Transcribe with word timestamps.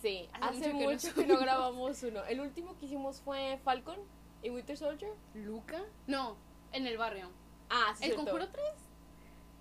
Sí, 0.00 0.28
hace, 0.40 0.72
mucho, 0.72 1.12
que, 1.14 1.26
no 1.26 1.38
grabamos 1.38 2.02
uno. 2.02 2.24
El 2.24 2.40
último 2.40 2.76
que 2.78 2.86
hicimos 2.86 3.20
fue 3.20 3.58
Falcon 3.64 3.98
y 4.42 4.50
Winter 4.50 4.76
Soldier. 4.76 5.10
¿Luca? 5.34 5.82
No, 6.06 6.36
en 6.72 6.86
el 6.86 6.96
barrio. 6.96 7.30
Ah, 7.68 7.94
sí. 7.98 8.04
¿El 8.04 8.14
Conjuro 8.14 8.48
3? 8.48 8.64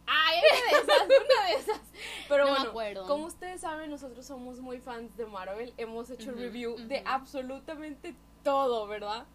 Ay, 0.06 0.40
una 0.40 0.78
de 0.78 0.84
esas, 0.84 1.08
una 1.08 1.48
de 1.48 1.54
esas. 1.56 1.82
Pero 2.30 2.46
No 2.46 2.52
me 2.52 2.58
bueno, 2.58 2.70
acuerdo. 2.70 3.08
como 3.08 3.26
ustedes 3.26 3.62
saben, 3.62 3.90
nosotros 3.90 4.26
somos 4.26 4.60
muy 4.62 4.80
fans 4.80 5.16
de 5.18 5.26
Marvel. 5.26 5.74
Hemos 5.78 6.10
hecho 6.10 6.32
Ujú, 6.32 6.40
review 6.40 6.76
de 6.88 7.02
absolutamente 7.06 8.16
todo, 8.44 8.88
¿verdad? 8.88 9.26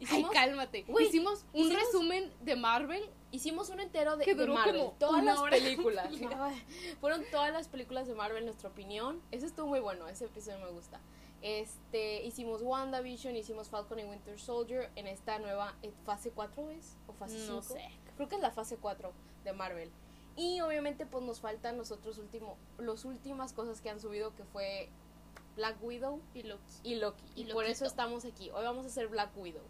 Ay, 0.00 0.04
Hicimos, 0.04 0.30
cálmate. 0.30 0.82
Güey, 0.84 1.06
hicimos 1.08 1.44
un 1.52 1.66
hicimos- 1.66 1.82
resumen 1.82 2.32
de 2.40 2.56
Marvel. 2.56 3.02
hicimos 3.32 3.68
uno 3.70 3.82
entero 3.82 4.16
de, 4.16 4.24
Que 4.24 4.34
de 4.34 4.40
duró 4.42 4.54
Marvel. 4.54 4.76
como 4.80 4.92
todas 4.92 5.24
las 5.24 5.40
películas. 5.42 6.08
Ay, 6.38 6.62
Fueron 7.00 7.24
todas 7.30 7.52
las 7.52 7.68
películas 7.68 8.06
de 8.06 8.14
Marvel, 8.14 8.44
nuestra 8.44 8.68
opinión. 8.70 9.20
Ese 9.32 9.46
estuvo 9.46 9.66
muy 9.66 9.80
bueno, 9.80 10.08
ese 10.08 10.26
episodio 10.26 10.58
me 10.64 10.70
gusta. 10.70 11.00
Este, 11.42 12.24
hicimos 12.24 12.62
WandaVision, 12.62 13.36
hicimos 13.36 13.68
Falcon 13.68 13.98
y 14.00 14.04
Winter 14.04 14.38
Soldier 14.40 14.90
en 14.96 15.06
esta 15.06 15.38
nueva 15.38 15.74
eh, 15.82 15.92
fase 16.04 16.30
4 16.30 16.70
es 16.70 16.96
o 17.06 17.12
fase 17.12 17.38
5. 17.38 17.52
No 17.54 17.62
sé. 17.62 17.88
Creo 18.16 18.28
que 18.28 18.34
es 18.36 18.40
la 18.40 18.50
fase 18.50 18.76
4 18.76 19.12
de 19.44 19.52
Marvel. 19.52 19.90
Y 20.36 20.60
obviamente 20.60 21.06
pues 21.06 21.24
nos 21.24 21.40
faltan 21.40 21.76
nosotros 21.76 22.18
último, 22.18 22.56
los 22.78 23.04
últimas 23.04 23.52
cosas 23.52 23.80
que 23.80 23.90
han 23.90 24.00
subido 24.00 24.34
que 24.36 24.44
fue 24.44 24.88
Black 25.58 25.82
Widow 25.82 26.20
Y 26.34 26.44
Loki. 26.44 26.62
y 26.84 26.94
Loki. 26.94 27.24
Y, 27.34 27.42
Y 27.42 27.52
por 27.52 27.64
eso 27.66 27.84
estamos 27.84 28.24
aquí. 28.24 28.48
Hoy 28.50 28.62
vamos 28.64 28.84
a 28.84 28.88
hacer 28.88 29.08
Black 29.08 29.36
Widow. 29.36 29.64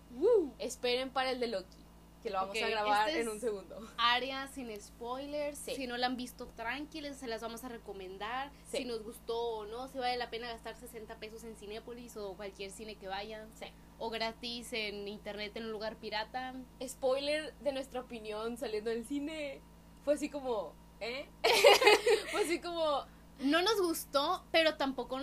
Esperen 0.58 1.08
para 1.10 1.30
el 1.30 1.40
de 1.40 1.46
Loki, 1.46 1.78
que 2.22 2.28
lo 2.28 2.36
vamos 2.40 2.56
a 2.62 2.68
grabar 2.68 3.08
este 3.08 3.22
en 3.22 3.28
un 3.30 3.40
segundo. 3.40 3.80
Área 3.96 4.46
sin 4.48 4.70
spoilers. 4.80 5.58
Sí. 5.58 5.74
Si 5.76 5.86
no 5.86 5.96
la 5.96 6.06
han 6.06 6.16
visto, 6.18 6.46
tranquilos, 6.56 7.16
se 7.16 7.26
las 7.26 7.40
vamos 7.40 7.64
a 7.64 7.68
recomendar. 7.70 8.50
Sí. 8.70 8.78
Si 8.78 8.84
nos 8.84 9.02
gustó 9.02 9.34
o 9.38 9.64
no, 9.66 9.88
si 9.88 9.96
vale 9.98 10.18
la 10.18 10.28
pena 10.28 10.48
gastar 10.48 10.76
60 10.76 11.16
pesos 11.16 11.42
en 11.44 11.56
Cinépolis 11.56 12.16
o 12.18 12.34
cualquier 12.34 12.70
cine 12.70 12.96
que 12.96 13.08
vayan. 13.08 13.48
Sí. 13.58 13.66
O 13.98 14.10
gratis 14.10 14.72
en 14.74 15.08
internet 15.08 15.56
en 15.56 15.64
un 15.64 15.72
lugar 15.72 15.96
pirata. 15.96 16.54
Spoiler 16.86 17.54
de 17.60 17.72
nuestra 17.72 18.00
opinión 18.02 18.58
saliendo 18.58 18.90
del 18.90 19.06
cine. 19.06 19.62
Fue 20.04 20.14
así 20.14 20.28
como, 20.28 20.74
¿eh? 21.00 21.26
Fue 22.30 22.42
así 22.42 22.60
como, 22.60 23.04
No 23.40 23.62
nos 23.62 23.80
gustó, 23.80 24.44
pero 24.50 24.74
tampoco. 24.76 25.18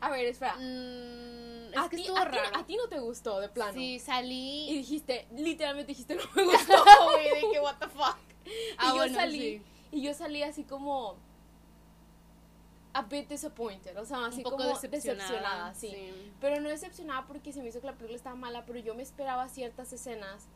A 0.00 0.10
ver, 0.10 0.26
espera. 0.26 0.54
mm, 0.56 1.72
es 1.72 1.76
a, 1.76 1.88
que 1.88 1.96
estuvo 1.96 2.16
a 2.18 2.30
ti- 2.30 2.36
raro. 2.36 2.56
a 2.56 2.66
ti 2.66 2.76
no 2.76 2.88
te 2.88 2.98
gustó, 2.98 3.40
de 3.40 3.48
plano. 3.48 3.72
Sí, 3.72 3.94
Y 3.94 3.98
salí. 3.98 4.74
dijiste, 4.78 5.26
literalmente 5.36 5.88
dijiste, 5.92 6.14
no 6.14 6.22
me 6.34 6.44
gustó, 6.44 6.74
güey, 7.12 7.30
de 7.34 7.50
que 7.52 7.60
what 7.60 7.76
the 7.78 7.88
fuck. 7.88 8.16
Ah, 8.78 8.86
y 8.86 8.88
yo 8.88 8.94
bueno, 8.96 9.14
salí, 9.14 9.38
sí. 9.40 9.62
y 9.92 10.02
yo 10.02 10.14
salí 10.14 10.42
así 10.42 10.64
como 10.64 11.16
a 12.92 13.02
bit 13.02 13.28
disappointed, 13.28 13.96
o 13.98 14.04
sea, 14.04 14.26
así 14.26 14.38
un 14.38 14.42
poco 14.44 14.56
como 14.56 14.68
decepcionada. 14.70 15.72
sí. 15.74 15.94
Pero 16.40 16.60
no 16.60 16.68
decepcionada 16.68 17.26
porque 17.26 17.52
se 17.52 17.62
me 17.62 17.68
hizo 17.68 17.80
que 17.80 17.86
la 17.86 17.92
película 17.92 18.16
estaba 18.16 18.34
mala, 18.34 18.64
pero 18.66 18.80
yo 18.80 18.94
me 18.94 19.02
esperaba 19.02 19.48
ciertas 19.48 19.92
escenas 19.92 20.46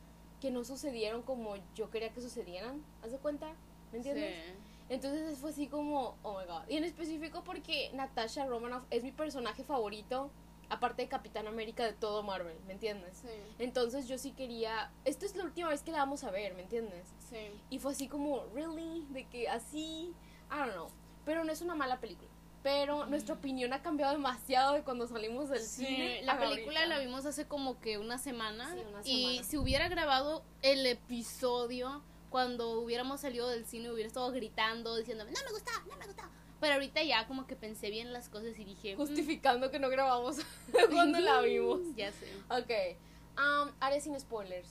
que 0.41 0.51
no 0.51 0.65
sucedieron 0.65 1.23
como 1.23 1.55
yo 1.77 1.91
quería 1.91 2.11
que 2.13 2.21
sucedieran. 2.21 2.83
¿Haz 3.05 3.13
de 3.13 3.19
cuenta? 3.19 3.53
¿Me 3.93 3.99
entiendes? 3.99 4.35
Sí. 4.35 4.53
Entonces 4.95 5.39
fue 5.39 5.51
así 5.51 5.67
como, 5.67 6.17
oh 6.23 6.39
my 6.41 6.47
god. 6.47 6.63
Y 6.69 6.77
en 6.77 6.85
específico 6.85 7.43
porque 7.45 7.91
Natasha 7.95 8.47
Romanoff 8.47 8.85
es 8.91 9.03
mi 9.03 9.13
personaje 9.13 9.65
favorito, 9.65 10.31
aparte 10.71 11.03
de 11.03 11.09
Capitán 11.09 11.47
América 11.47 11.85
de 11.85 11.93
todo 11.93 12.23
Marvel, 12.23 12.57
¿me 12.67 12.73
entiendes? 12.73 13.19
Sí. 13.19 13.29
Entonces 13.59 14.09
yo 14.09 14.17
sí 14.19 14.33
quería, 14.33 14.91
esta 15.05 15.27
es 15.27 15.37
la 15.37 15.45
última 15.45 15.69
vez 15.69 15.83
que 15.83 15.91
la 15.93 15.99
vamos 15.99 16.25
a 16.25 16.31
ver, 16.31 16.55
¿me 16.55 16.63
entiendes? 16.63 17.07
Sí. 17.31 17.51
Y 17.71 17.79
fue 17.79 17.93
así 17.93 18.09
como, 18.09 18.45
really, 18.55 19.05
de 19.11 19.27
que 19.29 19.49
así, 19.49 20.13
I 20.51 20.59
don't 20.59 20.73
know. 20.73 20.89
Pero 21.25 21.45
no 21.45 21.53
es 21.53 21.61
una 21.61 21.75
mala 21.75 22.01
película. 22.01 22.29
Pero 22.63 23.05
nuestra 23.05 23.35
opinión 23.35 23.75
ha 23.75 23.83
cambiado 23.83 24.13
demasiado 24.15 24.73
de 24.73 24.83
cuando 24.85 25.07
salimos 25.07 25.51
del 25.51 25.61
Sí, 25.61 25.85
cine. 25.85 26.23
la 26.23 26.33
a 26.33 26.39
película 26.39 26.81
ahorita. 26.81 26.87
la 26.97 26.99
vimos 26.99 27.27
hace 27.27 27.47
como 27.47 27.79
que 27.79 27.99
una 27.99 28.17
semana, 28.17 28.73
Sí, 28.73 28.81
una 28.89 29.01
y 29.05 29.27
semana. 29.27 29.49
si 29.49 29.57
hubiera 29.59 29.89
grabado 29.91 30.43
el 30.63 30.87
episodio 30.87 32.03
cuando 32.35 32.81
hubiéramos 32.81 33.21
salido 33.21 33.49
del 33.49 33.65
cine 33.65 33.93
hubiera 33.93 34.09
estado 34.09 34.33
gritando 34.33 34.97
diciéndome 34.97 35.31
no 35.31 35.39
me 35.47 35.53
gusta, 35.53 35.71
no 35.89 35.97
me 35.97 36.05
gusta. 36.05 36.29
Pero 36.59 36.75
ahorita 36.75 37.01
ya 37.05 37.29
como 37.29 37.47
que 37.47 37.55
pensé 37.55 37.91
bien 37.91 38.13
las 38.13 38.29
cosas 38.29 38.59
y 38.59 38.65
dije 38.65 38.97
"Mm, 38.97 38.99
Justificando 38.99 39.71
que 39.71 39.79
no 39.79 39.89
grabamos 39.89 40.39
cuando 40.91 41.21
la 41.21 41.43
vimos. 41.43 41.83
ya 41.97 42.11
sé. 42.11 42.27
Ok. 42.51 42.99
Um, 43.39 43.71
área 43.79 44.01
sin 44.01 44.19
spoilers. 44.19 44.69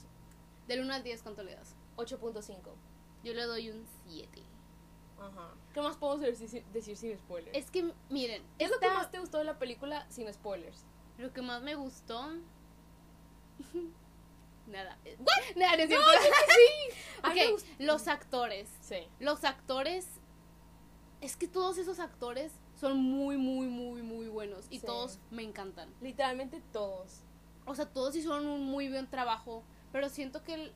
Del 0.68 0.82
1 0.82 0.92
al 0.92 1.02
10 1.02 1.22
¿cuánto 1.22 1.42
le 1.42 1.54
das? 1.54 1.74
8.5. 1.96 2.58
Yo 3.22 3.32
le 3.32 3.44
doy 3.44 3.70
un 3.70 3.86
7. 4.10 4.42
Ajá. 5.18 5.54
¿Qué 5.72 5.80
más 5.80 5.96
podemos 5.96 6.20
decir, 6.20 6.62
decir 6.66 6.98
sin 6.98 7.16
spoilers? 7.16 7.56
Es 7.56 7.70
que 7.70 7.94
miren, 8.10 8.42
¿Qué 8.58 8.66
es 8.66 8.70
lo 8.70 8.78
que 8.78 8.90
más 8.90 9.10
te 9.10 9.20
gustó 9.20 9.38
de 9.38 9.44
la 9.44 9.58
película 9.58 10.06
sin 10.10 10.30
spoilers? 10.30 10.84
lo 11.16 11.32
que 11.32 11.40
más 11.40 11.62
me 11.62 11.76
gustó 11.76 12.30
nada. 14.66 14.98
Nada, 15.56 15.76
no 15.76 15.84
mí 15.88 15.94
me 17.34 17.52
Ok, 17.52 17.60
los 17.78 18.08
actores. 18.08 18.68
Sí. 18.80 19.08
Los 19.20 19.44
actores. 19.44 20.06
Es 21.20 21.36
que 21.36 21.48
todos 21.48 21.78
esos 21.78 22.00
actores 22.00 22.52
son 22.78 22.98
muy, 22.98 23.36
muy, 23.38 23.66
muy, 23.66 24.02
muy 24.02 24.28
buenos. 24.28 24.66
Y 24.70 24.80
Sí. 24.80 24.86
todos 24.86 25.18
me 25.30 25.42
encantan. 25.42 25.92
Literalmente 26.00 26.60
todos. 26.72 27.22
O 27.66 27.74
sea, 27.74 27.86
todos 27.86 28.14
hicieron 28.14 28.46
un 28.46 28.64
muy 28.66 28.88
buen 28.88 29.08
trabajo. 29.08 29.62
Pero 29.92 30.08
siento 30.10 30.42
que 30.42 30.54
el, 30.54 30.72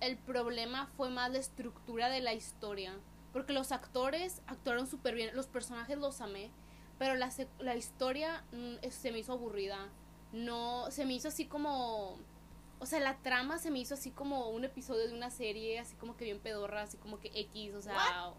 el 0.00 0.18
problema 0.18 0.86
fue 0.96 1.10
más 1.10 1.32
la 1.32 1.38
estructura 1.38 2.08
de 2.10 2.20
la 2.20 2.32
historia. 2.32 2.96
Porque 3.32 3.52
los 3.52 3.72
actores 3.72 4.42
actuaron 4.46 4.86
súper 4.86 5.14
bien. 5.14 5.34
Los 5.34 5.46
personajes 5.48 5.98
los 5.98 6.20
amé. 6.20 6.50
Pero 6.98 7.14
la, 7.16 7.32
la 7.58 7.74
historia 7.74 8.44
mm, 8.52 8.88
se 8.90 9.10
me 9.10 9.18
hizo 9.18 9.32
aburrida. 9.32 9.88
No, 10.32 10.90
se 10.90 11.04
me 11.04 11.14
hizo 11.14 11.28
así 11.28 11.46
como... 11.46 12.18
O 12.82 12.86
sea, 12.86 12.98
la 12.98 13.16
trama 13.18 13.58
se 13.58 13.70
me 13.70 13.78
hizo 13.78 13.94
así 13.94 14.10
como 14.10 14.48
un 14.48 14.64
episodio 14.64 15.06
de 15.06 15.14
una 15.14 15.30
serie, 15.30 15.78
así 15.78 15.94
como 15.94 16.16
que 16.16 16.24
bien 16.24 16.40
pedorra, 16.40 16.82
así 16.82 16.96
como 16.96 17.20
que 17.20 17.30
X, 17.32 17.74
o 17.74 17.80
sea... 17.80 18.34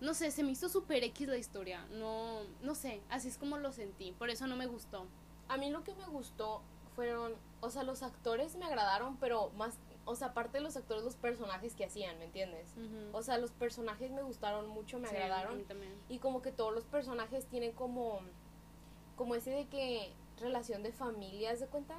No 0.00 0.14
sé, 0.14 0.30
se 0.30 0.44
me 0.44 0.52
hizo 0.52 0.68
súper 0.68 1.02
X 1.02 1.26
la 1.26 1.36
historia. 1.36 1.84
No, 1.90 2.42
no 2.62 2.76
sé, 2.76 3.00
así 3.08 3.26
es 3.26 3.38
como 3.38 3.56
lo 3.58 3.72
sentí. 3.72 4.12
Por 4.12 4.30
eso 4.30 4.46
no 4.46 4.54
me 4.54 4.68
gustó. 4.68 5.06
A 5.48 5.56
mí 5.56 5.68
lo 5.70 5.82
que 5.82 5.96
me 5.96 6.06
gustó 6.06 6.62
fueron, 6.94 7.34
o 7.60 7.68
sea, 7.70 7.82
los 7.82 8.04
actores 8.04 8.54
me 8.54 8.66
agradaron, 8.66 9.16
pero 9.16 9.50
más, 9.56 9.78
o 10.04 10.14
sea, 10.14 10.28
aparte 10.28 10.58
de 10.58 10.62
los 10.62 10.76
actores, 10.76 11.02
los 11.02 11.16
personajes 11.16 11.74
que 11.74 11.86
hacían, 11.86 12.16
¿me 12.20 12.26
entiendes? 12.26 12.68
O 13.12 13.22
sea, 13.24 13.36
los 13.38 13.50
personajes 13.50 14.12
me 14.12 14.22
gustaron 14.22 14.68
mucho, 14.68 15.00
me 15.00 15.08
Sí, 15.08 15.16
a 15.16 15.24
agradaron. 15.24 15.64
Y 16.08 16.20
como 16.20 16.40
que 16.40 16.52
todos 16.52 16.72
los 16.72 16.84
personajes 16.84 17.46
tienen 17.46 17.72
como, 17.72 18.20
como 19.16 19.34
ese 19.34 19.50
de 19.50 19.66
que 19.66 20.12
relación 20.38 20.84
de 20.84 20.92
familia, 20.92 21.50
¿haz 21.50 21.58
de 21.58 21.66
cuenta? 21.66 21.96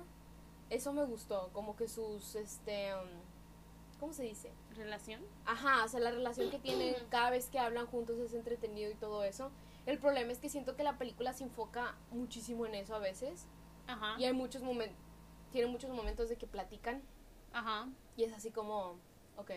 Eso 0.69 0.91
me 0.93 1.05
gustó, 1.05 1.49
como 1.53 1.75
que 1.75 1.87
sus, 1.87 2.35
este, 2.35 2.93
um, 2.95 3.07
¿cómo 3.99 4.13
se 4.13 4.23
dice? 4.23 4.51
¿Relación? 4.75 5.21
Ajá, 5.45 5.85
o 5.85 5.87
sea, 5.87 5.99
la 5.99 6.11
relación 6.11 6.49
que 6.49 6.59
tienen 6.59 6.95
cada 7.09 7.29
vez 7.29 7.47
que 7.49 7.59
hablan 7.59 7.87
juntos 7.87 8.17
es 8.19 8.33
entretenido 8.33 8.91
y 8.91 8.95
todo 8.95 9.23
eso. 9.23 9.51
El 9.85 9.97
problema 9.99 10.31
es 10.33 10.39
que 10.39 10.49
siento 10.49 10.75
que 10.75 10.83
la 10.83 10.97
película 10.97 11.31
se 11.33 11.45
enfoca 11.45 11.95
muchísimo 12.11 12.65
en 12.65 12.75
eso 12.75 12.93
a 12.95 12.99
veces. 12.99 13.45
Ajá. 13.87 14.15
Y 14.19 14.25
hay 14.25 14.33
muchos 14.33 14.61
momentos, 14.61 14.97
tiene 15.53 15.67
muchos 15.69 15.89
momentos 15.89 16.27
de 16.27 16.35
que 16.35 16.45
platican 16.47 17.01
Ajá. 17.53 17.87
y 18.17 18.25
es 18.25 18.33
así 18.33 18.51
como, 18.51 18.99
ok, 19.37 19.51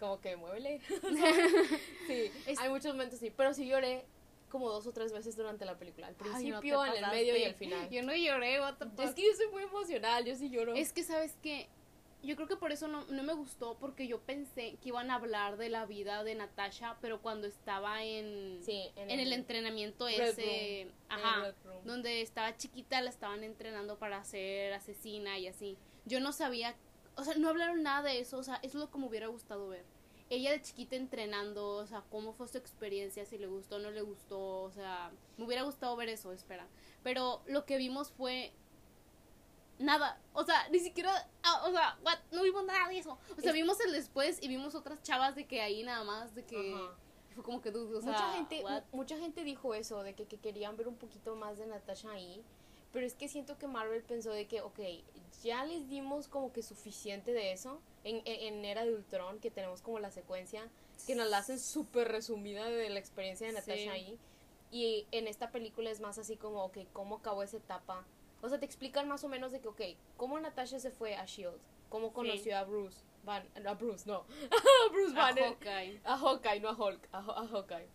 como 0.00 0.20
que 0.20 0.36
muévele. 0.36 0.80
sí, 2.08 2.32
Es- 2.46 2.58
hay 2.58 2.68
muchos 2.68 2.92
momentos 2.92 3.20
sí, 3.20 3.30
pero 3.30 3.54
sí 3.54 3.68
lloré 3.68 4.04
como 4.48 4.70
dos 4.70 4.86
o 4.86 4.92
tres 4.92 5.12
veces 5.12 5.36
durante 5.36 5.64
la 5.64 5.78
película, 5.78 6.08
al 6.08 6.16
Ay, 6.20 6.50
no 6.50 6.60
principio, 6.60 6.84
en 6.84 7.04
el 7.04 7.10
medio 7.10 7.36
y 7.36 7.44
al 7.44 7.54
final. 7.54 7.88
Yo 7.90 8.02
no 8.02 8.14
lloré, 8.14 8.60
what 8.60 8.74
the 8.78 8.86
fuck. 8.86 9.00
Es 9.00 9.14
que 9.14 9.22
yo 9.22 9.34
soy 9.36 9.48
muy 9.48 9.62
emocional, 9.64 10.24
yo 10.24 10.34
sí 10.34 10.50
lloro. 10.50 10.74
Es 10.74 10.92
que, 10.92 11.02
¿sabes 11.02 11.36
qué? 11.42 11.68
Yo 12.22 12.34
creo 12.34 12.48
que 12.48 12.56
por 12.56 12.72
eso 12.72 12.88
no, 12.88 13.04
no 13.06 13.22
me 13.22 13.34
gustó, 13.34 13.76
porque 13.78 14.08
yo 14.08 14.20
pensé 14.20 14.76
que 14.82 14.88
iban 14.88 15.10
a 15.10 15.16
hablar 15.16 15.58
de 15.58 15.68
la 15.68 15.86
vida 15.86 16.24
de 16.24 16.34
Natasha, 16.34 16.96
pero 17.00 17.20
cuando 17.20 17.46
estaba 17.46 18.02
en, 18.02 18.58
sí, 18.64 18.90
en 18.96 19.20
el 19.20 19.32
entrenamiento 19.32 20.06
Red 20.06 20.30
ese, 20.30 20.88
ajá, 21.08 21.54
Room. 21.64 21.84
donde 21.84 22.22
estaba 22.22 22.56
chiquita, 22.56 23.00
la 23.00 23.10
estaban 23.10 23.44
entrenando 23.44 23.98
para 23.98 24.24
ser 24.24 24.72
asesina 24.72 25.38
y 25.38 25.46
así. 25.46 25.76
Yo 26.04 26.18
no 26.20 26.32
sabía, 26.32 26.74
o 27.16 27.22
sea, 27.22 27.34
no 27.36 27.48
hablaron 27.48 27.82
nada 27.82 28.02
de 28.02 28.18
eso, 28.18 28.38
o 28.38 28.42
sea, 28.42 28.56
eso 28.56 28.78
es 28.78 28.84
lo 28.84 28.90
que 28.90 28.98
me 28.98 29.06
hubiera 29.06 29.28
gustado 29.28 29.68
ver. 29.68 29.84
Ella 30.28 30.50
de 30.50 30.60
chiquita 30.62 30.96
entrenando, 30.96 31.76
o 31.76 31.86
sea, 31.86 32.02
cómo 32.10 32.32
fue 32.32 32.48
su 32.48 32.58
experiencia, 32.58 33.24
si 33.24 33.38
le 33.38 33.46
gustó 33.46 33.76
o 33.76 33.78
no 33.78 33.90
le 33.90 34.02
gustó, 34.02 34.62
o 34.62 34.70
sea, 34.72 35.12
me 35.36 35.44
hubiera 35.44 35.62
gustado 35.62 35.94
ver 35.96 36.08
eso, 36.08 36.32
espera. 36.32 36.66
Pero 37.02 37.42
lo 37.46 37.64
que 37.64 37.76
vimos 37.76 38.10
fue 38.10 38.52
nada, 39.78 40.20
o 40.32 40.44
sea, 40.44 40.68
ni 40.70 40.80
siquiera, 40.80 41.28
ah, 41.42 41.64
o 41.66 41.70
sea, 41.70 41.98
what, 42.04 42.18
no 42.32 42.42
vimos 42.42 42.64
nada 42.64 42.88
de 42.88 42.98
eso. 42.98 43.18
O 43.36 43.40
sea, 43.40 43.52
vimos 43.52 43.78
el 43.80 43.92
después 43.92 44.42
y 44.42 44.48
vimos 44.48 44.74
otras 44.74 45.02
chavas 45.02 45.36
de 45.36 45.46
que 45.46 45.60
ahí 45.60 45.82
nada 45.84 46.02
más, 46.02 46.34
de 46.34 46.44
que 46.44 46.74
Ajá. 46.74 46.94
fue 47.34 47.44
como 47.44 47.60
que, 47.60 47.68
o 47.70 48.00
sea, 48.00 48.12
mucha 48.12 48.32
gente 48.32 48.64
what? 48.64 48.82
mucha 48.92 49.16
gente 49.18 49.44
dijo 49.44 49.74
eso 49.74 50.02
de 50.02 50.14
que, 50.14 50.24
que 50.26 50.38
querían 50.38 50.76
ver 50.76 50.88
un 50.88 50.96
poquito 50.96 51.36
más 51.36 51.58
de 51.58 51.66
Natasha 51.66 52.10
ahí 52.10 52.42
pero 52.96 53.04
es 53.04 53.14
que 53.14 53.28
siento 53.28 53.58
que 53.58 53.66
Marvel 53.66 54.02
pensó 54.02 54.30
de 54.30 54.46
que 54.46 54.62
ok 54.62 54.80
ya 55.42 55.66
les 55.66 55.86
dimos 55.90 56.28
como 56.28 56.50
que 56.50 56.62
suficiente 56.62 57.34
de 57.34 57.52
eso 57.52 57.78
en, 58.06 58.22
en, 58.24 58.64
era 58.64 58.84
de 58.84 58.94
Ultron 58.94 59.38
que 59.40 59.50
tenemos 59.50 59.82
como 59.82 59.98
la 59.98 60.10
secuencia 60.10 60.68
que 61.06 61.14
nos 61.14 61.28
la 61.28 61.38
hacen 61.38 61.58
súper 61.58 62.08
resumida 62.08 62.64
de 62.64 62.88
la 62.90 62.98
experiencia 62.98 63.46
de 63.46 63.52
Natasha 63.52 63.76
Sí. 63.76 63.88
ahí. 63.88 64.18
Y 64.70 65.06
en 65.12 65.28
esta 65.28 65.50
película 65.50 65.90
es 65.90 66.00
más 66.00 66.18
así 66.18 66.36
como, 66.36 66.64
ok, 66.64 66.78
¿cómo 66.92 67.16
acabó 67.16 67.42
esa 67.42 67.58
etapa? 67.58 68.04
O 68.42 68.48
sea, 68.48 68.58
te 68.58 68.66
explican 68.66 69.08
más 69.08 69.22
o 69.24 69.28
menos 69.28 69.52
de 69.52 69.60
que, 69.60 69.68
ok, 69.68 69.80
¿cómo 70.16 70.38
Natasha 70.40 70.78
se 70.80 70.90
fue 70.90 71.14
a 71.14 71.24
S.H.I.E.L.D.? 71.24 71.58
¿Cómo 71.88 72.12
conoció 72.12 72.56
a 72.56 72.64
Bruce? 72.64 73.02
Van, 73.24 73.46
a 73.66 73.74
Bruce, 73.74 74.04
no. 74.06 74.24
a 74.50 74.92
Bruce 74.92 75.12
A 75.16 75.18
Banner. 75.20 75.44
Hawkeye. 75.44 76.00
A 76.04 76.16
Hawkeye, 76.18 76.60
no 76.60 76.68
a 76.70 76.76
Hulk, 76.76 77.08
a, 77.12 77.18
a 77.18 77.46
Hawkeye. 77.48 77.88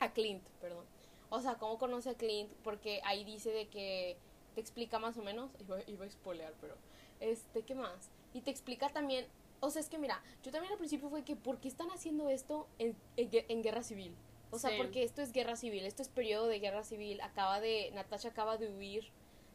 A 0.00 0.12
Clint, 0.12 0.42
perdón. 0.60 0.84
O 1.28 1.40
sea, 1.40 1.54
¿cómo 1.56 1.78
conoce 1.78 2.10
a 2.10 2.14
Clint? 2.14 2.50
Porque 2.64 3.00
ahí 3.04 3.24
dice 3.24 3.50
de 3.50 3.68
que 3.68 4.16
te 4.54 4.60
explica 4.60 4.98
más 4.98 5.16
o 5.18 5.22
menos, 5.22 5.50
iba, 5.60 5.78
iba 5.86 6.04
a 6.06 6.10
spoilear, 6.10 6.54
pero, 6.60 6.76
este, 7.20 7.62
¿qué 7.62 7.74
más? 7.74 8.10
Y 8.32 8.40
te 8.42 8.50
explica 8.50 8.88
también, 8.88 9.26
o 9.60 9.70
sea, 9.70 9.80
es 9.80 9.88
que 9.88 9.98
mira, 9.98 10.22
yo 10.42 10.50
también 10.52 10.72
al 10.72 10.78
principio 10.78 11.08
fue 11.10 11.24
que, 11.24 11.36
¿por 11.36 11.58
qué 11.58 11.68
están 11.68 11.90
haciendo 11.90 12.28
esto 12.30 12.68
en, 12.78 12.96
en, 13.16 13.30
gue- 13.30 13.44
en 13.48 13.62
guerra 13.62 13.82
civil? 13.82 14.14
O 14.52 14.58
sea, 14.58 14.70
Sí. 14.70 14.76
porque 14.78 15.02
esto 15.04 15.22
es 15.22 15.32
guerra 15.32 15.56
civil, 15.56 15.84
esto 15.86 16.02
es 16.02 16.08
periodo 16.08 16.46
de 16.46 16.58
guerra 16.58 16.82
civil, 16.84 17.20
acaba 17.20 17.60
de, 17.60 17.90
Natasha 17.94 18.28
acaba 18.30 18.56
de 18.56 18.68
huir 18.72 19.08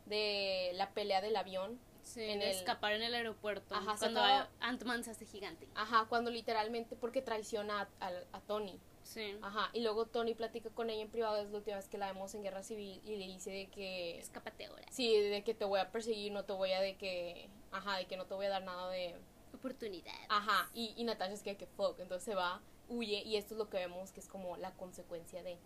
de 0.06 0.72
la 0.76 0.92
pelea 0.92 1.22
del 1.22 1.36
avión, 1.36 1.80
Sí, 2.04 2.22
En 2.22 2.38
de 2.38 2.52
el- 2.52 2.56
escapar 2.56 2.94
en 2.94 3.02
el 3.02 3.16
aeropuerto. 3.16 3.74
Ajá, 3.74 3.96
cuando 3.98 4.20
acaba- 4.22 4.48
Ant-Man 4.60 5.04
se 5.04 5.10
hace 5.10 5.26
gigante. 5.26 5.68
ajá, 5.74 6.06
cuando 6.08 6.30
literalmente, 6.30 6.96
porque 6.96 7.24
traiciona 7.24 7.90
a, 8.00 8.08
a- 8.08 8.24
a 8.32 8.42
Tony. 8.42 8.80
Sí. 9.02 9.36
Ajá, 9.42 9.72
y 9.74 9.80
luego 9.82 10.06
Tony 10.06 10.36
platica 10.36 10.70
con 10.70 10.92
ella 10.92 11.02
en 11.02 11.10
privado, 11.10 11.38
es 11.38 11.50
la 11.50 11.58
última 11.58 11.78
vez 11.78 11.88
que 11.88 11.98
la 11.98 12.12
vemos 12.12 12.36
en 12.36 12.44
Guerra 12.44 12.62
Civil 12.62 13.02
y 13.06 13.16
le 13.16 13.26
dice 13.26 13.50
de 13.50 13.68
que 13.68 14.20
Escápate 14.20 14.66
ahora. 14.68 14.86
sí, 14.92 15.16
de 15.18 15.44
que 15.44 15.56
te 15.56 15.66
voy 15.66 15.80
a 15.80 15.92
perseguir, 15.92 16.32
no 16.32 16.44
te 16.46 16.54
voy 16.54 16.72
a 16.74 16.80
de 16.82 16.96
que 16.96 17.50
ajá, 17.76 17.98
de 17.98 18.06
que 18.06 18.18
no 18.18 18.26
te 18.26 18.34
voy 18.34 18.46
a 18.46 18.50
dar 18.50 18.64
nada 18.64 18.90
de 18.90 19.16
Oportunidad. 19.54 20.14
ajá, 20.30 20.70
y, 20.74 20.94
y 20.98 21.04
Natasha 21.04 21.34
es 21.34 21.42
que 21.44 21.56
que 21.58 21.66
fuck, 21.66 22.00
entonces 22.00 22.24
se 22.26 22.36
va, 22.36 22.62
huye 22.90 23.24
y 23.24 23.36
esto 23.38 23.54
es 23.54 23.58
lo 23.58 23.70
que 23.70 23.78
vemos 23.78 24.12
que 24.12 24.20
es 24.20 24.28
como 24.28 24.58
la 24.58 24.72
consecuencia 24.74 25.42
de 25.44 25.58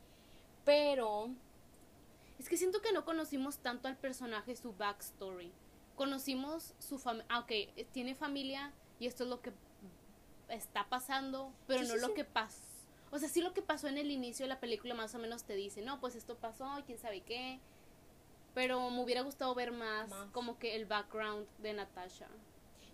pero 0.66 1.30
Es 2.38 2.48
que 2.48 2.56
siento 2.58 2.82
que 2.82 2.92
no 2.94 3.04
conocimos 3.04 3.58
tanto 3.58 3.88
al 3.88 3.98
personaje, 3.98 4.56
su 4.56 4.74
backstory. 4.74 5.52
Conocimos 5.96 6.74
su 6.80 6.98
familia. 6.98 7.26
Ah, 7.30 7.40
ok, 7.40 7.52
eh, 7.52 7.86
tiene 7.92 8.16
familia 8.16 8.72
y 9.00 9.08
esto 9.08 9.24
es 9.24 9.30
lo 9.30 9.42
que 9.42 9.52
está 10.48 10.88
pasando, 10.88 11.52
pero 11.68 11.82
Sí, 11.82 11.88
no 11.90 11.96
sí, 11.96 12.00
lo 12.02 12.08
sí. 12.08 12.14
que 12.14 12.24
pasó. 12.26 12.62
O 13.12 13.18
sea, 13.20 13.28
sí 13.28 13.42
lo 13.42 13.54
que 13.54 13.62
pasó 13.62 13.88
en 13.88 13.98
el 13.98 14.10
inicio 14.12 14.46
de 14.46 14.50
la 14.50 14.60
película 14.60 14.94
más 14.94 15.14
o 15.16 15.20
menos 15.20 15.44
te 15.44 15.56
dice, 15.56 15.82
no, 15.82 16.00
pues 16.00 16.16
esto 16.16 16.38
pasó 16.38 16.80
y 16.80 16.84
quién 16.84 16.98
sabe 17.00 17.22
qué. 17.22 17.60
Pero 18.60 18.90
me 18.90 19.02
hubiera 19.02 19.22
gustado 19.22 19.56
ver 19.56 19.72
más, 19.72 20.10
Más. 20.10 20.30
como 20.32 20.60
que 20.60 20.76
el 20.76 20.86
background 20.86 21.48
de 21.60 21.72
Natasha. 21.72 22.28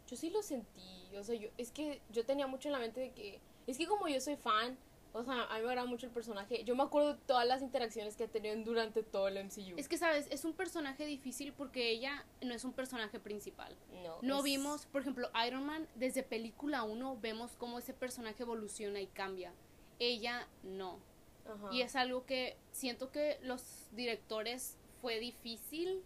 yo 0.08 0.16
sí 0.16 0.30
lo 0.30 0.44
sentí, 0.44 1.10
o 1.18 1.24
sea, 1.24 1.34
yo 1.34 1.50
es 1.58 1.72
que 1.72 2.00
yo 2.12 2.24
tenía 2.24 2.46
mucho 2.46 2.68
en 2.68 2.74
la 2.74 2.78
mente 2.80 3.00
de 3.00 3.12
que 3.14 3.40
es 3.66 3.76
que 3.80 3.88
como 3.88 4.08
yo 4.08 4.22
soy 4.22 4.36
fan, 4.36 4.78
o 5.14 5.24
sea, 5.24 5.46
a 5.46 5.56
mí 5.58 5.64
me 5.64 5.70
agrada 5.70 5.88
mucho 5.88 6.06
el 6.06 6.12
personaje. 6.12 6.64
Yo 6.66 6.76
me 6.76 6.84
acuerdo 6.84 7.14
de 7.16 7.20
todas 7.26 7.48
las 7.48 7.64
interacciones 7.64 8.16
que 8.16 8.26
ha 8.26 8.28
tenido 8.28 8.56
durante 8.64 9.02
todo 9.02 9.28
el 9.28 9.38
MCU. 9.44 9.74
Es 9.78 9.88
que, 9.88 9.98
¿sabes? 9.98 10.28
Es 10.30 10.46
un 10.46 10.54
personaje 10.54 11.04
difícil 11.08 11.52
porque 11.54 11.90
ella 11.90 12.24
no 12.42 12.54
es 12.54 12.64
un 12.64 12.74
personaje 12.74 13.20
principal. 13.20 13.76
no, 14.04 14.20
No 14.22 14.38
es- 14.38 14.44
vimos, 14.44 14.86
por 14.86 15.02
ejemplo, 15.02 15.32
Iron 15.48 15.66
Man, 15.66 15.88
desde 15.96 16.22
película 16.22 16.84
1 16.84 17.18
vemos 17.20 17.56
cómo 17.58 17.80
ese 17.80 17.94
personaje 17.96 18.44
evoluciona 18.44 19.02
y 19.02 19.08
cambia. 19.08 19.52
Ella 19.98 20.48
no. 20.62 21.00
Ajá. 21.48 21.70
Y 21.74 21.82
es 21.82 21.96
algo 21.96 22.26
que 22.28 22.58
siento 22.72 23.12
que 23.12 23.40
los 23.42 23.88
directores 23.94 24.78
fue 25.06 25.20
difícil 25.20 26.04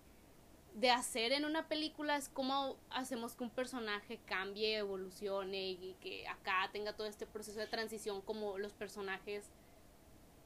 de 0.74 0.90
hacer 0.90 1.32
en 1.32 1.46
una 1.46 1.70
película. 1.70 2.18
Es 2.18 2.28
como 2.28 2.76
hacemos 2.90 3.34
que 3.34 3.46
un 3.46 3.50
personaje 3.50 4.20
cambie, 4.26 4.76
evolucione 4.76 5.70
y 5.70 5.96
que 6.02 6.28
acá 6.28 6.70
tenga 6.74 6.92
todo 6.92 7.08
este 7.08 7.26
proceso 7.26 7.62
de 7.62 7.68
transición 7.68 8.20
como 8.20 8.58
los 8.58 8.74
personajes 8.74 9.46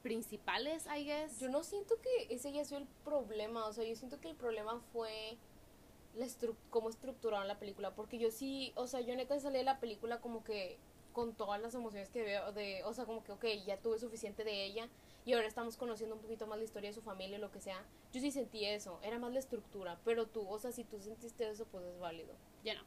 principales, 0.04 0.86
I 0.86 1.02
guess. 1.02 1.40
Yo 1.40 1.48
no 1.48 1.64
siento 1.64 2.00
que 2.00 2.32
ese 2.32 2.50
haya 2.50 2.64
sido 2.64 2.78
el 2.78 2.86
problema, 3.04 3.66
o 3.66 3.72
sea, 3.72 3.82
yo 3.82 3.96
siento 3.96 4.20
que 4.20 4.28
el 4.28 4.36
problema 4.36 4.80
fue 4.92 5.36
la 6.14 6.24
estru 6.24 6.54
cómo 6.70 6.90
estructuraron 6.90 7.48
la 7.48 7.58
película, 7.58 7.96
porque 7.96 8.18
yo 8.20 8.30
sí, 8.30 8.72
o 8.76 8.86
sea, 8.86 9.00
yo 9.00 9.16
neta 9.16 9.40
salí 9.40 9.58
de 9.58 9.64
la 9.64 9.80
película 9.80 10.20
como 10.20 10.44
que 10.44 10.78
con 11.12 11.34
todas 11.34 11.60
las 11.60 11.74
emociones 11.74 12.08
que 12.08 12.22
veo, 12.22 12.52
de, 12.52 12.84
o 12.84 12.94
sea, 12.94 13.04
como 13.04 13.24
que, 13.24 13.32
ok, 13.32 13.46
ya 13.66 13.78
tuve 13.78 13.98
suficiente 13.98 14.44
de 14.44 14.64
ella 14.64 14.88
y 15.24 15.32
ahora 15.32 15.46
estamos 15.46 15.76
conociendo 15.76 16.14
un 16.16 16.20
poquito 16.20 16.46
más 16.46 16.58
la 16.58 16.64
historia 16.64 16.90
de 16.90 16.94
su 16.94 17.02
familia 17.02 17.38
y 17.38 17.40
lo 17.40 17.50
que 17.50 17.60
sea. 17.60 17.82
Yo 18.12 18.20
sí 18.20 18.30
sentí 18.30 18.64
eso, 18.66 19.00
era 19.02 19.18
más 19.18 19.32
la 19.32 19.38
estructura, 19.38 19.98
pero 20.04 20.26
tú, 20.26 20.46
o 20.48 20.58
sea, 20.58 20.72
si 20.72 20.84
tú 20.84 21.00
sentiste 21.00 21.48
eso, 21.48 21.64
pues 21.66 21.84
es 21.86 21.98
válido. 21.98 22.34
Ya 22.62 22.74
no. 22.74 22.82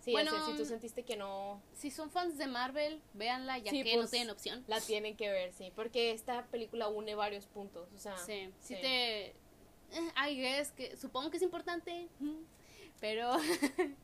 Sí, 0.00 0.10
Bueno, 0.10 0.32
o 0.32 0.34
sea, 0.34 0.46
si 0.46 0.56
tú 0.56 0.64
sentiste 0.64 1.04
que 1.04 1.16
no, 1.16 1.62
Si 1.74 1.90
son 1.92 2.10
fans 2.10 2.36
de 2.36 2.48
Marvel, 2.48 3.00
véanla 3.14 3.58
ya 3.58 3.70
Sí, 3.70 3.84
que 3.84 3.92
no 3.94 4.00
pues, 4.00 4.10
tienen 4.10 4.30
opción. 4.30 4.64
la 4.66 4.80
tienen 4.80 5.16
que 5.16 5.30
ver, 5.30 5.52
sí, 5.52 5.72
porque 5.76 6.10
esta 6.10 6.44
película 6.46 6.88
une 6.88 7.14
varios 7.14 7.46
puntos, 7.46 7.88
o 7.94 7.98
sea, 7.98 8.16
Sí, 8.18 8.50
sí, 8.60 8.74
sí. 8.74 8.80
te... 8.80 9.26
eh, 9.28 9.34
I 10.28 10.34
guess 10.34 10.72
que 10.72 10.96
supongo 10.96 11.30
que 11.30 11.36
es 11.36 11.42
importante, 11.44 12.08
mm, 12.18 12.42
pero... 13.00 13.30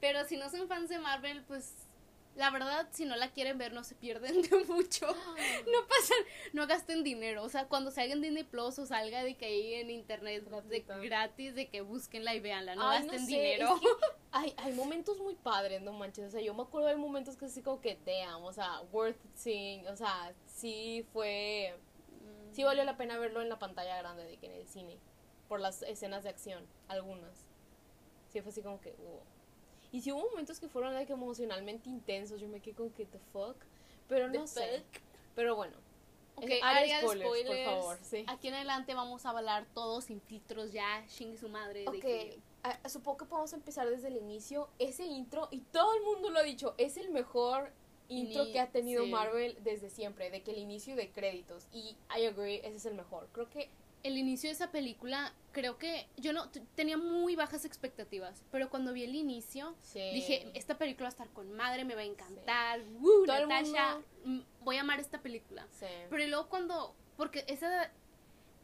pero 0.00 0.24
si 0.24 0.36
no 0.38 0.48
son 0.48 0.66
fans 0.68 0.88
de 0.88 0.98
Marvel, 0.98 1.44
pues... 1.44 1.86
La 2.34 2.50
verdad, 2.50 2.88
si 2.92 3.04
no 3.04 3.14
la 3.16 3.30
quieren 3.30 3.58
ver, 3.58 3.74
no 3.74 3.84
se 3.84 3.94
pierden 3.94 4.40
de 4.50 4.64
mucho. 4.64 5.06
No 5.06 5.86
pasan, 5.86 6.16
no 6.54 6.66
gasten 6.66 7.04
dinero. 7.04 7.42
O 7.42 7.48
sea, 7.48 7.66
cuando 7.68 7.90
salga 7.90 8.14
en 8.14 8.22
Disney 8.22 8.44
Plus 8.44 8.78
o 8.78 8.86
salga 8.86 9.22
de 9.22 9.34
que 9.34 9.44
ahí 9.44 9.74
en 9.74 9.90
internet 9.90 10.42
de, 10.44 10.80
gratis, 10.80 11.54
de 11.54 11.68
que 11.68 11.82
búsquenla 11.82 12.34
y 12.34 12.40
véanla. 12.40 12.74
No 12.74 12.88
Ay, 12.88 13.02
gasten 13.02 13.20
sé, 13.20 13.26
dinero. 13.26 13.74
es 13.74 13.80
que 13.80 13.86
hay, 14.32 14.54
hay 14.56 14.72
momentos 14.72 15.18
muy 15.18 15.34
padres, 15.34 15.82
no 15.82 15.92
manches. 15.92 16.28
O 16.28 16.30
sea, 16.30 16.40
yo 16.40 16.54
me 16.54 16.62
acuerdo 16.62 16.88
de 16.88 16.96
momentos 16.96 17.36
que 17.36 17.44
así 17.44 17.60
como 17.60 17.80
que, 17.80 17.98
damn, 18.06 18.42
o 18.42 18.52
sea, 18.52 18.80
worth 18.92 19.18
seeing. 19.34 19.86
O 19.88 19.96
sea, 19.96 20.32
sí 20.46 21.06
fue. 21.12 21.74
Sí 22.52 22.64
valió 22.64 22.84
la 22.84 22.96
pena 22.96 23.18
verlo 23.18 23.42
en 23.42 23.48
la 23.48 23.58
pantalla 23.58 23.96
grande 23.98 24.24
de 24.24 24.38
que 24.38 24.46
en 24.46 24.52
el 24.52 24.66
cine. 24.66 24.98
Por 25.48 25.60
las 25.60 25.82
escenas 25.82 26.22
de 26.24 26.30
acción, 26.30 26.66
algunas. 26.88 27.46
Sí 28.30 28.40
fue 28.40 28.50
así 28.52 28.62
como 28.62 28.80
que, 28.80 28.92
wow. 28.92 29.20
Y 29.92 30.00
sí 30.00 30.10
hubo 30.10 30.28
momentos 30.30 30.58
que 30.58 30.68
fueron 30.68 30.94
like, 30.94 31.12
emocionalmente 31.12 31.88
intensos. 31.88 32.40
Yo 32.40 32.48
me 32.48 32.60
quedé 32.60 32.74
con 32.74 32.90
que, 32.90 33.04
the 33.06 33.18
fuck. 33.32 33.56
Pero 34.08 34.28
no 34.28 34.40
The 34.42 34.48
sé. 34.48 34.78
fuck. 34.78 35.02
Pero 35.34 35.54
bueno. 35.54 35.76
Ok, 36.34 36.48
Eh, 36.48 36.60
área 36.62 36.96
de 36.96 37.02
spoilers, 37.02 37.28
spoilers. 37.28 37.68
por 37.68 37.74
favor. 37.74 37.98
Sí. 38.02 38.24
Aquí 38.26 38.48
en 38.48 38.54
adelante 38.54 38.94
vamos 38.94 39.26
a 39.26 39.30
hablar 39.30 39.66
todos 39.74 40.04
sin 40.04 40.20
filtros 40.22 40.72
ya, 40.72 41.04
chingue 41.06 41.36
su 41.36 41.48
madre. 41.50 41.80
de 41.80 41.88
Ok, 41.88 42.00
que- 42.00 42.38
ah, 42.62 42.78
supongo 42.88 43.18
que 43.18 43.24
podemos 43.26 43.52
empezar 43.52 43.88
desde 43.88 44.08
el 44.08 44.16
inicio. 44.16 44.68
Ese 44.78 45.04
intro, 45.04 45.48
y 45.50 45.58
todo 45.60 45.94
el 45.94 46.02
mundo 46.04 46.30
lo 46.30 46.38
ha 46.38 46.42
dicho, 46.42 46.74
es 46.78 46.96
el 46.96 47.10
mejor 47.10 47.70
intro 48.08 48.46
que 48.50 48.60
ha 48.60 48.70
tenido 48.70 49.04
sí. 49.04 49.10
Marvel 49.10 49.56
desde 49.62 49.90
siempre, 49.90 50.30
de 50.30 50.42
que 50.42 50.52
el 50.52 50.58
inicio 50.58 50.96
de 50.96 51.10
créditos. 51.10 51.66
Y 51.70 51.96
I 52.18 52.24
agree, 52.26 52.60
ese 52.64 52.76
es 52.76 52.86
el 52.86 52.94
mejor. 52.94 53.28
Creo 53.32 53.48
que 53.50 53.68
el 54.02 54.18
inicio 54.18 54.48
de 54.48 54.54
esa 54.54 54.70
película, 54.72 55.32
creo 55.52 55.78
que 55.78 56.08
yo 56.16 56.32
no 56.32 56.50
tenía 56.74 56.96
muy 56.96 57.36
bajas 57.36 57.64
expectativas, 57.64 58.42
pero 58.50 58.68
cuando 58.70 58.92
vi 58.92 59.04
el 59.04 59.14
inicio, 59.14 59.76
sí. 59.82 60.00
dije, 60.12 60.50
esta 60.54 60.76
película 60.78 61.04
va 61.04 61.08
a 61.08 61.10
estar 61.10 61.28
con 61.30 61.52
madre, 61.52 61.84
me 61.84 61.94
va 61.94 62.00
a 62.00 62.04
encantar, 62.04 62.80
¡Woo, 63.00 63.24
Todo 63.26 63.36
el 63.36 63.48
Natasha, 63.48 63.94
mundo- 63.94 64.06
mm, 64.24 64.64
voy 64.64 64.76
a 64.76 64.80
amar 64.80 64.98
esta 65.00 65.20
película. 65.22 65.66
Sí. 65.72 65.86
Pero 66.10 66.26
luego 66.26 66.48
cuando, 66.48 66.94
porque 67.16 67.44
esa, 67.48 67.90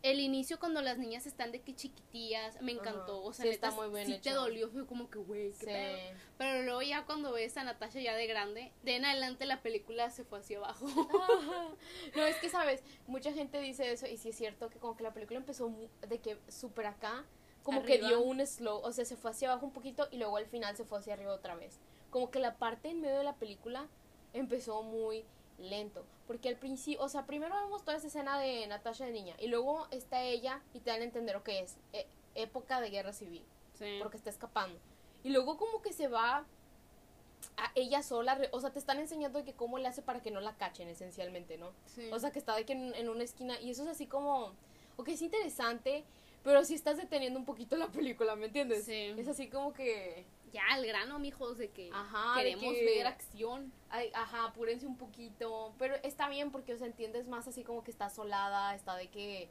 el 0.03 0.21
inicio 0.21 0.59
cuando 0.61 0.81
las 0.81 0.99
niñas 0.99 1.27
están 1.27 1.51
de 1.53 1.61
que 1.61 1.75
chiquitillas, 1.75 2.61
me 2.63 2.73
encantó, 2.73 3.23
o 3.23 3.33
sea, 3.33 3.45
Sí, 3.45 3.51
neta, 3.51 3.69
está 3.69 3.81
muy 3.81 3.93
bien 3.95 4.07
sí 4.07 4.19
te 4.21 4.31
dolió, 4.31 4.71
fue 4.71 4.87
como 4.87 5.11
que, 5.11 5.19
güey, 5.19 5.51
qué 5.53 5.59
Sí. 5.59 5.67
pedo. 5.67 5.99
Pero 6.39 6.63
luego 6.63 6.83
ya 6.83 7.05
cuando 7.05 7.33
ves 7.33 7.57
a 7.57 7.65
Natasha 7.65 8.01
ya 8.01 8.15
de 8.15 8.27
grande, 8.27 8.73
de 8.83 8.97
en 8.97 9.05
adelante 9.05 9.45
la 9.47 9.61
película 9.61 10.11
se 10.11 10.25
fue 10.25 10.39
hacia 10.39 10.59
abajo. 10.59 10.87
No, 12.17 12.25
es 12.25 12.37
que, 12.37 12.49
¿sabes? 12.49 12.83
Mucha 13.07 13.33
gente 13.33 13.61
dice 13.61 13.91
eso, 13.93 14.07
y 14.07 14.17
sí 14.17 14.31
es 14.31 14.37
cierto 14.37 14.71
que 14.71 14.79
como 14.79 14.97
que 14.97 15.03
la 15.03 15.13
película 15.13 15.39
empezó 15.39 15.73
de 16.07 16.19
que 16.21 16.39
súper 16.49 16.87
acá, 16.87 17.25
como 17.63 17.83
que 17.83 17.99
dio 17.99 18.21
un 18.23 18.45
slow, 18.47 18.81
o 18.83 18.93
sea, 18.93 19.05
se 19.05 19.17
fue 19.17 19.31
hacia 19.33 19.51
abajo 19.51 19.67
un 19.67 19.73
poquito 19.73 20.09
y 20.11 20.17
luego 20.17 20.37
al 20.37 20.47
final 20.47 20.77
se 20.77 20.85
fue 20.85 20.99
hacia 21.01 21.15
arriba 21.15 21.33
otra 21.35 21.55
vez. 21.55 21.81
Como 22.11 22.31
que 22.31 22.39
la 22.39 22.57
parte 22.57 22.89
en 22.89 23.01
medio 23.01 23.19
de 23.19 23.25
la 23.25 23.35
película 23.35 23.89
empezó 24.33 24.83
muy 24.83 25.25
lento, 25.59 26.05
porque 26.27 26.49
al 26.49 26.57
principio, 26.57 27.03
o 27.03 27.09
sea, 27.09 27.27
primero 27.27 27.55
vemos 27.55 27.85
toda 27.85 27.97
esa 27.97 28.07
escena 28.07 28.39
de 28.39 28.67
Natasha 28.67 29.05
de 29.07 29.13
niña, 29.13 29.35
y 29.39 29.49
luego 29.49 29.87
está 29.91 30.23
ella 30.23 30.63
y 30.75 30.81
te 30.81 30.91
dan 30.91 31.01
a 31.01 31.05
entender 31.05 31.35
lo 31.35 31.43
que 31.43 31.61
es 31.61 31.77
eh, 31.93 32.07
época 32.35 32.81
de 32.81 32.91
guerra 32.91 33.13
civil 33.13 33.45
Sí. 33.75 33.99
porque 34.01 34.17
está 34.17 34.31
escapando. 34.31 34.79
Y 35.23 35.31
luego 35.31 35.57
como 35.57 35.83
que 35.83 35.93
se 35.93 36.09
va 36.09 36.45
a 37.57 37.73
ella 37.77 38.03
sola, 38.03 38.37
o 38.51 38.61
sea, 38.61 38.71
te 38.71 38.79
están 38.81 38.99
enseñando 38.99 39.39
de 39.39 39.45
que 39.45 39.53
cómo 39.53 39.79
le 39.79 39.87
hace 39.87 40.03
para 40.03 40.21
que 40.21 40.31
no 40.33 40.41
la 40.41 40.57
cachen 40.57 40.89
esencialmente, 40.89 41.57
¿no? 41.59 41.71
Sí. 41.87 42.11
O 42.13 42.19
sea, 42.19 42.33
que 42.33 42.39
está 42.41 42.57
de 42.57 42.65
que 42.65 42.73
en, 42.73 42.95
en 42.95 43.09
una 43.09 43.23
esquina 43.25 43.61
y 43.61 43.71
eso 43.71 43.83
es 43.85 43.89
así 43.89 44.07
como, 44.07 44.53
ok, 44.97 45.09
es 45.09 45.23
interesante, 45.23 46.05
pero 46.43 46.65
si 46.65 46.75
estás 46.75 46.97
deteniendo 46.97 47.39
un 47.39 47.45
poquito 47.45 47.77
la 47.77 47.87
película, 47.89 48.35
¿me 48.37 48.47
entiendes? 48.47 48.85
Sí. 48.85 49.15
Es 49.17 49.29
así 49.29 49.49
como 49.49 49.73
que, 49.73 50.25
ya 50.53 50.63
al 50.71 50.87
grano, 50.87 51.19
mijos, 51.19 51.59
de 51.59 51.71
que 51.71 51.91
Ajá, 51.93 52.39
de 52.39 52.45
queremos 52.45 52.75
que- 52.75 52.85
ver 52.85 53.07
acción. 53.07 53.73
ay, 53.91 54.11
ajá, 54.15 54.45
apúrense 54.47 54.87
un 54.87 54.97
poquito, 54.97 55.75
pero 55.79 55.95
está 56.03 56.29
bien 56.29 56.51
porque, 56.51 56.75
o 56.75 56.79
sea, 56.79 56.87
entiendes 56.87 57.29
más 57.29 57.47
así 57.49 57.65
como 57.65 57.83
que 57.85 57.91
está 57.91 58.11
solada, 58.11 58.75
está 58.75 58.97
de 58.97 59.09
que, 59.09 59.49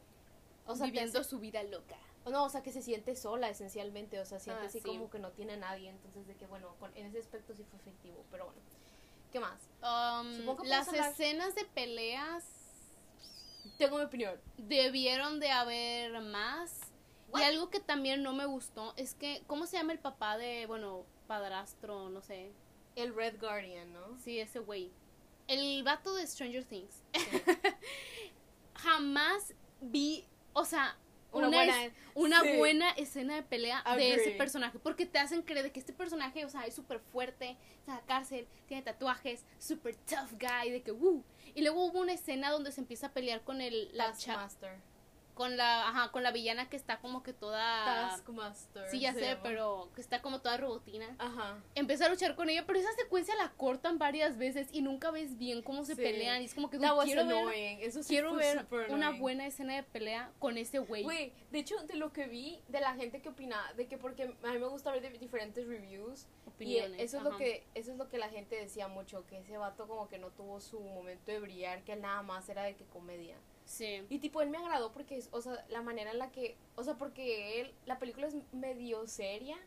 o 0.66 0.76
sea, 0.76 0.86
te 0.86 0.92
viviendo 0.92 1.24
su 1.24 1.40
vida 1.40 1.64
loca. 1.64 1.98
No, 2.26 2.44
o 2.44 2.50
sea, 2.50 2.62
que 2.62 2.74
se 2.74 2.82
siente 2.82 3.16
sola 3.16 3.50
esencialmente, 3.50 4.20
o 4.20 4.26
sea, 4.26 4.40
siente 4.40 4.64
Ah, 4.64 4.68
así 4.68 4.80
sí. 4.82 4.86
como 4.88 5.10
que 5.10 5.18
no 5.20 5.32
tiene 5.32 5.54
a 5.54 5.58
nadie, 5.58 5.90
entonces 5.90 6.28
de 6.28 6.36
que 6.36 6.46
bueno, 6.46 6.76
con, 6.80 6.92
en 6.98 7.06
ese 7.06 7.20
aspecto 7.20 7.56
sí 7.56 7.64
fue 7.64 7.80
efectivo, 7.80 8.26
pero 8.30 8.46
bueno. 8.46 8.60
¿Qué 9.32 9.40
más? 9.40 9.60
Um, 9.82 10.66
las 10.66 10.92
escenas 10.94 11.54
de 11.56 11.64
peleas 11.66 12.46
Tengo 13.78 13.98
mi 13.98 14.04
opinión. 14.06 14.40
debieron 14.58 15.40
de 15.40 15.52
haber 15.52 16.20
más. 16.22 16.87
What? 17.30 17.42
Y 17.42 17.44
algo 17.44 17.70
que 17.70 17.80
también 17.80 18.24
no 18.24 18.34
me 18.34 18.46
gustó 18.46 18.94
es 18.98 19.14
que, 19.14 19.44
¿cómo 19.48 19.66
se 19.68 19.78
llama 19.78 19.92
el 19.94 20.00
papá 20.00 20.38
de, 20.38 20.66
bueno, 20.66 21.06
padrastro, 21.28 22.10
no 22.10 22.22
sé? 22.22 22.52
El 22.96 23.14
Red 23.16 23.40
Guardian, 23.40 23.92
¿no? 23.94 24.18
Sí, 24.20 24.40
ese 24.40 24.60
güey. 24.60 24.92
El 25.48 25.84
vato 25.84 26.14
de 26.16 26.26
Stranger 26.26 26.64
Things. 26.66 27.04
Jamás 28.76 29.54
vi, 29.82 30.26
o 30.54 30.66
sea, 30.66 30.98
Una 31.32 31.48
una, 31.50 31.58
buena- 31.58 31.86
es- 31.86 31.94
una 32.16 32.42
sí. 32.42 32.58
buena 32.58 32.90
escena 32.92 33.36
de 33.36 33.44
pelea 33.44 33.84
de 33.96 34.14
ese 34.14 34.32
personaje. 34.32 34.80
Porque 34.80 35.06
te 35.06 35.20
hacen 35.20 35.42
creer 35.42 35.64
de 35.64 35.72
que 35.72 35.80
este 35.80 35.94
personaje, 35.94 36.46
o 36.46 36.50
sea, 36.50 36.66
es 36.66 36.74
súper 36.76 37.00
fuerte, 37.00 37.58
está 37.80 37.92
en 37.94 37.98
la 37.98 38.06
cárcel, 38.06 38.48
tiene 38.68 38.84
tatuajes, 38.84 39.46
súper 39.60 39.96
tough 39.96 40.32
guy, 40.40 40.72
de 40.72 40.82
que, 40.82 40.92
¡uh! 40.92 41.24
Y 41.56 41.62
luego 41.62 41.84
hubo 41.86 42.00
una 42.00 42.14
escena 42.14 42.52
donde 42.52 42.72
se 42.72 42.82
empieza 42.82 43.08
a 43.08 43.12
pelear 43.14 43.44
con 43.44 43.62
el, 43.62 43.90
la 43.96 44.08
Taskmaster. 44.12 44.80
Con 45.38 45.56
la, 45.56 45.88
ajá, 45.88 46.12
con 46.12 46.24
la 46.24 46.32
villana 46.32 46.68
que 46.68 46.76
está 46.76 47.00
como 47.00 47.24
que 47.24 47.32
toda... 47.32 47.86
Taskmaster. 48.10 48.90
Sí, 48.90 49.00
ya 49.00 49.14
sé, 49.14 49.22
llama. 49.22 49.44
pero 49.44 49.90
que 49.96 50.02
está 50.02 50.22
como 50.22 50.42
toda 50.42 50.58
robotina. 50.58 51.16
Ajá. 51.20 51.58
Empieza 51.76 52.08
a 52.08 52.10
luchar 52.10 52.36
con 52.36 52.50
ella, 52.50 52.66
pero 52.66 52.80
esa 52.80 52.92
secuencia 52.94 53.36
la 53.36 53.52
cortan 53.52 54.00
varias 54.00 54.38
veces 54.38 54.68
y 54.72 54.82
nunca 54.82 55.12
ves 55.12 55.38
bien 55.38 55.62
cómo 55.62 55.86
se 55.86 55.96
Sí. 55.96 56.02
pelean. 56.02 56.42
Y 56.42 56.46
es 56.46 56.56
como 56.56 56.70
que 56.70 56.78
That 56.80 56.88
"Dude, 56.90 56.98
was 56.98 57.06
quiero 57.06 57.46
ver. 57.46 57.80
Eso 57.82 58.04
sí 58.04 58.10
quiero 58.10 58.34
ver 58.34 58.66
una 58.90 59.12
buena 59.12 59.46
escena 59.46 59.76
de 59.76 59.84
pelea 59.84 60.32
con 60.40 60.58
ese 60.58 60.80
güey. 60.80 61.04
Güey, 61.04 61.32
de 61.52 61.60
hecho, 61.60 61.78
de 61.84 61.96
lo 61.96 62.12
que 62.12 62.28
vi 62.28 62.60
de 62.68 62.82
la 62.82 62.96
gente 62.96 63.22
que 63.22 63.30
opina, 63.30 63.62
de 63.78 63.88
que 63.88 63.98
porque 63.98 64.24
a 64.44 64.52
mí 64.52 64.58
me 64.60 64.68
gusta 64.68 64.92
ver 64.92 65.02
de 65.02 65.12
diferentes 65.12 65.68
reviews 65.68 66.26
Opiniones, 66.48 67.00
y 67.00 67.04
eso 67.04 67.18
es 67.18 67.24
lo 67.24 67.38
que 67.38 67.68
eso 67.76 67.92
es 67.92 67.98
lo 67.98 68.10
que 68.10 68.18
la 68.18 68.30
gente 68.30 68.56
decía 68.56 68.88
mucho, 68.88 69.26
que 69.28 69.38
ese 69.38 69.58
vato 69.58 69.88
como 69.88 70.08
que 70.08 70.18
no 70.18 70.32
tuvo 70.32 70.60
su 70.60 70.80
momento 70.80 71.32
de 71.32 71.40
brillar, 71.40 71.84
que 71.84 71.96
nada 71.96 72.24
más 72.24 72.50
era 72.50 72.64
de 72.64 72.76
que 72.76 72.86
comedia. 72.86 73.36
Sí. 73.68 74.06
Y 74.10 74.20
tipo 74.20 74.42
él 74.42 74.50
me 74.50 74.58
agradó 74.58 74.92
porque 74.94 75.18
es, 75.18 75.28
o 75.32 75.42
sea, 75.42 75.64
la 75.70 75.82
manera 75.82 76.12
en 76.12 76.18
la 76.20 76.32
que, 76.32 76.58
o 76.76 76.84
sea, 76.84 76.96
porque 76.96 77.60
él 77.62 77.74
la 77.86 78.00
película 78.00 78.26
es 78.28 78.36
medio 78.54 79.06
seria 79.08 79.58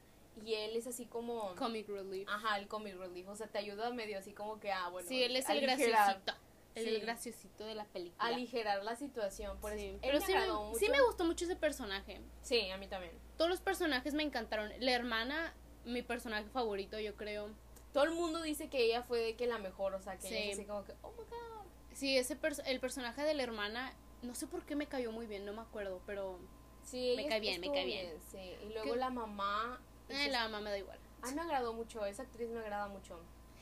y 0.44 0.54
él 0.54 0.74
es 0.74 0.86
así 0.86 1.04
como 1.04 1.54
Comic 1.56 1.86
relief. 1.88 2.26
ajá, 2.28 2.58
el 2.58 2.66
comic 2.66 2.96
relief, 2.96 3.28
o 3.28 3.36
sea, 3.36 3.46
te 3.46 3.58
ayuda 3.58 3.90
medio 3.90 4.18
así 4.18 4.32
como 4.32 4.58
que 4.58 4.72
ah, 4.72 4.88
bueno, 4.88 5.06
sí, 5.06 5.22
él 5.22 5.36
es 5.36 5.48
el 5.50 5.60
graciosito. 5.60 6.32
El, 6.76 7.00
graciosito 7.00 7.64
de 7.66 7.74
la 7.74 7.84
película. 7.84 8.24
aligerar 8.24 8.82
la 8.84 8.96
situación, 8.96 9.58
por 9.60 9.72
Sí, 9.74 9.86
eso 9.86 9.98
Pero 10.00 10.20
me 10.20 10.24
sí, 10.26 10.32
me, 10.32 10.38
agradó 10.38 10.62
mucho. 10.64 10.78
sí 10.78 10.88
me 10.88 11.02
gustó 11.02 11.24
mucho 11.24 11.44
ese 11.44 11.56
personaje. 11.56 12.20
Sí, 12.42 12.70
a 12.70 12.78
mí 12.78 12.86
también. 12.86 13.12
Todos 13.36 13.50
los 13.50 13.60
personajes 13.60 14.14
me 14.14 14.22
encantaron. 14.22 14.72
La 14.78 14.92
hermana, 14.92 15.52
mi 15.84 16.00
personaje 16.02 16.48
favorito, 16.48 16.98
yo 17.00 17.16
creo. 17.16 17.50
Todo 17.92 18.04
el 18.04 18.12
mundo 18.12 18.40
dice 18.40 18.68
que 18.70 18.84
ella 18.84 19.02
fue 19.02 19.18
de 19.18 19.34
que 19.36 19.46
la 19.48 19.58
mejor, 19.58 19.94
o 19.94 20.00
sea, 20.00 20.16
que 20.16 20.28
Sí. 20.28 20.34
ella 20.36 20.52
es 20.52 20.58
así 20.58 20.64
como 20.64 20.84
que, 20.84 20.94
oh 21.02 21.10
my 21.10 21.24
god. 21.24 21.66
Sí, 22.00 22.16
ese 22.16 22.34
perso- 22.40 22.62
el 22.64 22.80
personaje 22.80 23.20
de 23.22 23.34
la 23.34 23.42
hermana, 23.42 23.92
no 24.22 24.34
sé 24.34 24.46
por 24.46 24.64
qué 24.64 24.74
me 24.74 24.86
cayó 24.86 25.12
muy 25.12 25.26
bien, 25.26 25.44
no 25.44 25.52
me 25.52 25.60
acuerdo, 25.60 26.00
pero 26.06 26.38
Sí, 26.82 27.12
Me 27.14 27.26
cae 27.28 27.40
bien, 27.40 27.60
me 27.60 27.70
cae 27.70 27.84
bien. 27.84 28.18
Sí, 28.30 28.38
y 28.38 28.72
luego 28.72 28.94
¿Qué? 28.94 28.98
la 28.98 29.10
mamá. 29.10 29.78
eh, 30.08 30.28
la 30.30 30.44
mamá 30.44 30.60
me 30.62 30.70
da 30.70 30.78
igual. 30.78 30.98
A 31.22 31.26
mí 31.28 31.34
me 31.34 31.42
agradó 31.42 31.74
mucho, 31.74 32.06
esa 32.06 32.22
actriz 32.22 32.48
me 32.48 32.58
agrada 32.60 32.88
mucho. 32.88 33.20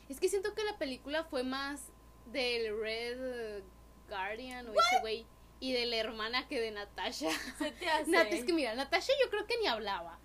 Es 0.08 0.20
que 0.20 0.28
siento 0.28 0.54
que 0.54 0.62
la 0.62 0.78
película 0.78 1.24
fue 1.24 1.42
más 1.42 1.88
del 2.26 2.80
Red 2.80 3.64
Guardian 4.08 4.68
o 4.68 4.72
ese 4.72 5.00
güey 5.00 5.26
y 5.58 5.72
de 5.72 5.86
la 5.86 5.96
hermana 5.96 6.46
que 6.46 6.60
de 6.60 6.70
Natasha. 6.70 7.28
Se 7.58 7.72
te 7.72 7.88
hace. 7.90 8.08
Nat- 8.12 8.28
es 8.32 8.44
que 8.44 8.52
mira, 8.52 8.72
Natasha 8.76 9.12
yo 9.22 9.28
creo 9.30 9.46
que 9.46 9.58
ni 9.58 9.66
hablaba. 9.66 10.20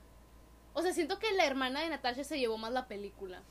O 0.73 0.81
sea, 0.83 0.93
siento 0.93 1.17
que 1.19 1.31
la 1.33 1.45
hermana 1.45 1.81
de 1.81 1.89
Natasha 1.89 2.23
se 2.23 2.37
llevó 2.37 2.57
más 2.59 2.71
la 2.71 2.87
película. 2.87 3.41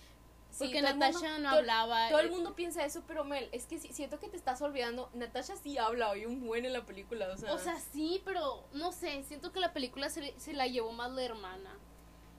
Porque 0.59 0.83
Natasha 0.83 1.19
mundo- 1.19 1.39
no 1.39 1.49
todo- 1.51 1.59
hablaba. 1.61 2.09
Todo 2.11 2.21
el 2.21 2.27
eh, 2.27 2.31
mundo 2.31 2.55
piensa 2.55 2.85
eso, 2.85 3.03
pero 3.07 3.25
Mel, 3.25 3.49
es 3.53 3.67
que 3.67 3.79
si- 3.79 3.93
siento 3.93 4.19
que 4.19 4.29
te 4.29 4.37
estás 4.37 4.61
olvidando. 4.63 5.11
Natasha 5.15 5.57
sí 5.57 5.79
habla 5.79 6.11
hoy 6.11 6.27
un 6.27 6.41
buen 6.47 6.65
en 6.65 6.73
la 6.73 6.85
película, 6.85 7.29
o 7.33 7.37
sea. 7.37 7.53
O 7.53 7.59
sea, 7.59 7.77
sí, 7.93 8.21
pero 8.25 8.65
no 8.73 8.93
sé, 8.93 9.23
siento 9.25 9.51
que 9.53 9.61
la 9.61 9.73
película 9.73 10.09
se, 10.11 10.39
se 10.39 10.53
la 10.53 10.67
llevó 10.67 10.93
más 10.93 11.11
la 11.13 11.23
hermana. 11.23 11.71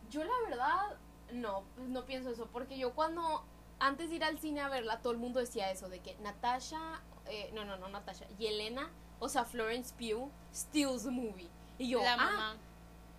yo 0.09 0.23
la 0.23 0.39
verdad, 0.47 0.97
no, 1.31 1.63
pues 1.75 1.89
no 1.89 2.05
pienso 2.05 2.29
eso. 2.29 2.47
Porque 2.51 2.77
yo 2.77 2.93
cuando. 2.93 3.43
Antes 3.79 4.11
de 4.11 4.15
ir 4.17 4.23
al 4.23 4.37
cine 4.39 4.61
a 4.61 4.69
verla, 4.69 5.01
todo 5.01 5.11
el 5.11 5.17
mundo 5.19 5.39
decía 5.39 5.71
eso: 5.71 5.89
de 5.89 5.99
que 5.99 6.15
Natasha. 6.19 7.01
eh, 7.25 7.49
no, 7.53 7.65
no, 7.65 7.77
no, 7.77 7.87
Natasha. 7.89 8.25
Y 8.37 8.45
Elena, 8.45 8.89
o 9.19 9.27
sea, 9.29 9.43
Florence 9.45 9.93
Pugh, 9.97 10.29
steals 10.53 11.03
the 11.03 11.09
movie. 11.09 11.49
Y 11.79 11.89
yo, 11.89 12.01
la 12.03 12.13
ah, 12.13 12.17
mamá. 12.17 12.57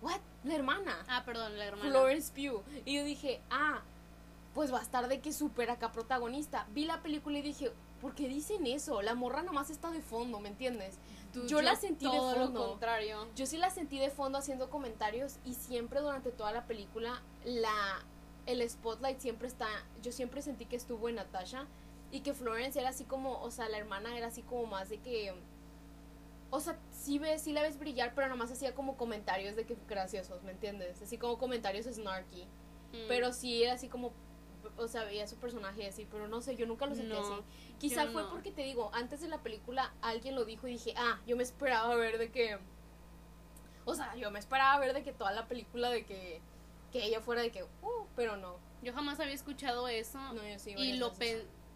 what? 0.01 0.21
La 0.45 0.55
hermana. 0.55 1.03
Ah, 1.09 1.23
perdón, 1.25 1.57
la 1.57 1.65
hermana. 1.65 1.89
Florence 1.89 2.31
Pugh. 2.31 2.63
Y 2.85 2.95
yo 2.97 3.03
dije, 3.03 3.41
ah, 3.49 3.81
pues 4.55 4.73
va 4.73 4.79
a 4.79 4.81
estar 4.81 5.07
de 5.09 5.19
que 5.19 5.33
súper 5.33 5.69
acá 5.69 5.91
protagonista. 5.91 6.65
Vi 6.73 6.85
la 6.85 7.03
película 7.03 7.37
y 7.37 7.41
dije, 7.41 7.71
¿por 8.01 8.15
qué 8.15 8.27
dicen 8.29 8.65
eso? 8.65 9.01
La 9.01 9.13
morra 9.13 9.43
nomás 9.43 9.69
está 9.69 9.91
de 9.91 10.01
fondo, 10.01 10.39
¿me 10.39 10.47
entiendes? 10.49 10.95
Tú- 11.33 11.45
yo 11.45 11.61
la 11.61 11.75
sentí 11.75 12.05
de 12.05 12.11
todo 12.17 12.31
lo 12.37 12.45
fondo. 12.45 12.67
contrario. 12.69 13.27
Yo 13.35 13.45
sí 13.45 13.57
la 13.57 13.69
sentí 13.69 13.99
de 13.99 14.09
fondo 14.09 14.37
haciendo 14.37 14.69
comentarios 14.69 15.35
y 15.43 15.53
siempre 15.55 15.99
durante 15.99 16.31
toda 16.31 16.53
la 16.53 16.65
película 16.65 17.21
la 17.43 18.03
el 18.45 18.67
spotlight 18.69 19.19
siempre 19.19 19.47
está, 19.47 19.67
yo 20.01 20.11
siempre 20.11 20.41
sentí 20.41 20.65
que 20.65 20.75
estuvo 20.75 21.09
en 21.09 21.15
Natasha 21.15 21.65
y 22.11 22.21
que 22.21 22.33
Florence 22.33 22.79
era 22.79 22.89
así 22.89 23.03
como, 23.03 23.41
o 23.41 23.51
sea, 23.51 23.67
la 23.69 23.77
hermana 23.77 24.15
era 24.17 24.27
así 24.27 24.41
como 24.43 24.67
más 24.67 24.87
de 24.87 24.99
que 24.99 25.33
o 26.51 26.59
sea, 26.61 26.77
sí 26.93 27.19
ves, 27.19 27.41
sí 27.41 27.51
la 27.51 27.61
ves 27.63 27.77
brillar, 27.77 28.13
pero 28.15 28.29
nomás 28.29 28.51
hacía 28.51 28.73
como 28.73 28.95
comentarios 28.95 29.55
de 29.57 29.65
que 29.65 29.75
graciosos, 29.89 30.43
¿me 30.43 30.51
entiendes? 30.51 31.01
Así 31.01 31.17
como 31.17 31.37
comentarios 31.37 31.85
snarky. 31.87 32.43
Mm. 32.93 33.07
Pero 33.09 33.33
sí 33.33 33.63
era 33.63 33.73
así 33.73 33.89
como, 33.89 34.13
o 34.77 34.87
sea, 34.87 35.03
veía 35.03 35.27
su 35.27 35.35
personaje 35.37 35.87
así, 35.87 36.07
pero 36.09 36.27
no 36.27 36.41
sé, 36.41 36.55
yo 36.55 36.65
nunca 36.65 36.85
lo 36.85 36.95
sentí 36.95 37.13
No, 37.13 37.19
así. 37.19 37.43
Quizá 37.79 38.07
fue 38.07 38.23
no. 38.23 38.29
porque 38.29 38.51
te 38.51 38.63
digo, 38.63 38.89
antes 38.93 39.21
de 39.21 39.27
la 39.27 39.41
película 39.41 39.93
alguien 40.01 40.35
lo 40.35 40.45
dijo 40.45 40.67
y 40.67 40.71
dije, 40.71 40.93
ah, 40.97 41.19
yo 41.25 41.35
me 41.35 41.43
esperaba 41.43 41.95
ver 41.95 42.17
de 42.17 42.31
que, 42.31 42.57
o 43.85 43.95
sea, 43.95 44.15
yo 44.15 44.31
me 44.31 44.39
esperaba 44.39 44.79
ver 44.79 44.93
de 44.93 45.03
que 45.03 45.13
toda 45.13 45.31
la 45.31 45.47
película 45.47 45.89
de 45.89 46.05
que, 46.05 46.41
que 46.91 47.05
ella 47.05 47.21
fuera 47.21 47.41
de 47.41 47.51
que, 47.51 47.63
uh, 47.63 48.05
pero 48.15 48.37
no. 48.37 48.57
Yo 48.81 48.93
jamás 48.93 49.19
había 49.19 49.33
escuchado 49.33 49.87
eso. 49.87 50.19
No, 50.33 50.47
yo 50.47 50.59
sí. 50.59 50.75
y 50.77 50.93
lo 50.97 51.11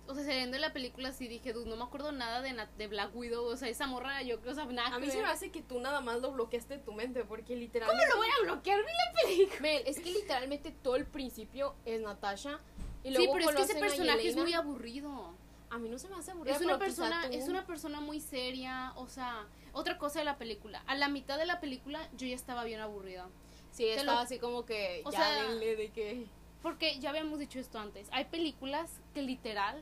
o 0.09 0.15
sea, 0.15 0.23
saliendo 0.23 0.55
de 0.55 0.61
la 0.61 0.73
película 0.73 1.11
sí 1.11 1.27
dije, 1.27 1.53
"Dude, 1.53 1.69
no 1.69 1.75
me 1.75 1.83
acuerdo 1.83 2.11
nada 2.11 2.41
de, 2.41 2.55
de 2.79 2.87
Black 2.87 3.15
Widow, 3.15 3.45
o 3.45 3.55
sea, 3.55 3.69
esa 3.69 3.85
morra 3.85 4.23
yo 4.23 4.39
creo, 4.39 4.53
o 4.53 4.55
sea, 4.55 4.65
nada 4.65 4.95
A 4.95 4.99
mí 4.99 5.11
se 5.11 5.21
me 5.21 5.27
hace 5.27 5.51
que 5.51 5.61
tú 5.61 5.79
nada 5.79 6.01
más 6.01 6.19
lo 6.19 6.31
bloqueaste 6.31 6.77
de 6.77 6.83
tu 6.83 6.93
mente, 6.93 7.23
porque 7.25 7.55
literalmente... 7.55 8.03
¿Cómo 8.11 8.23
lo 8.23 8.27
voy 8.27 8.39
a 8.39 8.43
bloquear? 8.51 8.79
Vi 8.79 8.85
la 8.85 9.21
película. 9.21 9.61
Mel, 9.61 9.83
es 9.85 9.99
que 9.99 10.11
literalmente 10.11 10.71
todo 10.71 10.95
el 10.95 11.05
principio 11.05 11.75
es 11.85 12.01
Natasha. 12.01 12.59
Y 13.03 13.15
Sí, 13.15 13.29
pero 13.31 13.49
es 13.49 13.55
que 13.55 13.61
ese 13.63 13.75
personaje 13.79 14.27
es 14.29 14.35
muy 14.35 14.53
aburrido. 14.53 15.33
A 15.71 15.77
mí 15.77 15.87
no 15.87 15.99
se 15.99 16.09
me 16.09 16.15
hace 16.15 16.31
aburrido. 16.31 16.55
Es 16.55 16.61
una 16.63 16.79
persona, 16.79 17.21
tú- 17.29 17.37
es 17.37 17.47
una 17.47 17.65
persona 17.65 18.01
muy 18.01 18.19
seria, 18.19 18.91
o 18.95 19.07
sea, 19.07 19.45
otra 19.71 19.97
cosa 19.99 20.19
de 20.19 20.25
la 20.25 20.37
película. 20.37 20.83
A 20.87 20.95
la 20.95 21.09
mitad 21.09 21.37
de 21.37 21.45
la 21.45 21.59
película 21.59 22.09
yo 22.17 22.25
ya 22.27 22.35
estaba 22.35 22.63
bien 22.63 22.79
aburrida. 22.79 23.29
Sí, 23.71 23.83
te 23.83 23.93
estaba 23.95 24.13
lo- 24.15 24.19
así 24.21 24.39
como 24.39 24.65
que 24.65 25.01
o 25.05 25.11
ya 25.11 25.19
sea- 25.19 25.43
denle 25.43 25.75
de 25.75 25.91
que... 25.91 26.25
Porque 26.63 26.99
ya 26.99 27.11
habíamos 27.11 27.39
dicho 27.39 27.59
esto 27.59 27.79
antes. 27.79 28.07
Hay 28.11 28.25
películas 28.25 28.91
que 29.13 29.21
literal, 29.21 29.81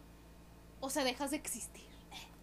o 0.81 0.89
sea, 0.89 1.03
dejas 1.03 1.31
de 1.31 1.37
existir. 1.37 1.87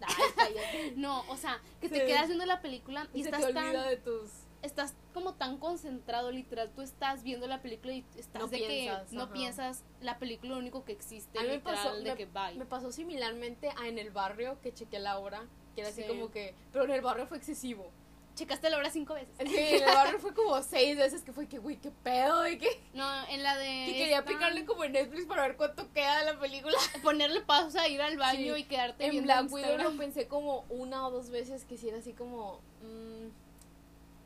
No, 0.97 1.25
o 1.29 1.37
sea, 1.37 1.61
que 1.81 1.89
te 1.89 2.05
quedas 2.07 2.27
viendo 2.27 2.45
la 2.47 2.61
película 2.61 3.09
y 3.15 3.21
Y 3.21 3.23
se 3.23 3.29
estás 3.31 3.47
te 3.47 3.53
tan, 3.55 3.67
olvida 3.67 3.89
de 3.89 3.97
tus... 3.99 4.31
estás 4.65 4.95
como 5.13 5.35
tan 5.35 5.59
concentrado, 5.59 6.31
literal, 6.33 6.71
tú 6.75 6.83
estás 6.83 7.23
viendo 7.23 7.47
la 7.47 7.63
película 7.63 7.93
y 7.93 8.05
estás 8.17 8.43
No 8.43 8.49
de 8.49 8.59
piensas, 8.59 9.09
que 9.11 9.17
no 9.17 9.23
ajá. 9.25 9.33
piensas 9.33 9.83
la 10.01 10.19
película 10.19 10.55
lo 10.55 10.59
único 10.59 10.85
que 10.85 10.93
existe, 10.93 11.39
A 11.39 11.43
mí 11.43 11.49
me 11.49 11.55
literal, 11.57 11.77
pasó, 11.77 11.95
de 11.97 12.03
me, 12.03 12.17
que 12.17 12.27
bye. 12.27 12.55
me 12.57 12.67
pasó 12.67 12.91
similarmente 12.93 13.69
a 13.81 13.87
en 13.89 13.99
el 13.99 14.11
barrio 14.11 14.59
que 14.63 14.73
chequé 14.75 14.99
la 14.99 15.19
hora, 15.19 15.45
que 15.75 15.83
era 15.83 15.91
así 15.91 16.03
Sí. 16.03 16.09
como 16.09 16.31
que... 16.31 16.55
Pero 16.73 16.85
en 16.85 16.91
el 16.93 17.01
barrio 17.01 17.27
fue 17.27 17.37
excesivo. 17.37 17.91
Checaste 18.35 18.69
la 18.69 18.79
hora 18.79 18.91
cinco 18.91 19.15
veces. 19.15 19.33
Sí, 19.39 19.57
en 19.57 19.83
el 19.85 19.95
barrio 19.95 20.19
fue 20.19 20.35
como 20.35 20.61
seis 20.61 20.97
veces 20.97 21.23
que 21.23 21.33
fue 21.33 21.47
que, 21.47 21.59
güey, 21.61 21.77
qué 21.77 21.93
pedo, 21.93 22.49
y 22.49 22.59
que, 22.59 22.69
No, 22.95 23.07
en 23.29 23.45
la 23.45 23.57
de 23.57 23.85
que 23.87 23.93
quería 23.93 24.19
esta, 24.19 24.29
picarle 24.29 24.65
como 24.65 24.83
en 24.83 24.91
Netflix 24.91 25.27
para 25.27 25.43
ver 25.43 25.57
cuánto 25.57 25.93
queda 25.93 26.19
de 26.19 26.33
la 26.33 26.41
película. 26.41 26.77
ponerle 27.05 27.43
pausa, 27.43 27.87
ir 27.87 28.03
al 28.03 28.17
baño 28.17 28.57
Sí. 28.57 28.63
y 28.63 28.65
quedarte 28.65 29.05
En 29.05 29.11
viendo 29.13 29.27
Black 29.33 29.53
Widow 29.53 29.79
lo 29.79 29.97
pensé 29.97 30.27
como 30.27 30.65
una 30.69 31.07
o 31.07 31.13
dos 31.13 31.31
veces 31.31 31.65
que 31.65 31.77
si 31.79 31.89
era 31.91 31.99
así 31.99 32.13
como... 32.13 32.61
mm, 32.83 33.14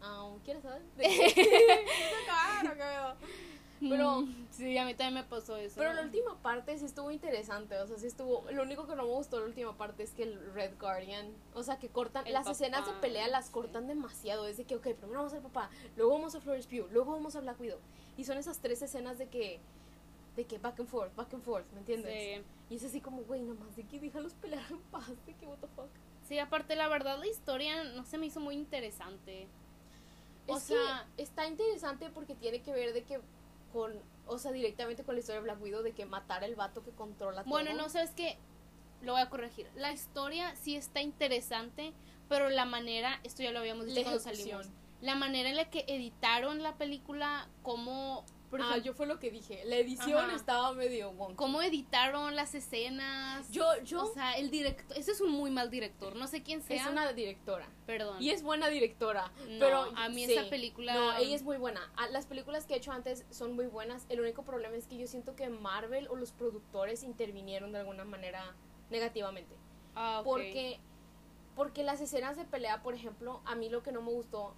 ah, 0.02 0.34
¿Quieres 0.44 0.62
saber? 0.62 0.82
De 0.96 1.02
que- 1.04 1.32
¿Quieres 1.34 1.88
acabar 2.24 2.66
o 2.66 2.76
qué? 3.18 3.26
Pero- 3.80 4.22
Mm, 4.22 4.46
sí, 4.50 4.76
a 4.76 4.84
mí 4.84 4.94
también 4.94 5.22
me 5.22 5.30
pasó 5.30 5.56
eso. 5.56 5.76
Pero 5.78 5.92
la 5.92 6.02
última 6.02 6.36
parte 6.42 6.76
sí 6.78 6.84
estuvo 6.84 7.12
interesante, 7.12 7.78
o 7.78 7.86
sea, 7.86 7.96
sí 7.96 8.08
estuvo... 8.08 8.44
Lo 8.50 8.64
único 8.64 8.88
que 8.88 8.96
no 8.96 9.04
me 9.04 9.08
gustó 9.12 9.38
la 9.38 9.46
última 9.46 9.76
parte 9.76 10.02
es 10.02 10.10
que 10.10 10.24
el 10.24 10.52
Red 10.52 10.72
Guardian, 10.80 11.32
o 11.54 11.62
sea, 11.62 11.78
que 11.78 11.88
cortan... 11.88 12.26
El 12.26 12.32
las 12.32 12.42
papá, 12.42 12.52
escenas 12.52 12.86
de 12.86 12.92
pelea 12.94 13.28
las 13.28 13.46
sí. 13.46 13.52
cortan 13.52 13.86
demasiado, 13.86 14.48
es 14.48 14.56
de 14.56 14.64
que, 14.64 14.74
ok, 14.74 14.82
primero 14.94 15.18
vamos 15.20 15.32
al 15.32 15.42
papá, 15.42 15.70
luego 15.96 16.12
vamos 16.12 16.34
a 16.34 16.40
Florence 16.40 16.68
Pugh, 16.68 16.90
luego 16.90 17.12
vamos 17.12 17.36
a 17.36 17.40
Black 17.40 17.60
Widow. 17.60 17.78
Y 18.16 18.24
son 18.24 18.36
esas 18.36 18.58
tres 18.58 18.82
escenas 18.82 19.16
de 19.16 19.28
que... 19.28 19.60
De 20.34 20.44
que 20.44 20.58
back 20.58 20.80
and 20.80 20.88
forth, 20.88 21.14
back 21.14 21.32
and 21.34 21.42
forth, 21.44 21.66
¿me 21.72 21.78
entiendes? 21.78 22.12
Sí. 22.38 22.42
Y 22.70 22.76
es 22.76 22.84
así 22.84 23.00
como, 23.00 23.22
güey, 23.22 23.42
nomás 23.42 23.76
de 23.76 23.84
que 23.84 24.00
déjalos 24.00 24.34
pelear 24.34 24.64
en 24.70 24.78
paz, 24.90 25.08
de 25.24 25.34
que, 25.34 25.46
what 25.46 25.58
the 25.58 25.68
fuck. 25.68 25.88
Sí, 26.28 26.38
aparte, 26.40 26.74
la 26.74 26.88
verdad, 26.88 27.16
la 27.18 27.26
historia 27.28 27.84
no 27.84 28.04
se 28.04 28.18
me 28.18 28.26
hizo 28.26 28.40
muy 28.40 28.56
interesante. 28.56 29.46
O 30.52 30.60
sea- 30.60 31.06
que 31.16 31.22
está 31.22 31.46
interesante 31.46 32.10
porque 32.10 32.34
tiene 32.34 32.60
que 32.62 32.72
ver 32.72 32.92
de 32.92 33.04
que 33.04 33.20
con, 33.72 33.92
o 34.26 34.38
sea, 34.38 34.50
directamente 34.52 35.04
con 35.04 35.14
la 35.14 35.20
historia 35.20 35.40
de 35.40 35.44
Black 35.44 35.62
Widow 35.62 35.82
de 35.82 35.92
que 35.92 36.06
matar 36.06 36.42
el 36.44 36.54
vato 36.56 36.82
que 36.82 36.90
controla 36.92 37.42
todo. 37.42 37.50
Bueno, 37.50 37.74
no, 37.74 37.88
sabes 37.88 38.10
que 38.12 38.38
lo 39.02 39.12
voy 39.12 39.20
a 39.20 39.28
corregir. 39.28 39.68
La 39.76 39.92
historia 39.92 40.54
sí 40.56 40.74
está 40.74 41.00
interesante, 41.02 41.92
pero 42.28 42.48
la 42.50 42.64
manera, 42.64 43.20
esto 43.24 43.42
ya 43.42 43.52
lo 43.52 43.60
habíamos 43.60 43.86
dicho 43.86 44.00
La 44.00 44.04
cuando 44.04 44.22
ejecución. 44.22 44.62
salimos. 44.64 44.78
La 45.00 45.14
manera 45.14 45.48
en 45.50 45.56
la 45.56 45.70
que 45.70 45.84
editaron 45.86 46.62
la 46.62 46.74
película, 46.76 47.48
cómo, 47.62 48.24
por 48.50 48.62
ah, 48.62 48.78
yo 48.78 48.94
fue 48.94 49.06
lo 49.06 49.18
que 49.18 49.30
dije. 49.30 49.62
La 49.66 49.76
edición 49.76 50.24
Ajá. 50.24 50.36
estaba 50.36 50.72
medio 50.72 51.10
wonky. 51.10 51.34
cómo 51.36 51.60
editaron 51.62 52.34
las 52.34 52.54
escenas. 52.54 53.50
Yo, 53.50 53.64
yo, 53.84 54.04
o 54.04 54.14
sea, 54.14 54.36
el 54.38 54.50
director, 54.50 54.96
ese 54.96 55.12
es 55.12 55.20
un 55.20 55.30
muy 55.30 55.50
mal 55.50 55.70
director, 55.70 56.16
no 56.16 56.26
sé 56.26 56.42
quién 56.42 56.62
sea, 56.62 56.82
es 56.82 56.86
una 56.86 57.12
directora. 57.12 57.68
perdón. 57.86 58.22
Y 58.22 58.30
es 58.30 58.42
buena 58.42 58.68
directora. 58.68 59.30
No, 59.48 59.58
pero 59.58 59.92
a 59.96 60.08
mí 60.08 60.26
sí. 60.26 60.32
esa 60.32 60.48
película 60.48 60.94
No, 60.94 61.16
ella 61.16 61.34
es 61.34 61.42
muy 61.42 61.56
buena. 61.58 61.80
Ah, 61.96 62.08
Las 62.08 62.26
películas 62.26 62.66
que 62.66 62.74
he 62.74 62.76
hecho 62.78 62.92
antes 62.92 63.24
son 63.30 63.54
muy 63.54 63.66
buenas. 63.66 64.06
El 64.08 64.20
único 64.20 64.42
problema 64.42 64.76
es 64.76 64.86
que 64.86 64.96
yo 64.96 65.06
siento 65.06 65.36
que 65.36 65.48
Marvel 65.50 66.08
o 66.08 66.16
los 66.16 66.32
productores 66.32 67.02
intervinieron 67.02 67.72
de 67.72 67.78
alguna 67.78 68.04
manera 68.04 68.54
negativamente. 68.90 69.54
Ah, 69.94 70.20
ok. 70.20 70.24
Porque, 70.24 70.80
porque 71.54 71.82
las 71.82 72.00
escenas 72.00 72.36
de 72.36 72.44
pelea, 72.44 72.82
por 72.82 72.94
ejemplo, 72.94 73.40
a 73.44 73.54
mí 73.54 73.68
lo 73.68 73.82
que 73.82 73.92
no 73.92 74.00
me 74.02 74.12
gustó, 74.12 74.54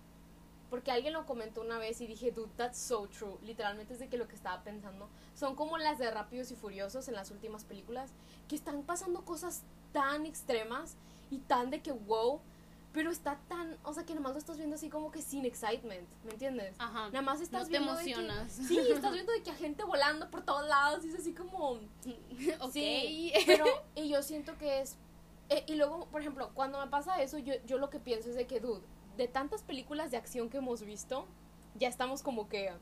porque 0.70 0.90
alguien 0.92 1.12
lo 1.12 1.26
comentó 1.26 1.60
una 1.60 1.78
vez 1.78 2.00
y 2.00 2.06
dije, 2.06 2.30
dude, 2.30 2.50
that's 2.56 2.78
so 2.78 3.08
true. 3.08 3.36
Literalmente 3.42 3.92
es 3.92 3.98
de 3.98 4.08
que 4.08 4.16
lo 4.16 4.28
que 4.28 4.36
estaba 4.36 4.62
pensando. 4.62 5.08
Son 5.34 5.54
como 5.56 5.76
las 5.78 5.98
de 5.98 6.10
Rápidos 6.10 6.50
y 6.50 6.54
Furiosos 6.56 7.08
en 7.08 7.14
las 7.14 7.30
últimas 7.30 7.64
películas, 7.64 8.10
que 8.48 8.56
están 8.56 8.82
pasando 8.82 9.24
cosas 9.24 9.62
tan 9.92 10.24
extremas 10.26 10.96
y 11.30 11.38
tan 11.38 11.70
de 11.70 11.82
que 11.82 11.92
wow, 11.92 12.40
pero 12.92 13.10
está 13.10 13.38
tan, 13.48 13.76
o 13.84 13.92
sea, 13.94 14.04
que 14.04 14.14
nomás 14.14 14.32
lo 14.32 14.38
estás 14.38 14.56
viendo 14.56 14.74
así 14.76 14.88
como 14.88 15.10
que 15.12 15.22
sin 15.22 15.44
excitement, 15.44 16.08
¿me 16.24 16.32
entiendes? 16.32 16.74
Ajá. 16.78 17.06
Nada 17.10 17.22
más 17.22 17.40
estás 17.40 17.62
no 17.62 17.66
te 17.66 17.70
viendo 17.78 17.94
de 17.94 18.04
que- 18.04 18.10
emocionas. 18.12 18.52
sí, 18.52 18.78
estás 18.78 19.12
viendo 19.12 19.32
de 19.32 19.42
que 19.42 19.50
hay 19.50 19.56
gente 19.58 19.84
volando 19.84 20.30
por 20.30 20.42
todos 20.44 20.66
lados 20.68 21.04
y 21.04 21.08
es 21.08 21.14
así 21.16 21.32
como... 21.32 21.70
ok. 22.60 22.72
Sí, 22.72 23.32
pero 23.46 23.64
y 23.94 24.08
yo 24.08 24.22
siento 24.22 24.56
que 24.58 24.80
es 24.80 24.96
eh, 25.50 25.64
y 25.66 25.74
luego, 25.74 26.06
por 26.06 26.20
ejemplo, 26.20 26.50
cuando 26.54 26.78
me 26.78 26.86
pasa 26.86 27.20
eso, 27.20 27.36
yo, 27.38 27.54
yo 27.66 27.78
lo 27.78 27.90
que 27.90 27.98
pienso 27.98 28.28
es 28.30 28.36
de 28.36 28.46
que, 28.46 28.60
dude, 28.60 28.82
de 29.16 29.28
tantas 29.28 29.62
películas 29.62 30.10
de 30.10 30.16
acción 30.16 30.48
que 30.48 30.58
hemos 30.58 30.82
visto, 30.82 31.26
ya 31.74 31.88
estamos 31.88 32.22
como 32.22 32.48
que 32.48 32.72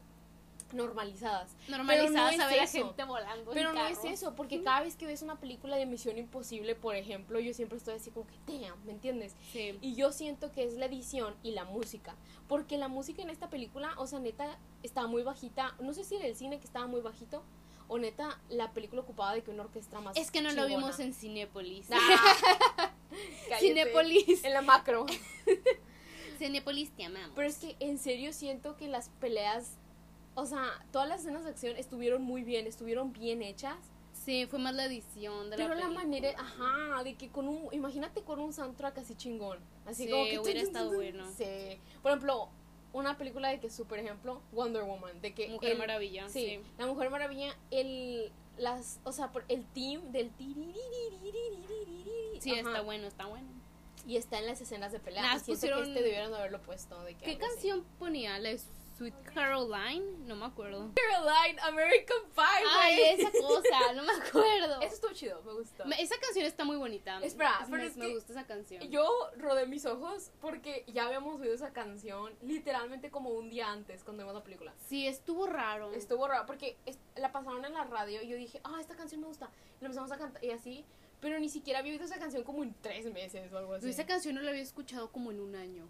normalizadas. 0.72 1.56
Normalizadas 1.68 2.10
Pero 2.10 2.38
no 2.38 2.44
a 2.44 2.48
ver 2.48 2.60
a 2.60 2.64
es 2.64 2.74
eso. 2.74 2.86
gente 2.86 3.04
volando. 3.04 3.50
en 3.50 3.54
Pero 3.54 3.72
no 3.72 3.86
es 3.86 4.04
eso, 4.04 4.34
porque 4.34 4.62
cada 4.62 4.82
vez 4.82 4.96
que 4.96 5.06
ves 5.06 5.22
una 5.22 5.36
película 5.36 5.76
de 5.76 5.86
Misión 5.86 6.18
Imposible, 6.18 6.74
por 6.74 6.94
ejemplo, 6.94 7.40
yo 7.40 7.54
siempre 7.54 7.78
estoy 7.78 7.94
así 7.94 8.10
como 8.10 8.26
que, 8.26 8.34
damn, 8.46 8.84
¿me 8.84 8.92
entiendes? 8.92 9.34
Sí. 9.52 9.78
Y 9.80 9.94
yo 9.94 10.12
siento 10.12 10.52
que 10.52 10.64
es 10.64 10.74
la 10.74 10.86
edición 10.86 11.34
y 11.42 11.52
la 11.52 11.64
música. 11.64 12.16
Porque 12.48 12.78
la 12.78 12.88
música 12.88 13.22
en 13.22 13.30
esta 13.30 13.48
película, 13.48 13.94
o 13.98 14.06
sea, 14.06 14.18
neta, 14.18 14.58
estaba 14.82 15.06
muy 15.06 15.22
bajita. 15.22 15.74
No 15.80 15.94
sé 15.94 16.04
si 16.04 16.16
en 16.16 16.22
el 16.22 16.36
cine 16.36 16.58
que 16.58 16.66
estaba 16.66 16.86
muy 16.86 17.00
bajito, 17.00 17.42
o 17.88 17.98
neta, 17.98 18.38
la 18.50 18.72
película 18.72 19.02
ocupaba 19.02 19.34
de 19.34 19.42
que 19.42 19.50
una 19.50 19.62
orquesta 19.62 20.00
más. 20.00 20.16
Es 20.16 20.30
que 20.30 20.42
no 20.42 20.52
lo 20.52 20.66
vimos 20.66 20.98
en 21.00 21.14
Cinépolis. 21.14 21.88
Ah, 21.90 21.98
cállate. 23.48 23.66
Cinépolis. 23.66 24.44
En 24.44 24.52
la 24.52 24.62
macro. 24.62 25.06
Cinépolis 26.38 26.90
te 26.92 27.04
amamos. 27.04 27.32
Pero 27.34 27.48
es 27.48 27.58
que 27.58 27.76
en 27.80 27.98
serio 27.98 28.32
siento 28.32 28.76
que 28.76 28.88
las 28.88 29.08
peleas, 29.20 29.76
o 30.34 30.46
sea, 30.46 30.64
todas 30.92 31.08
las 31.08 31.20
escenas 31.20 31.44
de 31.44 31.50
acción 31.50 31.76
estuvieron 31.76 32.22
muy 32.22 32.42
bien, 32.42 32.66
estuvieron 32.66 33.12
bien 33.12 33.42
hechas. 33.42 33.76
Sí, 34.12 34.46
fue 34.46 34.58
más 34.58 34.74
la 34.74 34.84
edición 34.86 35.48
de 35.50 35.56
Pero 35.56 35.74
la 35.74 35.80
la 35.86 35.88
manera, 35.90 36.30
ajá, 36.38 37.02
de 37.02 37.14
que 37.14 37.28
con 37.30 37.48
un, 37.48 37.72
imagínate 37.72 38.22
con 38.22 38.40
un 38.40 38.52
soundtrack 38.52 38.98
así 38.98 39.14
chingón. 39.14 39.58
Así 39.86 40.04
Sí, 40.04 40.10
como 40.10 40.24
que. 40.24 40.38
hubiera 40.38 40.60
estado 40.60 40.92
bueno. 40.92 41.24
Sí. 41.36 41.78
Por 42.02 42.10
ejemplo, 42.10 42.48
una 42.92 43.16
película 43.16 43.48
de 43.48 43.60
que, 43.60 43.70
super 43.70 43.98
ejemplo, 44.00 44.42
Wonder 44.52 44.82
Woman, 44.84 45.20
de 45.22 45.32
que. 45.34 45.48
Mujer 45.48 45.72
el- 45.72 45.78
Maravilla. 45.78 46.28
Sí, 46.28 46.46
Sí. 46.46 46.60
la 46.78 46.86
Mujer 46.86 47.10
Maravilla, 47.10 47.56
el. 47.70 48.30
Las, 48.58 48.98
o 49.04 49.12
sea, 49.12 49.30
por 49.30 49.44
el 49.48 49.64
team 49.66 50.10
del 50.10 50.32
Sí, 52.40 52.50
Ajá. 52.52 52.60
está 52.60 52.80
bueno, 52.82 53.06
está 53.06 53.26
bueno. 53.26 53.46
Y 54.08 54.16
está 54.16 54.38
en 54.38 54.46
las 54.46 54.60
escenas 54.60 54.90
de 54.90 54.98
pelea. 54.98 55.22
Siento 55.38 55.46
pusieron- 55.52 55.82
que 55.84 55.88
este 55.90 56.02
debieron 56.02 56.34
haberlo 56.34 56.60
puesto. 56.62 57.00
De 57.04 57.14
que 57.14 57.24
¿Qué 57.24 57.30
algo 57.32 57.44
así. 57.46 57.52
canción 57.54 57.84
ponía? 57.98 58.38
¿La 58.38 58.50
Sweet 58.96 59.14
Caroline? 59.32 60.04
No 60.26 60.34
me 60.34 60.46
acuerdo. 60.46 60.90
Caroline, 60.96 61.60
American 61.60 62.16
Pie, 62.34 62.44
Ay, 62.80 62.96
güey. 62.96 63.20
esa 63.20 63.30
cosa, 63.30 63.92
no 63.94 64.02
me 64.02 64.12
acuerdo. 64.12 64.80
Eso 64.82 64.94
estuvo 64.94 65.12
chido, 65.12 65.40
me 65.42 65.52
gustó. 65.52 65.84
Esa 65.84 66.18
canción 66.18 66.46
está 66.46 66.64
muy 66.64 66.76
bonita. 66.76 67.20
Espera, 67.22 67.58
Es- 67.62 67.66
pero 67.70 67.76
me, 67.82 67.86
es 67.86 67.96
me 67.96 68.08
gusta 68.12 68.32
esa 68.32 68.44
canción. 68.46 68.82
Yo 68.90 69.08
rodé 69.36 69.66
mis 69.66 69.86
ojos 69.86 70.32
porque 70.40 70.84
ya 70.88 71.06
habíamos 71.06 71.38
oído 71.40 71.54
esa 71.54 71.72
canción 71.72 72.34
literalmente 72.42 73.10
como 73.10 73.30
un 73.30 73.50
día 73.50 73.70
antes 73.70 74.02
cuando 74.02 74.22
vimos 74.24 74.34
la 74.34 74.42
película. 74.42 74.74
Sí, 74.88 75.06
estuvo 75.06 75.46
raro. 75.46 75.92
Estuvo 75.92 76.26
raro 76.26 76.44
porque 76.46 76.76
la 77.14 77.30
pasaron 77.30 77.64
en 77.64 77.74
la 77.74 77.84
radio 77.84 78.20
y 78.22 78.28
yo 78.28 78.36
dije, 78.36 78.60
ah, 78.64 78.78
esta 78.80 78.96
canción 78.96 79.20
me 79.20 79.26
gusta. 79.28 79.48
Y 79.78 79.82
la 79.82 79.86
empezamos 79.86 80.10
a 80.10 80.18
cantar 80.18 80.42
y 80.44 80.50
así, 80.50 80.84
pero 81.20 81.38
ni 81.40 81.48
siquiera 81.48 81.80
había 81.80 81.92
oído 81.92 82.04
esa 82.04 82.18
canción 82.18 82.42
como 82.44 82.62
en 82.62 82.74
tres 82.80 83.12
meses 83.12 83.52
o 83.52 83.58
algo 83.58 83.74
así. 83.74 83.88
Esa 83.88 84.06
canción 84.06 84.34
no 84.34 84.42
la 84.42 84.50
había 84.50 84.62
escuchado 84.62 85.10
como 85.10 85.30
en 85.30 85.40
un 85.40 85.54
año. 85.56 85.86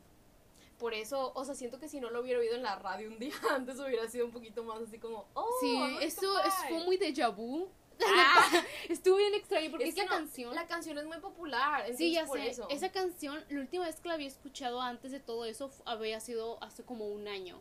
Por 0.79 0.95
eso, 0.95 1.33
o 1.35 1.45
sea, 1.45 1.55
siento 1.55 1.79
que 1.81 1.89
si 1.89 2.01
no 2.01 2.09
lo 2.11 2.21
hubiera 2.21 2.39
oído 2.39 2.55
en 2.55 2.63
la 2.63 2.77
radio 2.77 3.09
un 3.09 3.19
día 3.19 3.35
antes 3.51 3.79
hubiera 3.81 4.09
sido 4.09 4.27
un 4.27 4.33
poquito 4.33 4.63
más 4.63 4.81
así 4.83 4.99
como, 4.99 5.27
oh, 5.35 5.49
sí, 5.61 5.77
American 5.77 6.03
eso, 6.03 6.21
Pie". 6.21 6.49
eso 6.49 6.57
fue 6.69 6.85
muy 6.85 6.99
déjà 6.99 7.35
vu. 7.35 7.69
Ah, 8.01 8.63
Estuvo 8.89 9.17
bien 9.17 9.35
extraño 9.35 9.71
porque 9.73 9.89
es 9.89 9.95
que 9.97 10.03
esa 10.03 10.11
no, 10.11 10.17
canción. 10.19 10.55
la 10.55 10.69
canción 10.69 10.97
es 10.99 11.05
muy 11.05 11.19
popular, 11.19 11.85
Sí, 11.97 12.13
ya 12.13 12.27
por 12.27 12.39
sé. 12.39 12.51
eso. 12.51 12.69
Esa 12.71 12.93
canción, 12.93 13.45
la 13.49 13.59
última 13.61 13.87
vez 13.87 13.99
que 14.01 14.07
la 14.07 14.15
había 14.15 14.29
escuchado 14.29 14.81
antes 14.81 15.11
de 15.11 15.19
todo 15.19 15.45
eso 15.47 15.69
había 15.85 16.21
sido 16.21 16.63
hace 16.63 16.85
como 16.85 17.09
un 17.09 17.27
año. 17.27 17.61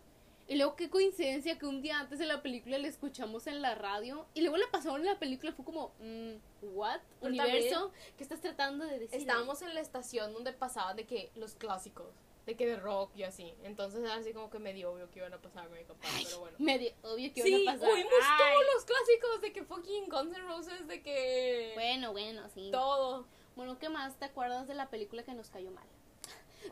Y 0.50 0.56
luego 0.56 0.76
qué 0.78 0.90
coincidencia 0.90 1.60
que 1.60 1.66
un 1.66 1.82
día 1.82 2.00
antes 2.00 2.20
de 2.20 2.26
la 2.26 2.42
película 2.42 2.78
la 2.78 2.88
escuchamos 2.88 3.48
en 3.48 3.62
la 3.62 3.76
radio 3.76 4.26
y 4.34 4.42
luego 4.42 4.56
la 4.58 4.70
pasaron 4.72 5.02
en 5.02 5.06
la 5.08 5.20
película 5.20 5.52
fue 5.52 5.66
como, 5.66 5.92
mm, 6.00 6.36
what? 6.74 7.02
Pero 7.20 7.34
Universo, 7.34 7.92
¿qué 8.18 8.24
estás 8.24 8.40
tratando 8.40 8.86
de 8.86 8.98
decir? 9.00 9.20
Estábamos 9.20 9.62
en 9.62 9.74
la 9.74 9.82
estación 9.82 10.34
donde 10.34 10.54
pasaban 10.54 10.96
de 10.96 11.06
que 11.06 11.32
los 11.36 11.56
clásicos, 11.56 12.08
de 12.46 12.56
que 12.56 12.66
de 12.66 12.78
rock 12.78 13.12
y 13.18 13.24
así. 13.24 13.54
Entonces 13.64 14.00
era 14.00 14.16
así 14.16 14.32
como 14.32 14.50
que 14.50 14.58
medio 14.60 14.94
obvio 14.94 15.12
que 15.12 15.20
iban 15.20 15.34
a 15.34 15.38
pasar 15.42 15.66
American 15.66 15.98
Pie, 15.98 16.10
pero 16.26 16.40
bueno. 16.40 16.56
Medio 16.60 16.92
obvio 17.04 17.34
que 17.34 17.42
Sí, 17.42 17.50
iban 17.54 17.76
a 17.76 17.80
pasar. 17.80 17.94
oímos 17.94 18.14
Ay, 18.24 18.38
todos 18.54 18.66
los 18.74 18.86
clásicos 18.86 19.42
de 19.42 19.52
que 19.52 19.64
fucking 19.66 20.06
Guns 20.10 20.32
N' 20.38 20.44
Roses, 20.48 20.88
de 20.88 21.02
que 21.02 21.72
Bueno, 21.76 22.14
bueno, 22.14 22.48
sí. 22.54 22.70
todo. 22.72 23.26
Bueno, 23.58 23.78
¿qué 23.80 23.90
más 23.90 24.18
te 24.18 24.24
acuerdas 24.26 24.68
de 24.70 24.76
la 24.76 24.90
película 24.90 25.24
que 25.24 25.34
nos 25.34 25.50
cayó 25.50 25.72
mal? 25.72 25.84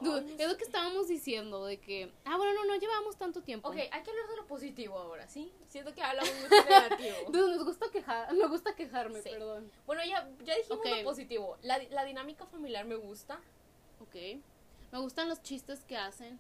Dude, 0.02 0.22
no 0.22 0.44
es 0.44 0.48
lo 0.50 0.58
que 0.58 0.64
estábamos 0.64 1.08
diciendo 1.08 1.66
de 1.66 1.78
que, 1.78 2.12
ah, 2.26 2.36
bueno, 2.38 2.54
no, 2.54 2.66
no 2.66 2.76
llevamos 2.76 3.16
tanto 3.18 3.42
tiempo. 3.42 3.70
Ok, 3.70 3.76
hay 3.78 4.04
que 4.04 4.10
hablar 4.10 4.28
de 4.30 4.36
lo 4.38 4.46
positivo 4.46 4.98
ahora, 4.98 5.28
¿sí? 5.28 5.52
Siento 5.68 5.94
que 5.94 6.02
hablamos 6.02 6.32
mucho 6.42 6.56
negativo. 6.70 7.16
Dude, 7.32 7.56
nos 7.56 7.64
gusta 7.66 7.90
quejar, 7.92 8.34
me 8.34 8.48
gusta 8.48 8.76
quejarme, 8.76 9.22
Sí. 9.22 9.30
perdón. 9.30 9.72
Bueno, 9.86 10.02
ya, 10.06 10.28
ya 10.44 10.56
dijimos 10.58 10.80
lo 10.90 11.04
positivo. 11.04 11.58
La, 11.62 11.82
la 11.92 12.04
dinámica 12.04 12.46
familiar 12.46 12.86
me 12.86 12.96
gusta. 12.96 13.40
Ok. 14.02 14.16
Me 14.92 15.00
gustan 15.00 15.30
los 15.30 15.42
chistes 15.42 15.80
que 15.86 15.98
hacen. 15.98 16.40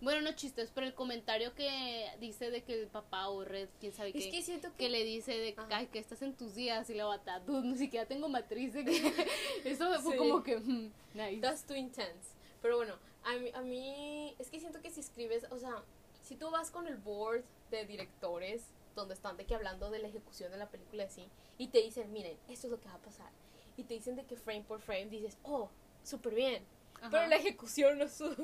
Bueno, 0.00 0.20
no 0.20 0.30
chistes, 0.36 0.70
pero 0.72 0.86
el 0.86 0.94
comentario 0.94 1.54
que 1.56 2.08
dice 2.20 2.52
de 2.52 2.62
que 2.62 2.82
el 2.82 2.86
papá 2.86 3.28
o 3.30 3.44
Red, 3.44 3.68
quién 3.80 3.92
sabe 3.92 4.10
Es 4.10 4.26
qué, 4.26 4.30
que 4.30 4.42
siento 4.42 4.68
que... 4.70 4.76
que 4.84 4.88
le 4.90 5.02
dice 5.02 5.36
de 5.36 5.54
que, 5.54 5.74
ay, 5.74 5.88
que 5.88 5.98
estás 5.98 6.22
en 6.22 6.34
tus 6.34 6.54
días 6.54 6.88
y 6.88 6.94
la 6.94 7.06
bata, 7.06 7.40
dude, 7.40 7.66
ni 7.66 7.76
siquiera 7.76 8.06
tengo 8.06 8.28
matriz. 8.28 8.72
de 8.74 8.84
que- 8.84 9.26
Eso 9.64 9.92
fue 10.00 10.12
Sí. 10.12 10.18
como 10.18 10.42
que, 10.44 10.56
mm, 10.56 10.92
nice. 11.14 11.40
That's 11.40 11.64
too 11.64 11.74
intense. 11.74 12.28
Pero 12.62 12.76
bueno, 12.76 12.94
a 13.24 13.34
mí, 13.36 13.50
a 13.54 13.60
mí 13.62 14.34
es 14.38 14.50
que 14.50 14.60
siento 14.60 14.80
que 14.80 14.90
si 14.90 15.00
escribes, 15.00 15.44
o 15.50 15.58
sea, 15.58 15.82
si 16.22 16.36
tú 16.36 16.50
vas 16.50 16.70
con 16.70 16.86
el 16.86 16.96
board 16.96 17.42
de 17.70 17.84
directores, 17.86 18.66
donde 18.94 19.14
están 19.14 19.36
de 19.36 19.46
que 19.46 19.54
hablando 19.54 19.90
de 19.90 19.98
la 20.00 20.08
ejecución 20.08 20.50
de 20.50 20.58
la 20.58 20.68
película 20.68 21.04
así, 21.04 21.28
y 21.56 21.68
te 21.68 21.80
dicen, 21.80 22.12
miren, 22.12 22.36
esto 22.48 22.66
es 22.66 22.70
lo 22.72 22.80
que 22.80 22.88
va 22.88 22.94
a 22.94 22.98
pasar, 23.02 23.30
y 23.76 23.84
te 23.84 23.94
dicen 23.94 24.16
de 24.16 24.24
que 24.24 24.36
frame 24.36 24.62
por 24.64 24.80
frame, 24.80 25.06
dices, 25.06 25.38
oh, 25.44 25.70
súper 26.02 26.34
bien. 26.34 26.64
Ajá. 26.96 27.10
Pero 27.10 27.26
la 27.28 27.36
ejecución 27.36 27.98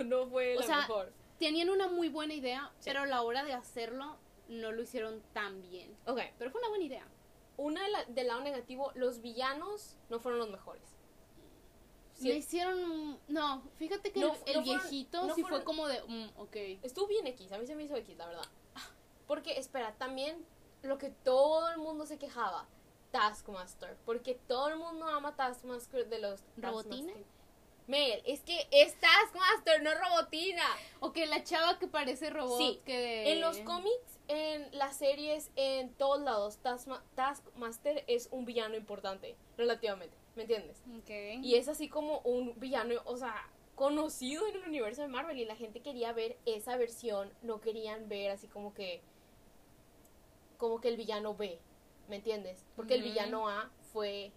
no, 0.07 0.27
fue 0.29 0.57
O 0.57 0.61
la 0.61 0.67
sea, 0.67 0.77
mejor. 0.79 1.13
Tenían 1.41 1.71
una 1.71 1.89
muy 1.89 2.09
buena 2.09 2.35
idea, 2.35 2.71
Sí. 2.79 2.85
pero 2.91 3.01
a 3.01 3.07
la 3.07 3.23
hora 3.23 3.43
de 3.43 3.53
hacerlo 3.53 4.17
no 4.49 4.71
lo 4.71 4.83
hicieron 4.83 5.21
tan 5.33 5.61
bien. 5.63 5.97
Ok, 6.07 6.21
Pero 6.39 6.51
fue 6.53 6.61
una 6.61 6.69
buena 6.69 6.85
idea. 6.85 7.07
una 7.57 7.83
de 7.83 7.89
la- 7.91 8.05
del 8.05 8.27
lado 8.29 8.41
negativo, 8.43 8.93
los 8.95 9.21
villanos 9.21 9.97
no 10.11 10.19
fueron 10.21 10.39
los 10.41 10.51
mejores. 10.51 10.83
Sí, 12.15 12.29
Le 12.29 12.37
hicieron. 12.37 13.19
No, 13.29 13.63
fíjate 13.77 14.13
que 14.13 14.21
No, 14.21 14.35
el, 14.35 14.41
el 14.47 14.57
no 14.57 14.65
fueron- 14.65 14.65
viejito 14.65 15.27
no 15.27 15.35
sí 15.35 15.43
fueron- 15.43 15.59
fue 15.61 15.65
como 15.65 15.89
de. 15.89 16.01
mm, 16.07 16.31
ok. 16.41 16.57
Estuvo 16.83 17.07
bien 17.09 17.27
X, 17.27 17.51
a 17.53 17.59
mí 17.59 17.67
se 17.67 17.75
me 17.75 17.83
hizo 17.85 17.97
X, 17.97 18.17
la 18.17 18.27
verdad. 18.27 18.45
Porque, 19.27 19.59
espera, 19.59 19.95
también 19.99 20.45
lo 20.83 20.99
que 20.99 21.11
todo 21.11 21.71
el 21.71 21.79
mundo 21.79 22.07
se 22.07 22.19
quejaba, 22.19 22.67
Taskmaster. 23.11 23.97
Porque 24.05 24.35
todo 24.47 24.69
el 24.69 24.77
mundo 24.77 25.07
ama 25.07 25.35
Taskmaster 25.37 26.09
de 26.09 26.19
los... 26.19 26.41
¿Robotina? 26.57 27.13
Mel, 27.87 28.23
es 28.25 28.41
que 28.41 28.67
es 28.71 28.97
Taskmaster, 28.99 29.83
no 29.83 29.91
Robotina. 29.95 30.65
Ok, 31.01 31.19
la 31.27 31.43
chava 31.45 31.79
que 31.79 31.87
parece 31.87 32.31
robot. 32.31 32.59
Sí, 32.59 32.81
que 32.85 33.33
En 33.33 33.41
los 33.41 33.59
cómics, 33.59 34.19
en 34.29 34.69
las 34.77 34.97
series, 34.97 35.51
en 35.57 35.93
todos 35.95 36.21
lados, 36.21 36.59
Taskma- 36.63 37.03
Taskmaster 37.15 38.03
es 38.07 38.29
un 38.31 38.45
villano 38.47 38.75
importante, 38.77 39.37
relativamente, 39.59 40.17
¿me 40.37 40.43
entiendes? 40.43 40.83
Ok. 40.99 41.43
Y 41.43 41.55
es 41.57 41.69
así 41.69 41.89
como 41.89 42.21
un 42.21 42.59
villano, 42.59 42.95
o 43.05 43.17
sea, 43.17 43.49
conocido 43.75 44.47
en 44.47 44.57
el 44.57 44.69
universo 44.69 45.03
de 45.03 45.09
Marvel 45.09 45.39
y 45.39 45.45
la 45.45 45.57
gente 45.57 45.81
quería 45.81 46.13
ver 46.13 46.37
esa 46.47 46.77
versión, 46.77 47.33
no 47.43 47.61
querían 47.61 48.09
ver 48.09 48.31
así 48.31 48.47
como 48.47 48.73
que 48.75 49.03
como 50.57 50.81
que 50.81 50.89
el 50.89 50.97
villano 50.97 51.35
B, 51.35 51.59
¿me 52.09 52.17
entiendes? 52.17 52.65
Porque 52.77 52.95
el 52.95 53.03
villano 53.03 53.49
A 53.49 53.71
fue 53.93 54.33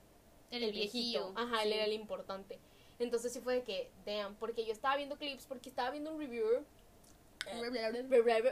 El, 0.51 0.71
viejito. 0.71 1.33
Ajá, 1.35 1.63
él 1.63 1.73
era 1.73 1.85
el 1.85 1.93
importante. 1.93 2.59
Entonces 2.99 3.31
sí 3.31 3.39
fue 3.39 3.55
de 3.55 3.63
que, 3.63 3.89
damn, 4.05 4.35
porque 4.35 4.65
yo 4.65 4.73
estaba 4.73 4.97
viendo 4.97 5.17
clips, 5.17 5.45
porque 5.45 5.69
estaba 5.69 5.91
viendo 5.91 6.11
un 6.11 6.19
reviewer, 6.19 6.63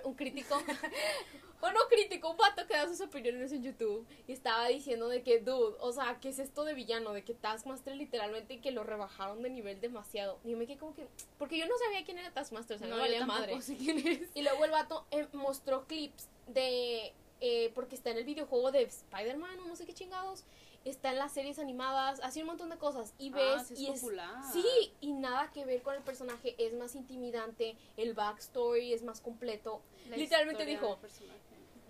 un 0.03 0.13
crítico, 0.13 0.55
o 1.65 1.71
no 1.71 1.79
crítico, 1.89 2.29
un 2.29 2.37
vato 2.37 2.65
que 2.67 2.73
da 2.75 2.87
sus 2.87 3.01
opiniones 3.01 3.51
en 3.51 3.63
YouTube 3.63 4.05
y 4.27 4.33
estaba 4.33 4.67
diciendo 4.67 5.07
de 5.09 5.23
que, 5.23 5.39
dude, 5.39 5.75
o 5.79 5.91
sea, 5.91 6.19
¿qué 6.21 6.29
es 6.29 6.39
esto 6.39 6.63
de 6.63 6.73
villano? 6.73 7.11
De 7.13 7.23
que 7.23 7.33
Taskmaster 7.33 7.95
literalmente 7.95 8.59
que 8.61 8.71
lo 8.71 8.83
rebajaron 8.83 9.41
de 9.41 9.49
nivel 9.49 9.81
demasiado. 9.81 10.39
Y 10.43 10.51
yo 10.51 10.57
me 10.57 10.67
quedé 10.67 10.77
como 10.77 10.93
que, 10.93 11.07
porque 11.39 11.57
yo 11.57 11.65
no 11.67 11.75
sabía 11.77 12.05
quién 12.05 12.19
era 12.19 12.31
Taskmaster, 12.31 12.75
o 12.75 12.79
sea, 12.79 12.87
no, 12.87 12.95
No, 12.97 13.01
valía 13.01 13.25
madre. 13.25 13.59
sé 13.61 13.77
quién 13.77 13.97
es. 14.07 14.29
Y 14.35 14.43
luego 14.43 14.63
el 14.65 14.71
vato 14.71 15.05
eh, 15.11 15.27
mostró 15.33 15.85
clips 15.87 16.29
de. 16.47 17.13
eh, 17.41 17.71
porque 17.73 17.95
está 17.95 18.11
en 18.11 18.17
el 18.17 18.25
videojuego 18.25 18.71
de 18.71 18.83
Spider-Man 18.83 19.59
o 19.59 19.65
no 19.67 19.75
sé 19.75 19.85
qué 19.85 19.93
chingados. 19.93 20.43
Está 20.85 21.09
en 21.11 21.17
las 21.17 21.33
series 21.33 21.57
animadas, 21.57 22.19
hace 22.21 22.41
un 22.41 22.45
montón 22.45 22.69
de 22.69 22.77
cosas. 22.77 23.15
Y 23.17 23.31
ves. 23.31 23.43
Ah, 23.57 23.63
sí 23.65 23.73
es 23.73 23.79
y 23.79 23.85
popular. 23.87 24.43
Sí, 24.53 24.93
y 25.01 25.13
nada 25.13 25.49
que 25.51 25.65
ver 25.65 25.81
con 25.81 25.95
el 25.95 26.03
personaje. 26.03 26.53
Es 26.59 26.73
más 26.75 26.93
intimidante. 26.93 27.75
El 27.97 28.13
backstory 28.13 28.93
es 28.93 29.01
más 29.01 29.19
completo. 29.19 29.81
La 30.09 30.17
Literalmente 30.17 30.63
dijo. 30.63 30.99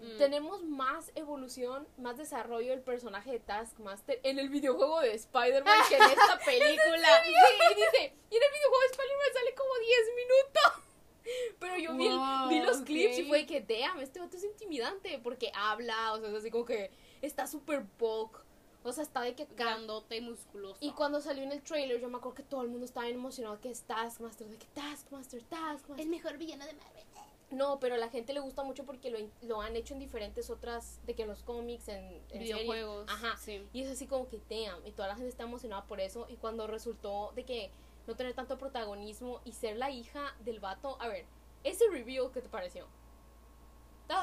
Mm. 0.05 0.17
Tenemos 0.17 0.63
más 0.63 1.11
evolución, 1.15 1.87
más 1.97 2.17
desarrollo 2.17 2.71
del 2.71 2.81
personaje 2.81 3.31
de 3.31 3.39
Taskmaster 3.39 4.19
en 4.23 4.39
el 4.39 4.49
videojuego 4.49 4.99
de 5.01 5.13
Spider-Man 5.13 5.79
que 5.89 5.95
en 5.95 6.01
esta 6.11 6.39
película. 6.45 7.23
Sí, 7.23 7.31
y 7.71 7.75
dice, 7.75 8.13
y 8.29 8.35
en 8.35 8.43
el 8.43 8.51
videojuego 8.51 8.81
de 8.81 8.91
Spider-Man 8.91 9.33
sale 9.33 9.55
como 9.55 9.73
10 9.79 9.99
minutos. 10.15 10.85
Pero 11.59 11.77
yo 11.77 11.93
vi, 11.95 12.07
Wow, 12.07 12.49
vi 12.49 12.61
los 12.61 12.77
clips 12.81 13.17
y 13.17 13.27
fue 13.27 13.45
que, 13.45 13.61
damn, 13.61 13.99
este 13.99 14.19
vato 14.19 14.37
es 14.37 14.43
intimidante 14.43 15.19
porque 15.23 15.51
habla, 15.55 16.13
o 16.13 16.19
sea, 16.19 16.29
es 16.29 16.35
así 16.35 16.51
como 16.51 16.65
que 16.65 16.91
está 17.21 17.47
súper 17.47 17.83
bulk. 17.97 18.45
O 18.83 18.91
sea, 18.91 19.03
está 19.03 19.21
de 19.21 19.33
que. 19.33 19.47
Grandote 19.57 20.17
y 20.17 20.21
musculoso. 20.21 20.77
Y 20.79 20.91
cuando 20.91 21.19
salió 21.19 21.43
en 21.43 21.51
el 21.51 21.63
trailer, 21.63 21.99
yo 21.99 22.07
me 22.07 22.17
acuerdo 22.17 22.35
que 22.35 22.43
todo 22.43 22.61
el 22.61 22.69
mundo 22.69 22.85
estaba 22.85 23.07
bien 23.07 23.17
emocionado 23.17 23.59
que 23.59 23.71
es 23.71 23.81
Taskmaster, 23.81 24.47
de 24.47 24.59
que 24.59 24.67
Taskmaster, 24.67 25.41
Taskmaster. 25.43 26.05
el 26.05 26.07
mejor 26.07 26.37
villano 26.37 26.67
de 26.67 26.73
Marvel. 26.73 27.03
No, 27.51 27.79
pero 27.79 27.95
a 27.95 27.97
la 27.97 28.09
gente 28.09 28.33
le 28.33 28.39
gusta 28.39 28.63
mucho 28.63 28.85
porque 28.85 29.09
lo, 29.09 29.19
lo 29.43 29.61
han 29.61 29.75
hecho 29.75 29.93
en 29.93 29.99
diferentes 29.99 30.49
otras, 30.49 30.99
de 31.05 31.13
que 31.13 31.25
los 31.25 31.43
cómics, 31.43 31.87
en, 31.87 32.03
en 32.05 32.21
series. 32.29 32.53
Videojuegos. 32.55 33.05
Ajá. 33.09 33.37
Sí. 33.37 33.67
Y 33.71 33.83
es 33.83 33.91
así 33.91 34.07
como 34.07 34.27
que, 34.27 34.39
damn, 34.49 34.85
y 34.85 34.91
toda 34.91 35.07
la 35.07 35.15
gente 35.15 35.29
está 35.29 35.43
emocionada 35.43 35.85
por 35.85 35.99
eso. 35.99 36.25
Y 36.29 36.35
cuando 36.35 36.67
resultó 36.67 37.31
de 37.35 37.43
que 37.43 37.71
no 38.07 38.15
tener 38.15 38.33
tanto 38.33 38.57
protagonismo 38.57 39.41
y 39.45 39.53
ser 39.53 39.77
la 39.77 39.91
hija 39.91 40.35
del 40.43 40.59
vato, 40.59 40.97
a 40.99 41.07
ver, 41.07 41.25
ese 41.63 41.85
reveal, 41.89 42.31
¿qué 42.33 42.41
te 42.41 42.49
pareció? 42.49 42.87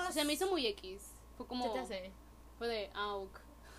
O 0.08 0.12
sea, 0.12 0.24
me 0.24 0.34
hizo 0.34 0.48
muy 0.48 0.66
X. 0.66 1.12
Fue 1.36 1.46
como. 1.46 1.66
¿Qué 1.66 1.78
te 1.78 1.78
hace? 1.80 2.12
Fue 2.58 2.68
de, 2.68 2.90
ah. 2.94 3.20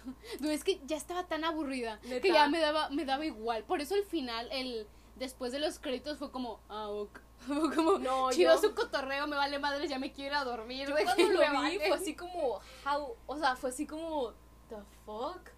No, 0.42 0.50
es 0.50 0.64
que 0.64 0.82
ya 0.86 0.98
estaba 0.98 1.28
tan 1.28 1.46
aburrida 1.46 2.00
¿Neta? 2.04 2.22
que 2.22 2.34
ya 2.34 2.50
me 2.50 2.60
daba, 2.60 2.90
me 2.90 3.06
daba 3.06 3.26
igual. 3.26 3.64
Por 3.64 3.82
eso 3.82 3.96
el 3.96 4.04
final, 4.04 4.50
el 4.52 4.88
después 5.16 5.52
de 5.52 5.60
los 5.60 5.80
créditos 5.80 6.18
fue 6.18 6.32
como, 6.32 6.60
ah, 6.70 6.90
ok. 6.90 7.10
Fue 7.14 7.22
como, 7.48 7.98
No, 8.00 8.32
chido 8.32 8.56
yo- 8.56 8.62
su 8.62 8.74
cotorreo, 8.76 9.28
me 9.28 9.36
vale 9.36 9.60
madre, 9.60 9.88
ya 9.88 10.00
me 10.00 10.12
quiero 10.12 10.32
ir 10.32 10.36
a 10.38 10.44
dormir. 10.44 10.88
Yo 10.88 10.96
cuando 10.96 11.28
lo 11.34 11.40
vi 11.40 11.46
vale. 11.56 11.88
fue 11.88 11.98
así 11.98 12.16
como, 12.16 12.60
how, 12.86 13.16
o 13.28 13.38
sea, 13.38 13.56
fue 13.56 13.70
así 13.70 13.86
como, 13.86 14.32
the 14.70 14.78
fuck. 15.06 15.50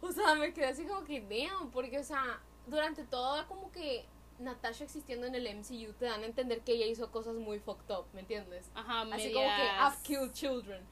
O 0.00 0.10
sea, 0.12 0.34
me 0.34 0.52
quedé 0.52 0.66
así 0.66 0.84
como 0.84 1.04
que, 1.04 1.20
damn, 1.20 1.70
porque, 1.70 1.98
o 1.98 2.04
sea, 2.04 2.40
durante 2.66 3.04
toda 3.04 3.46
como 3.46 3.70
que 3.72 4.06
Natasha 4.38 4.84
existiendo 4.84 5.26
en 5.26 5.34
el 5.34 5.46
MCU 5.56 5.92
te 5.98 6.06
dan 6.06 6.22
a 6.22 6.26
entender 6.26 6.60
que 6.62 6.72
ella 6.72 6.86
hizo 6.86 7.10
cosas 7.10 7.34
muy 7.34 7.58
fucked 7.58 7.94
up, 7.94 8.06
¿me 8.14 8.20
entiendes? 8.20 8.70
Ajá, 8.74 9.02
Así 9.02 9.32
como 9.32 9.44
que, 9.44 9.50
medias- 9.52 9.92
I've 9.94 10.02
killed 10.02 10.32
children. 10.32 10.82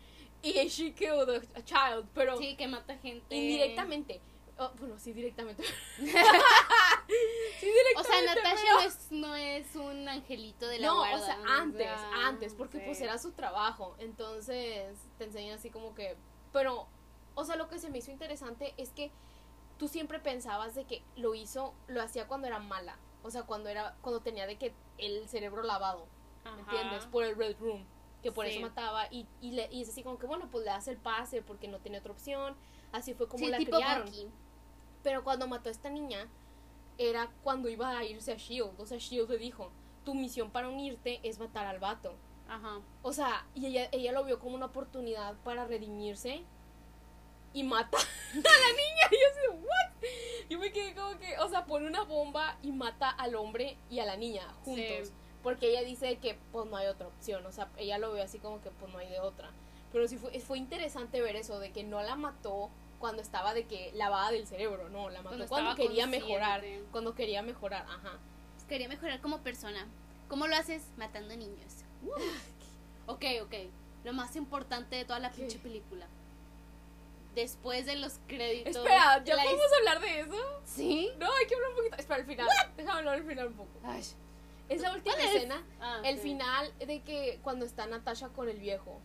Y 0.43 0.53
she 0.69 0.93
killed 0.95 1.29
a, 1.31 1.59
a 1.59 1.65
child, 1.65 2.07
pero 2.15 2.37
Sí, 2.37 2.55
que 2.57 2.69
mata 2.69 2.97
gente. 2.99 3.35
indirectamente. 3.35 4.21
Oh, 4.59 4.71
bueno, 4.79 4.99
sí, 4.99 5.13
directamente. 5.13 5.63
sí, 7.61 7.71
O 7.97 8.03
sea, 8.05 8.23
Natasha 8.23 8.63
no 8.75 8.81
es, 8.81 9.13
no 9.13 9.37
es 9.37 9.77
un 9.77 10.09
angelito 10.09 10.67
de 10.69 10.79
la 10.79 10.87
no, 10.89 10.97
guarda. 10.99 11.17
o 11.17 11.25
sea, 11.25 11.39
antes, 11.59 11.89
antes, 12.25 12.55
porque 12.55 12.79
sí. 12.79 12.85
pues 12.87 13.01
era 13.01 13.19
su 13.19 13.33
trabajo. 13.33 13.95
Entonces, 13.99 14.97
te 15.19 15.25
enseñan 15.25 15.55
así 15.59 15.71
como 15.71 15.95
que. 15.95 16.17
Pero, 16.53 16.87
o 17.35 17.45
sea, 17.45 17.57
lo 17.57 17.69
que 17.69 17.79
se 17.79 17.91
me 17.91 17.99
hizo 17.99 18.11
interesante 18.11 18.75
es 18.77 18.91
que 18.91 19.11
tú 19.79 19.89
siempre 19.89 20.19
pensabas 20.19 20.75
de 20.75 20.85
que 20.85 21.03
lo 21.17 21.35
hizo, 21.35 21.75
lo 21.87 22.03
hacía 22.03 22.27
cuando 22.27 22.47
era 22.47 22.59
mala. 22.59 22.99
O 23.23 23.31
sea, 23.31 23.43
cuando 23.45 23.69
era, 23.69 23.97
cuando 24.01 24.21
tenía 24.21 24.47
de 24.47 24.57
que 24.57 24.73
el 24.99 25.29
cerebro 25.29 25.63
lavado, 25.63 26.07
¿me 26.45 26.61
entiendes? 26.61 27.07
Por 27.07 27.25
el 27.25 27.37
Red 27.37 27.57
Room. 27.61 27.85
Que 28.23 28.33
por 28.33 28.47
Sí. 28.47 28.53
eso 28.53 28.61
mataba. 28.63 29.07
Y, 29.13 29.27
y, 29.41 29.53
le, 29.53 29.69
y 29.71 29.83
es 29.83 29.89
así 29.91 30.03
como 30.03 30.19
que, 30.19 30.27
bueno, 30.27 30.49
pues 30.51 30.65
le 30.65 30.71
hace 30.71 30.91
el 30.91 30.97
pase 30.97 31.43
porque 31.43 31.69
no 31.69 31.79
tiene 31.79 31.99
otra 31.99 32.11
opción. 32.13 32.57
Así 32.91 33.15
fue 33.15 33.29
como 33.29 33.45
Sí, 33.45 33.51
la 33.51 33.59
tipo 33.59 33.77
criaron. 33.77 34.07
Bucky. 34.07 34.29
Pero 35.05 35.23
cuando 35.23 35.47
mató 35.47 35.69
a 35.69 35.73
esta 35.73 35.89
niña, 35.91 36.29
era 36.99 37.31
cuando 37.43 37.69
iba 37.69 37.97
a 37.97 38.05
irse 38.05 38.33
a 38.33 38.37
Shield. 38.37 38.79
O 38.79 38.87
sea, 38.87 38.99
Shield 38.99 39.31
le 39.31 39.39
dijo: 39.39 39.71
Tu 40.05 40.15
misión 40.15 40.51
para 40.51 40.69
unirte 40.69 41.21
es 41.23 41.39
matar 41.39 41.67
al 41.67 41.79
vato. 41.79 42.15
Ajá. 42.49 42.81
O 43.03 43.13
sea, 43.13 43.47
y 43.55 43.67
ella, 43.67 43.89
ella 43.93 44.13
lo 44.13 44.25
vio 44.25 44.39
como 44.39 44.55
una 44.55 44.67
oportunidad 44.67 45.37
para 45.45 45.67
redimirse 45.67 46.43
y 47.53 47.63
mata 47.63 47.99
a 48.33 48.35
la 48.35 48.73
niña. 48.73 49.09
Y 49.11 49.15
yo 49.15 49.29
así, 49.31 49.65
¿what? 49.65 50.09
Yo 50.49 50.59
me 50.59 50.73
quedé 50.73 50.95
como 50.95 51.19
que, 51.19 51.39
o 51.39 51.49
sea, 51.49 51.67
pone 51.67 51.87
una 51.87 52.03
bomba 52.03 52.59
y 52.63 52.73
mata 52.73 53.11
al 53.11 53.35
hombre 53.35 53.77
y 53.91 54.01
a 54.01 54.07
la 54.07 54.17
niña 54.17 54.47
juntos. 54.65 55.09
Sí. 55.09 55.13
Porque 55.43 55.71
ella 55.71 55.83
dice 55.83 56.19
que 56.19 56.39
pues 56.53 56.67
no 56.67 56.77
hay 56.77 56.87
otra 56.87 57.07
opción. 57.07 57.45
O 57.47 57.53
sea, 57.53 57.71
ella 57.77 57.99
lo 57.99 58.13
ve 58.13 58.23
así 58.23 58.39
como 58.39 58.61
que 58.61 58.71
pues 58.71 58.93
no 58.93 58.99
hay 58.99 59.09
de 59.09 59.21
otra. 59.21 59.51
Pero 59.93 60.07
sí 60.09 60.17
fue, 60.17 60.39
fue 60.41 60.59
interesante 60.59 61.21
ver 61.21 61.37
eso, 61.37 61.59
de 61.59 61.73
que 61.73 61.85
no 61.85 62.03
la 62.03 62.17
mató 62.17 62.71
cuando 62.99 63.23
estaba 63.23 63.55
de 63.55 63.67
que 63.67 63.93
lavada 63.95 64.31
del 64.33 64.47
cerebro, 64.47 64.89
no, 64.89 65.09
la 65.11 65.19
mató 65.23 65.29
Cuando 65.37 65.47
cuando, 65.49 65.75
quería 65.77 66.05
consciente. 66.05 66.27
mejorar. 66.27 66.65
Cuando 66.91 67.15
quería 67.15 67.43
mejorar, 67.43 67.83
ajá. 67.89 68.19
Quería 68.69 68.89
mejorar 68.89 69.21
como 69.21 69.39
persona. 69.43 69.87
¿Cómo 70.29 70.47
lo 70.47 70.57
haces? 70.57 70.83
Matando 70.97 71.35
niños. 71.37 71.85
ok, 73.07 73.25
ok. 73.43 73.55
Lo 74.05 74.13
más 74.13 74.37
importante 74.37 74.97
de 74.97 75.05
toda 75.05 75.19
la 75.21 75.31
¿Qué? 75.31 75.39
pinche 75.43 75.59
película. 75.59 76.07
Después 77.35 77.87
de 77.87 77.97
los 77.97 78.19
créditos. 78.27 78.77
Espera, 78.77 79.23
¿ya 79.25 79.37
la 79.37 79.43
podemos 79.45 79.65
his- 79.67 79.79
hablar 79.79 80.01
de 80.01 80.21
eso? 80.21 80.61
¿Sí? 80.65 81.11
No, 81.19 81.27
hay 81.33 81.47
que 81.47 81.55
hablar 81.55 81.71
un 81.71 81.77
poquito. 81.77 81.97
Espera, 81.97 82.17
al 82.21 82.27
final. 82.27 82.49
Déjame 82.77 82.99
hablar 82.99 83.15
al 83.15 83.25
final 83.25 83.47
un 83.49 83.55
poco. 83.55 83.71
Ay. 83.85 84.03
Esa 84.69 84.93
última 84.93 85.15
¿Cuál 85.15 85.29
es? 85.29 85.35
escena, 85.37 85.63
Ah, 85.81 86.01
el 86.05 86.17
sí. 86.17 86.23
final 86.25 86.73
de 86.79 87.01
que 87.01 87.39
cuando 87.43 87.65
está 87.65 87.87
Natasha 87.87 88.29
con 88.29 88.49
el 88.51 88.59
viejo, 88.59 89.01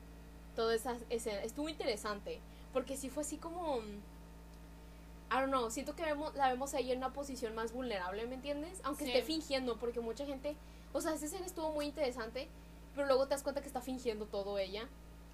toda 0.58 0.76
esa 0.76 0.98
escena, 1.10 1.42
estuvo 1.44 1.70
interesante, 1.70 2.42
porque 2.74 2.98
sí 2.98 3.10
fue 3.10 3.22
así 3.22 3.38
como, 3.38 3.78
I 3.80 5.36
don't 5.36 5.48
know, 5.50 5.70
siento 5.72 5.96
que 5.96 6.04
vemos, 6.04 6.34
la 6.36 6.50
vemos 6.50 6.74
ahí 6.74 6.92
en 6.92 6.98
una 7.00 7.14
posición 7.14 7.56
más 7.56 7.72
vulnerable, 7.74 8.26
¿me 8.28 8.36
entiendes? 8.36 8.82
Aunque 8.84 9.06
Sí. 9.06 9.12
esté 9.12 9.24
fingiendo, 9.24 9.78
porque 9.78 10.00
mucha 10.00 10.26
gente, 10.26 10.56
o 10.92 11.02
sea, 11.02 11.14
esa 11.14 11.26
escena 11.26 11.46
estuvo 11.46 11.72
muy 11.72 11.86
interesante, 11.86 12.48
pero 12.96 13.08
luego 13.08 13.24
te 13.26 13.32
das 13.32 13.44
cuenta 13.44 13.62
que 13.62 13.68
está 13.68 13.82
fingiendo 13.82 14.26
todo 14.26 14.58
ella. 14.58 14.88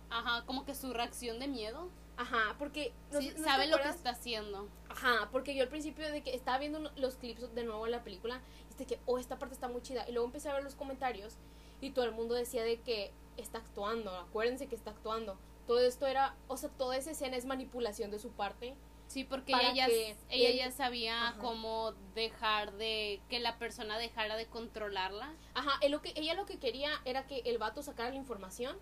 Ajá, 0.10 0.44
como 0.46 0.66
que 0.66 0.74
su 0.74 0.94
reacción 0.94 1.40
de 1.40 1.48
miedo. 1.48 1.88
Ajá, 2.18 2.56
porque 2.58 2.92
no 3.12 3.20
Sí, 3.22 3.28
sé- 3.30 3.38
¿no 3.38 3.44
te 3.46 3.50
sabe 3.50 3.68
lo 3.68 3.78
que 3.78 3.90
está 3.90 4.10
haciendo. 4.12 4.68
Ajá, 4.90 5.30
porque 5.32 5.56
yo 5.56 5.64
al 5.64 5.70
principio 5.70 6.10
de 6.12 6.22
que 6.24 6.34
estaba 6.36 6.58
viendo 6.58 6.80
los 6.98 7.16
clips 7.16 7.54
de 7.54 7.64
nuevo 7.64 7.86
en 7.86 7.92
la 7.92 8.04
película, 8.04 8.42
y 8.72 8.78
de 8.78 8.86
que, 8.86 9.00
oh, 9.06 9.20
esta 9.20 9.38
parte 9.38 9.54
está 9.54 9.68
muy 9.68 9.82
chida. 9.82 10.08
Y 10.08 10.12
luego 10.14 10.26
empecé 10.26 10.50
a 10.50 10.54
ver 10.54 10.64
los 10.64 10.76
comentarios 10.76 11.36
y 11.82 11.92
todo 11.92 12.06
el 12.06 12.12
mundo 12.12 12.34
decía 12.36 12.64
de 12.64 12.80
que 12.82 13.12
está 13.38 13.60
actuando, 13.60 14.14
acuérdense 14.18 14.68
que 14.68 14.76
está 14.76 14.92
actuando. 14.92 15.38
Todo 15.70 15.82
esto 15.82 16.08
era, 16.08 16.36
o 16.48 16.58
sea, 16.58 16.68
toda 16.72 16.98
esa 16.98 17.12
escena 17.12 17.38
es 17.38 17.46
manipulación 17.46 18.10
de 18.10 18.18
su 18.18 18.32
parte. 18.32 18.74
Sí, 19.06 19.24
porque 19.24 19.52
ella, 19.54 19.86
que 19.86 20.16
ella 20.32 20.50
él- 20.50 20.58
ya 20.58 20.72
sabía 20.72 21.28
Ajá. 21.30 21.40
cómo 21.40 21.92
dejar 22.16 22.74
de. 22.74 23.22
que 23.30 23.40
la 23.40 23.60
persona 23.60 24.00
dejara 24.00 24.36
de 24.36 24.48
controlarla. 24.48 25.32
Ajá, 25.54 25.74
él 25.82 25.92
lo 25.92 26.02
que, 26.02 26.12
ella 26.16 26.34
lo 26.34 26.48
que 26.48 26.58
quería 26.58 26.90
era 27.06 27.28
que 27.28 27.44
el 27.46 27.60
vato 27.60 27.84
sacara 27.84 28.10
la 28.10 28.16
información 28.16 28.76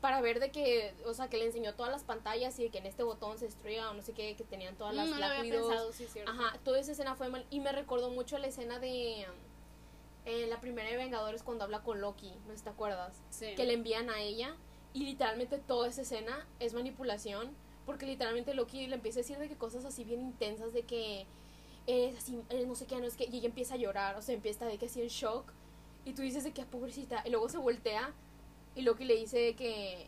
para 0.00 0.20
ver 0.20 0.38
de 0.38 0.52
que, 0.52 0.94
o 1.06 1.12
sea, 1.14 1.28
que 1.28 1.38
le 1.38 1.46
enseñó 1.46 1.74
todas 1.74 1.90
las 1.90 2.04
pantallas 2.04 2.56
y 2.60 2.62
de 2.62 2.70
que 2.70 2.78
en 2.78 2.86
este 2.86 3.02
botón 3.02 3.36
se 3.38 3.46
destruía 3.46 3.90
o 3.90 3.94
no 3.94 4.02
sé 4.02 4.12
qué, 4.12 4.36
que 4.36 4.44
tenían 4.44 4.76
todas 4.76 4.94
las 4.94 5.08
Mm, 5.08 5.18
no 5.18 5.26
había 5.26 5.40
pensado, 5.52 5.92
sí, 5.92 6.04
es 6.04 6.12
cierto. 6.12 6.30
Ajá, 6.30 6.56
toda 6.64 6.78
esa 6.78 6.92
escena 6.92 7.16
fue 7.16 7.28
mal. 7.30 7.44
Y 7.50 7.58
me 7.58 7.72
recordó 7.72 8.10
mucho 8.10 8.38
la 8.38 8.46
escena 8.46 8.78
de. 8.78 9.26
en 10.24 10.50
la 10.50 10.60
primera 10.60 10.88
de 10.88 10.96
Vengadores 10.96 11.42
cuando 11.42 11.64
habla 11.64 11.82
con 11.82 12.00
Loki, 12.00 12.32
¿no 12.46 12.54
te 12.54 12.68
acuerdas? 12.70 13.20
Sí. 13.30 13.56
Que 13.56 13.64
le 13.64 13.72
envían 13.74 14.08
a 14.08 14.20
ella. 14.20 14.54
Y 14.94 15.04
literalmente 15.04 15.58
toda 15.58 15.88
esa 15.88 16.02
escena 16.02 16.46
es 16.60 16.74
manipulación. 16.74 17.50
Porque 17.86 18.06
literalmente 18.06 18.54
Loki 18.54 18.86
le 18.86 18.94
empieza 18.94 19.18
a 19.18 19.22
decir 19.22 19.38
de 19.38 19.48
que 19.48 19.56
cosas 19.56 19.84
así 19.84 20.04
bien 20.04 20.20
intensas, 20.20 20.72
de 20.72 20.82
que 20.82 21.26
es 21.86 22.16
así, 22.16 22.40
eh, 22.50 22.64
no 22.66 22.76
sé 22.76 22.86
qué, 22.86 22.96
no 22.96 23.06
es 23.06 23.16
que. 23.16 23.24
Y 23.24 23.38
ella 23.38 23.46
empieza 23.46 23.74
a 23.74 23.76
llorar, 23.76 24.16
o 24.16 24.22
sea, 24.22 24.34
empieza 24.34 24.66
de 24.66 24.78
que 24.78 24.86
así 24.86 25.02
en 25.02 25.08
shock. 25.08 25.52
Y 26.04 26.12
tú 26.12 26.22
dices 26.22 26.44
de 26.44 26.52
que 26.52 26.62
"Ah, 26.62 26.66
pobrecita. 26.70 27.22
Y 27.24 27.30
luego 27.30 27.48
se 27.48 27.58
voltea. 27.58 28.12
Y 28.76 28.82
Loki 28.82 29.04
le 29.04 29.16
dice 29.16 29.38
de 29.38 29.54
que. 29.56 30.06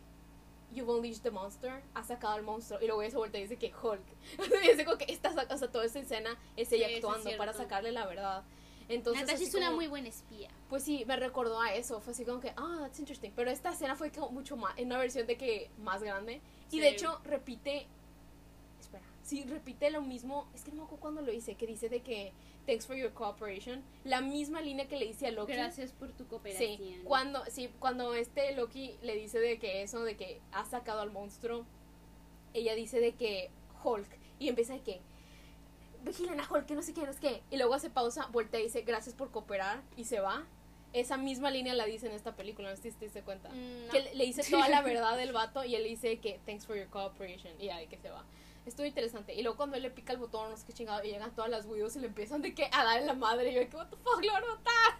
You've 0.73 0.91
unleashed 0.91 1.23
the 1.23 1.31
monster, 1.31 1.83
has 1.95 2.09
sacado 2.09 2.35
al 2.35 2.43
monstruo. 2.43 2.81
Y 2.81 2.87
luego 2.87 3.03
ella 3.03 3.13
se 3.13 3.17
voltea 3.17 3.41
y 3.41 3.45
dice 3.45 3.59
que 3.59 3.73
Hulk. 3.73 4.03
y 4.65 4.69
es 4.69 4.85
como 4.85 4.99
que 4.99 5.05
esta, 5.13 5.31
o 5.31 5.59
sea, 5.59 5.71
toda 5.71 5.85
esa 5.85 6.01
escena 6.01 6.37
es 6.57 6.73
ella 6.73 6.89
Sí, 6.89 6.95
es 6.95 7.05
actuando 7.05 7.37
para 7.37 7.53
sacarle 7.53 7.93
la 7.93 8.07
verdad. 8.07 8.43
Entonces, 8.89 9.25
Natasha 9.27 9.45
es 9.45 9.55
una 9.55 9.71
muy 9.71 9.87
buena 9.87 10.09
espía. 10.09 10.51
Pues 10.75 10.83
sí, 10.83 11.05
me 11.07 11.15
recordó 11.15 11.61
a 11.61 11.73
eso. 11.73 12.01
Fue 12.01 12.15
así 12.15 12.25
como 12.25 12.41
que, 12.41 12.53
ah, 12.57 12.79
that's 12.81 12.99
interesting. 12.99 13.31
Pero 13.37 13.49
esta 13.49 13.71
escena 13.71 13.95
fue 13.95 14.11
como 14.11 14.31
mucho 14.31 14.57
más, 14.57 14.77
en 14.77 14.87
una 14.87 14.99
versión 14.99 15.25
de 15.25 15.37
que 15.37 15.71
más 15.79 16.03
grande. 16.03 16.41
Y 16.73 16.81
de 16.81 16.89
Sí. 16.89 16.95
hecho, 16.97 17.21
repite. 17.23 17.87
Espera. 18.81 19.05
Sí, 19.23 19.45
repite 19.45 19.89
lo 19.93 20.03
mismo. 20.03 20.49
Es 20.53 20.65
que 20.65 20.73
no 20.73 20.79
me 20.79 20.83
acuerdo 20.83 21.01
cuándo 21.01 21.23
lo 21.23 21.33
hice. 21.33 21.55
Que 21.55 21.69
dice 21.69 21.89
de 21.89 22.03
que, 22.03 22.33
thanks 22.67 22.89
for 22.89 22.97
your 22.97 23.13
cooperation. 23.13 23.85
La 24.03 24.21
misma 24.21 24.61
línea 24.63 24.89
que 24.89 24.97
le 24.97 25.07
dice 25.07 25.29
a 25.29 25.31
Loki. 25.31 25.53
Gracias 25.53 25.93
por 25.93 26.11
tu 26.11 26.27
cooperación. 26.27 26.77
Sí, 26.77 27.01
cuando, 27.05 27.45
sí, 27.47 27.71
cuando 27.79 28.13
este 28.15 28.53
Loki 28.57 28.97
le 29.01 29.15
dice 29.15 29.39
de 29.39 29.61
que 29.61 29.83
eso, 29.85 30.03
de 30.03 30.17
que 30.17 30.41
ha 30.51 30.65
sacado 30.65 31.03
al 31.03 31.13
monstruo, 31.13 31.67
ella 32.53 32.75
dice 32.75 32.99
de 32.99 33.13
que 33.15 33.49
Hulk, 33.85 34.09
y 34.41 34.49
empieza 34.49 34.73
de 34.73 34.81
que 34.81 35.01
vigilen 36.03 36.41
a 36.41 36.49
Hulk, 36.51 36.67
que 36.67 36.75
no 36.75 36.83
sé 36.83 36.93
qué, 36.95 37.07
no 37.07 37.13
sé 37.13 37.21
qué, 37.21 37.43
y 37.53 37.59
luego 37.59 37.75
hace 37.75 37.91
pausa, 37.91 38.27
voltea 38.33 38.59
y 38.59 38.65
dice 38.65 38.83
gracias 38.83 39.15
por 39.15 39.31
cooperar, 39.31 39.81
y 39.97 40.07
se 40.07 40.19
va. 40.19 40.45
Esa 40.95 41.17
misma 41.19 41.51
línea 41.51 41.75
la 41.75 41.85
dice 41.85 42.07
en 42.07 42.13
esta 42.13 42.35
película, 42.37 42.71
no 42.71 42.77
sé 42.77 42.91
si 42.91 42.97
te 42.97 43.05
diste 43.07 43.23
cuenta. 43.23 43.49
Mm, 43.51 43.87
no. 43.87 43.93
Que 43.93 44.01
le, 44.01 44.15
le 44.15 44.25
dice 44.25 44.43
toda 44.51 44.69
la 44.69 44.81
verdad 44.81 45.17
del 45.17 45.33
vato 45.33 45.65
y 45.65 45.75
él 45.75 45.83
le 45.83 45.89
dice 45.91 46.19
que 46.21 46.41
thanks 46.47 46.65
for 46.67 46.77
your 46.77 46.89
cooperation, 46.89 47.53
y 47.61 47.69
ahí 47.69 47.87
que 47.89 47.99
se 47.99 48.09
va. 48.11 48.25
Estuvo 48.65 48.87
interesante. 48.87 49.35
Y 49.35 49.43
luego 49.43 49.59
cuando 49.59 49.77
él 49.77 49.83
le 49.83 49.91
pica 49.91 50.13
el 50.15 50.19
botón, 50.19 50.51
no 50.51 50.57
sé 50.57 50.65
qué 50.67 50.73
chingado, 50.73 51.05
y 51.05 51.09
llegan 51.11 51.35
todas 51.35 51.51
las 51.51 51.67
widows 51.67 51.97
y 51.97 52.01
le 52.01 52.07
empiezan 52.07 52.41
de 52.41 52.55
que 52.55 52.65
a 52.73 52.83
dar 52.85 52.99
en 52.99 53.07
la 53.07 53.13
madre. 53.15 53.51
Y 53.51 53.55
yo, 53.55 53.69
que 53.69 53.77
what 53.77 53.89
the 53.89 53.97
fuck, 53.97 54.25
lo 54.25 54.33
van 54.33 54.45
a 54.45 54.47
matar. 54.47 54.99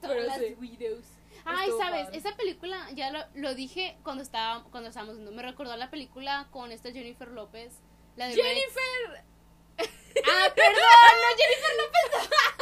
Todas 0.00 0.16
Pero 0.16 0.22
las 0.26 0.38
sí. 0.38 0.56
widows. 0.58 1.04
Ay, 1.44 1.68
Estuvo 1.68 1.78
sabes, 1.82 2.04
padre. 2.06 2.18
esa 2.18 2.36
película 2.36 2.88
ya 2.94 3.10
lo, 3.10 3.20
lo 3.34 3.54
dije 3.54 3.96
cuando 4.02 4.22
estaba 4.22 4.64
cuando 4.64 4.88
estábamos 4.88 5.16
viendo. 5.16 5.30
Me 5.32 5.42
recordó 5.42 5.76
la 5.76 5.88
película 5.90 6.48
con 6.50 6.72
esta 6.72 6.90
Jennifer 6.90 7.28
López, 7.28 7.74
la 8.16 8.26
de. 8.26 8.34
Jennifer 8.34 9.24
Ah, 9.78 10.48
perdón, 10.54 11.14
no 11.22 11.36
Jennifer 11.38 11.70
López. 11.78 12.30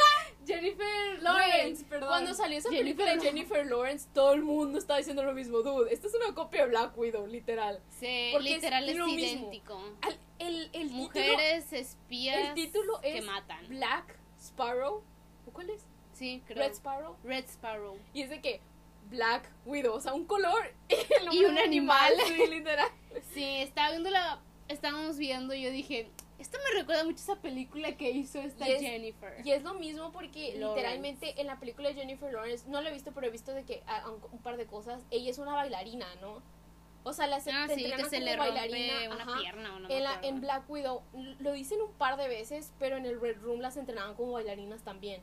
Jennifer 0.53 1.21
Lawrence, 1.21 1.85
perdón. 1.85 2.09
Cuando 2.09 2.33
salió 2.33 2.57
esa 2.57 2.69
Jennifer 2.69 3.05
película 3.05 3.15
de. 3.15 3.21
Jennifer 3.21 3.65
Lawrence, 3.65 4.07
todo 4.13 4.33
el 4.33 4.41
mundo 4.43 4.77
estaba 4.79 4.97
diciendo 4.97 5.23
lo 5.23 5.33
mismo, 5.33 5.59
dude. 5.59 5.93
Esta 5.93 6.07
es 6.07 6.13
una 6.15 6.33
copia 6.35 6.63
de 6.63 6.69
Black 6.69 6.97
Widow, 6.97 7.27
literal. 7.27 7.81
Sí, 7.89 8.29
Porque 8.33 8.49
literal 8.55 8.89
es, 8.89 8.97
lo 8.97 9.05
mismo. 9.07 9.19
idéntico. 9.51 9.81
Al- 10.01 10.17
el, 10.39 10.69
el 10.73 10.89
Mujeres 10.91 11.71
espías 11.73 12.47
el 12.49 12.53
título 12.53 12.99
que 13.01 13.17
es 13.17 13.25
matan. 13.25 13.59
título 13.61 13.77
Black 13.79 14.15
Sparrow. 14.39 15.03
¿O 15.47 15.51
¿Cuál 15.51 15.69
es? 15.71 15.85
Sí, 16.13 16.41
creo. 16.47 16.57
Red 16.65 16.73
Sparrow. 16.73 17.15
Red 17.23 17.45
Sparrow. 17.45 17.97
Y 18.13 18.21
es 18.23 18.29
de 18.29 18.41
que 18.41 18.61
Black 19.09 19.49
Widow, 19.65 19.95
o 19.95 19.99
sea, 20.01 20.13
un 20.13 20.25
color 20.25 20.73
Y 21.31 21.45
un 21.45 21.57
animal. 21.57 22.13
Sí, 22.27 22.47
literal. 22.47 22.87
Sí, 23.33 23.43
estaba 23.61 23.91
viendo 23.91 24.09
la 24.09 24.39
estábamos 24.67 25.17
viendo 25.17 25.53
y 25.55 25.61
yo 25.63 25.71
dije, 25.71 26.09
esto 26.39 26.57
me 26.73 26.79
recuerda 26.79 27.03
mucho 27.03 27.17
a 27.17 27.21
esa 27.33 27.35
película 27.41 27.95
que 27.97 28.09
hizo 28.11 28.39
esta 28.39 28.67
Y 28.67 28.71
es- 28.73 28.81
Jennifer. 28.81 29.41
Y 29.45 29.51
es 29.51 29.63
lo 29.63 29.73
mismo 29.75 30.11
porque 30.11 30.55
Lawrence. 30.55 30.67
literalmente 30.81 31.41
en 31.41 31.47
la 31.47 31.59
película 31.59 31.89
de 31.89 31.95
Jennifer 31.95 32.31
Lawrence, 32.33 32.67
no 32.69 32.81
la 32.81 32.89
he 32.89 32.93
visto, 32.93 33.11
pero 33.13 33.27
he 33.27 33.29
visto 33.29 33.53
de 33.53 33.63
que 33.63 33.83
a- 33.87 34.09
un, 34.09 34.19
un 34.31 34.39
par 34.39 34.57
de 34.57 34.65
cosas, 34.65 35.03
ella 35.11 35.29
es 35.29 35.37
una 35.37 35.53
bailarina, 35.53 36.07
¿no? 36.21 36.41
O 37.03 37.13
sea, 37.13 37.27
la 37.27 37.37
ah, 37.37 37.65
te 37.67 37.75
sí, 37.75 37.83
que 37.83 38.03
se 38.05 38.17
como 38.17 38.25
le 38.25 38.35
bailarina, 38.37 38.93
rompe 38.93 39.09
una 39.15 39.23
ajá. 39.23 39.39
pierna 39.39 39.75
o 39.75 39.79
no 39.79 39.87
me 39.87 39.97
En, 39.97 40.03
la, 40.03 40.19
en 40.21 40.41
Black 40.41 40.69
Widow 40.69 41.01
lo 41.39 41.51
dicen 41.53 41.81
un 41.81 41.93
par 41.93 42.17
de 42.17 42.27
veces, 42.27 42.73
pero 42.77 42.97
en 42.97 43.05
el 43.05 43.19
Red 43.21 43.37
Room 43.41 43.61
las 43.61 43.77
entrenaban 43.77 44.15
como 44.15 44.33
bailarinas 44.33 44.81
también. 44.83 45.21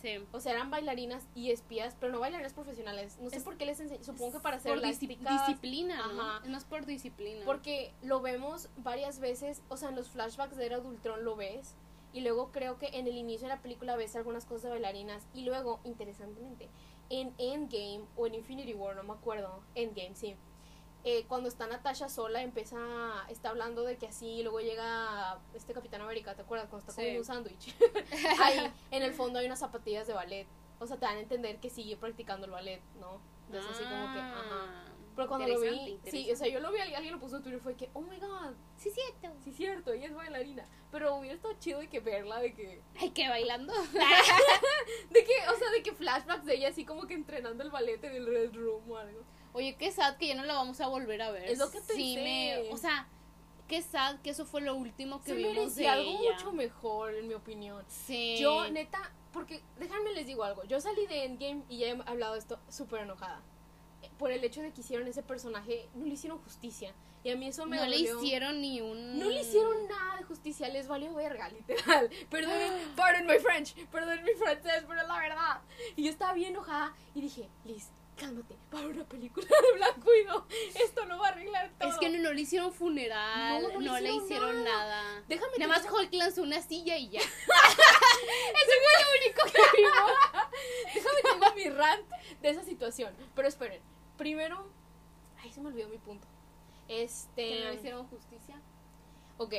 Sí. 0.00 0.18
O 0.32 0.40
sea, 0.40 0.52
eran 0.52 0.70
bailarinas 0.70 1.26
y 1.34 1.50
espías, 1.50 1.96
pero 2.00 2.12
no 2.12 2.20
bailarinas 2.20 2.52
profesionales. 2.54 3.18
No 3.20 3.28
sé 3.30 3.36
Es- 3.36 3.42
por 3.42 3.56
qué 3.56 3.66
les 3.66 3.80
enseñan. 3.80 4.02
Supongo 4.04 4.32
que 4.32 4.40
para 4.40 4.56
hacer 4.56 4.72
por 4.72 4.78
elásticas, 4.78 5.46
disciplina, 5.46 5.96
¿no? 6.14 6.22
Ajá. 6.22 6.40
Es 6.44 6.50
más 6.50 6.64
por 6.64 6.86
disciplina. 6.86 7.44
Porque 7.44 7.92
lo 8.02 8.20
vemos 8.20 8.68
varias 8.78 9.18
veces, 9.20 9.62
o 9.68 9.76
sea, 9.76 9.90
en 9.90 9.96
los 9.96 10.08
flashbacks 10.08 10.56
de 10.56 10.66
Era 10.66 10.80
de 10.80 10.86
Ultron 10.86 11.24
lo 11.24 11.36
ves. 11.36 11.74
Y 12.12 12.22
luego 12.22 12.50
creo 12.50 12.76
que 12.78 12.86
en 12.88 13.06
el 13.06 13.16
inicio 13.16 13.46
de 13.46 13.54
la 13.54 13.62
película 13.62 13.94
ves 13.94 14.16
algunas 14.16 14.44
cosas 14.44 14.64
de 14.64 14.70
bailarinas. 14.70 15.26
Y 15.32 15.44
luego, 15.44 15.78
interesantemente, 15.84 16.68
en 17.08 17.32
Endgame 17.38 18.04
o 18.16 18.26
en 18.26 18.34
Infinity 18.34 18.74
War, 18.74 18.96
no 18.96 19.02
me 19.04 19.12
acuerdo. 19.12 19.60
Endgame, 19.76 20.14
sí. 20.16 20.34
Eh, 21.04 21.24
cuando 21.28 21.48
está 21.48 21.66
Natasha 21.66 22.08
sola, 22.10 22.42
empieza, 22.42 22.76
está 23.30 23.48
hablando 23.50 23.84
de 23.84 23.96
que 23.96 24.06
así, 24.06 24.42
luego 24.42 24.60
llega 24.60 25.38
este 25.54 25.72
Capitán 25.72 26.02
América, 26.02 26.34
¿te 26.34 26.42
acuerdas? 26.42 26.68
Cuando 26.68 26.80
está 26.80 26.92
Sí. 26.92 26.96
comiendo 26.98 27.20
un 27.20 27.24
sándwich. 27.24 27.74
Ahí, 28.40 28.70
en 28.90 29.02
el 29.02 29.14
fondo 29.14 29.38
hay 29.38 29.46
unas 29.46 29.60
zapatillas 29.60 30.06
de 30.06 30.12
ballet. 30.12 30.46
O 30.78 30.86
sea, 30.86 30.96
te 30.98 31.06
dan 31.06 31.16
a 31.16 31.20
entender 31.20 31.58
que 31.58 31.70
sigue 31.70 31.96
practicando 31.96 32.44
el 32.46 32.52
ballet, 32.52 32.82
¿no? 33.00 33.20
Entonces, 33.46 33.70
así 33.72 33.82
como 33.84 34.12
que, 34.14 34.20
ajá. 34.20 34.44
Ah, 34.52 34.84
Pero 35.16 35.28
cuando 35.28 35.48
lo 35.48 35.60
vi, 35.60 35.98
sí, 36.04 36.30
o 36.30 36.36
sea, 36.36 36.48
yo 36.48 36.60
lo 36.60 36.70
vi, 36.70 36.78
alguien 36.80 37.12
lo 37.12 37.18
puso 37.18 37.36
en 37.36 37.42
Twitter 37.42 37.58
y 37.58 37.62
fue 37.62 37.74
que, 37.76 37.90
oh 37.94 38.00
my 38.02 38.18
god, 38.18 38.52
Sí, 38.76 38.90
cierto. 38.90 39.36
sí 39.42 39.50
es 39.50 39.56
cierto, 39.56 39.92
ella 39.92 40.06
es 40.06 40.14
bailarina. 40.14 40.64
Pero 40.90 41.16
hubiera 41.16 41.34
estado 41.34 41.54
chido 41.58 41.80
de 41.80 41.88
que 41.88 42.00
verla, 42.00 42.40
de 42.40 42.54
que, 42.54 42.82
Ay, 42.98 43.10
que 43.10 43.28
bailando. 43.28 43.72
de 45.10 45.24
que, 45.24 45.32
o 45.52 45.58
sea, 45.58 45.70
de 45.70 45.82
que 45.82 45.92
flashbacks 45.92 46.44
de 46.44 46.54
ella 46.56 46.68
así 46.68 46.84
como 46.84 47.06
que 47.06 47.14
entrenando 47.14 47.62
el 47.64 47.70
ballet 47.70 48.02
en 48.04 48.14
el 48.14 48.26
Red 48.26 48.54
Room 48.54 48.90
o 48.90 48.96
algo. 48.96 49.22
Oye, 49.52 49.74
qué 49.76 49.90
sad 49.92 50.16
que 50.16 50.28
ya 50.28 50.34
no 50.34 50.44
la 50.44 50.54
vamos 50.54 50.80
a 50.80 50.86
volver 50.88 51.22
a 51.22 51.30
ver. 51.30 51.44
Es 51.44 51.58
lo 51.58 51.70
que 51.70 51.80
Sí 51.80 52.14
pensé. 52.16 52.22
me, 52.22 52.70
o 52.72 52.76
sea, 52.76 53.06
qué 53.68 53.82
sad 53.82 54.20
que 54.20 54.30
eso 54.30 54.44
fue 54.44 54.60
lo 54.60 54.74
último 54.74 55.20
que 55.22 55.30
Se 55.32 55.34
vimos 55.36 55.74
de 55.74 55.88
algo 55.88 56.10
ella. 56.20 56.32
mucho 56.34 56.52
mejor, 56.52 57.14
en 57.14 57.28
mi 57.28 57.34
opinión. 57.34 57.84
Sí. 57.88 58.36
Yo, 58.40 58.70
neta, 58.70 59.12
porque, 59.32 59.62
déjame 59.78 60.12
les 60.12 60.26
digo 60.26 60.44
algo, 60.44 60.64
yo 60.64 60.80
salí 60.80 61.06
de 61.06 61.24
Endgame 61.24 61.62
y 61.68 61.78
ya 61.78 61.88
he 61.88 62.02
hablado 62.06 62.34
de 62.34 62.38
esto 62.40 62.58
súper 62.68 63.02
enojada. 63.02 63.40
Eh, 64.02 64.10
Por 64.18 64.30
el 64.32 64.42
hecho 64.44 64.62
de 64.62 64.72
que 64.72 64.80
hicieron 64.80 65.06
ese 65.08 65.22
personaje, 65.22 65.88
no 65.94 66.06
le 66.06 66.14
hicieron 66.14 66.38
justicia. 66.38 66.94
Y 67.22 67.30
a 67.30 67.36
mí 67.36 67.48
eso 67.48 67.66
me 67.66 67.76
no 67.76 67.84
le 67.84 67.98
dolió. 67.98 68.18
hicieron 68.22 68.60
ni 68.62 68.80
un 68.80 69.18
No 69.18 69.28
le 69.28 69.42
hicieron 69.42 69.86
nada 69.88 70.16
de 70.16 70.24
justicia, 70.24 70.68
les 70.68 70.88
valió 70.88 71.12
verga, 71.14 71.50
literal. 71.50 72.08
Perdón, 72.30 72.52
pardon 72.96 73.26
my 73.26 73.38
French, 73.40 73.74
perdón 73.88 74.22
mi 74.24 74.32
francés, 74.32 74.84
pero 74.88 75.06
la 75.06 75.18
verdad. 75.18 75.60
Y 75.96 76.04
yo 76.04 76.10
estaba 76.10 76.32
bien 76.32 76.52
enojada 76.52 76.94
y 77.14 77.20
dije, 77.20 77.50
Liz, 77.66 77.90
cálmate, 78.20 78.54
para 78.70 78.86
una 78.86 79.04
película 79.04 79.46
de 79.72 79.72
Black 79.78 80.06
Widow, 80.06 80.44
esto 80.84 81.06
no 81.06 81.18
va 81.18 81.28
a 81.28 81.30
arreglar 81.30 81.72
todo. 81.78 81.88
Es 81.88 81.96
que 81.98 82.10
no, 82.10 82.18
no 82.18 82.32
le 82.32 82.42
hicieron 82.42 82.72
funeral, 82.72 83.62
No, 83.62 83.68
no, 83.70 83.80
no 83.80 83.94
le 83.94 84.02
le 84.02 84.12
hicieron 84.14 84.62
nada. 84.62 85.02
nada. 85.02 85.24
Déjame 85.28 85.52
Nada 85.58 85.68
más 85.74 85.90
Hulk 85.90 86.12
lanzó 86.12 86.42
una 86.42 86.60
silla 86.60 86.96
y 86.98 87.08
ya. 87.08 87.20
Déjame 90.94 91.22
te 91.22 91.32
digo 91.32 91.54
mi 91.56 91.70
rant 91.76 92.06
de 92.42 92.48
esa 92.50 92.64
situación. 92.64 93.14
Pero 93.34 93.48
esperen, 93.48 93.80
primero, 94.16 94.70
ay, 95.42 95.50
se 95.52 95.60
me 95.60 95.68
olvidó 95.68 95.88
mi 95.88 95.98
punto. 95.98 96.26
Este, 96.88 97.48
Que 97.48 97.60
no 97.64 97.70
le 97.70 97.74
hicieron 97.76 98.06
justicia. 98.08 98.60
Ok, 99.38 99.54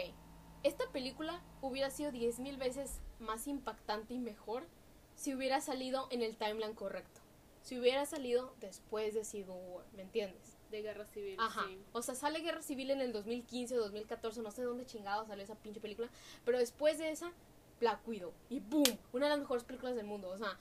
esta 0.64 0.86
película 0.92 1.42
hubiera 1.62 1.90
sido 1.90 2.12
10.000 2.12 2.58
veces 2.58 3.00
más 3.20 3.48
impactante 3.48 4.14
y 4.14 4.20
mejor 4.20 4.68
si 5.16 5.34
hubiera 5.34 5.62
salido 5.62 6.08
en 6.12 6.22
el 6.22 6.38
timeline 6.38 6.76
correcto. 6.76 7.22
Si 7.62 7.80
hubiera 7.80 8.06
salido 8.06 8.54
después 8.60 9.14
de 9.14 9.24
Civil 9.24 9.56
War, 9.70 9.86
¿me 9.96 10.04
entiendes? 10.04 10.58
De 10.72 10.82
guerra 10.82 11.06
civil. 11.06 11.36
Ajá. 11.40 11.66
sí. 11.68 11.78
O 11.92 12.02
sea, 12.02 12.16
sale 12.16 12.40
Guerra 12.40 12.62
Civil 12.62 12.92
en 12.92 13.02
el 13.02 13.12
2015 13.12 13.78
o 13.78 13.82
2014, 13.82 14.42
no 14.42 14.52
sé 14.52 14.64
dónde 14.64 14.86
chingado 14.86 15.26
salió 15.26 15.44
esa 15.44 15.56
pinche 15.56 15.82
película, 15.82 16.10
pero 16.46 16.58
después 16.58 16.98
de 16.98 17.12
esa, 17.12 17.34
Black 17.80 18.08
Widow. 18.08 18.32
Y 18.50 18.62
boom, 18.62 18.98
una 19.12 19.26
de 19.26 19.32
las 19.32 19.40
mejores 19.40 19.64
películas 19.64 19.96
del 19.96 20.06
mundo, 20.06 20.30
o 20.30 20.38
sea, 20.38 20.58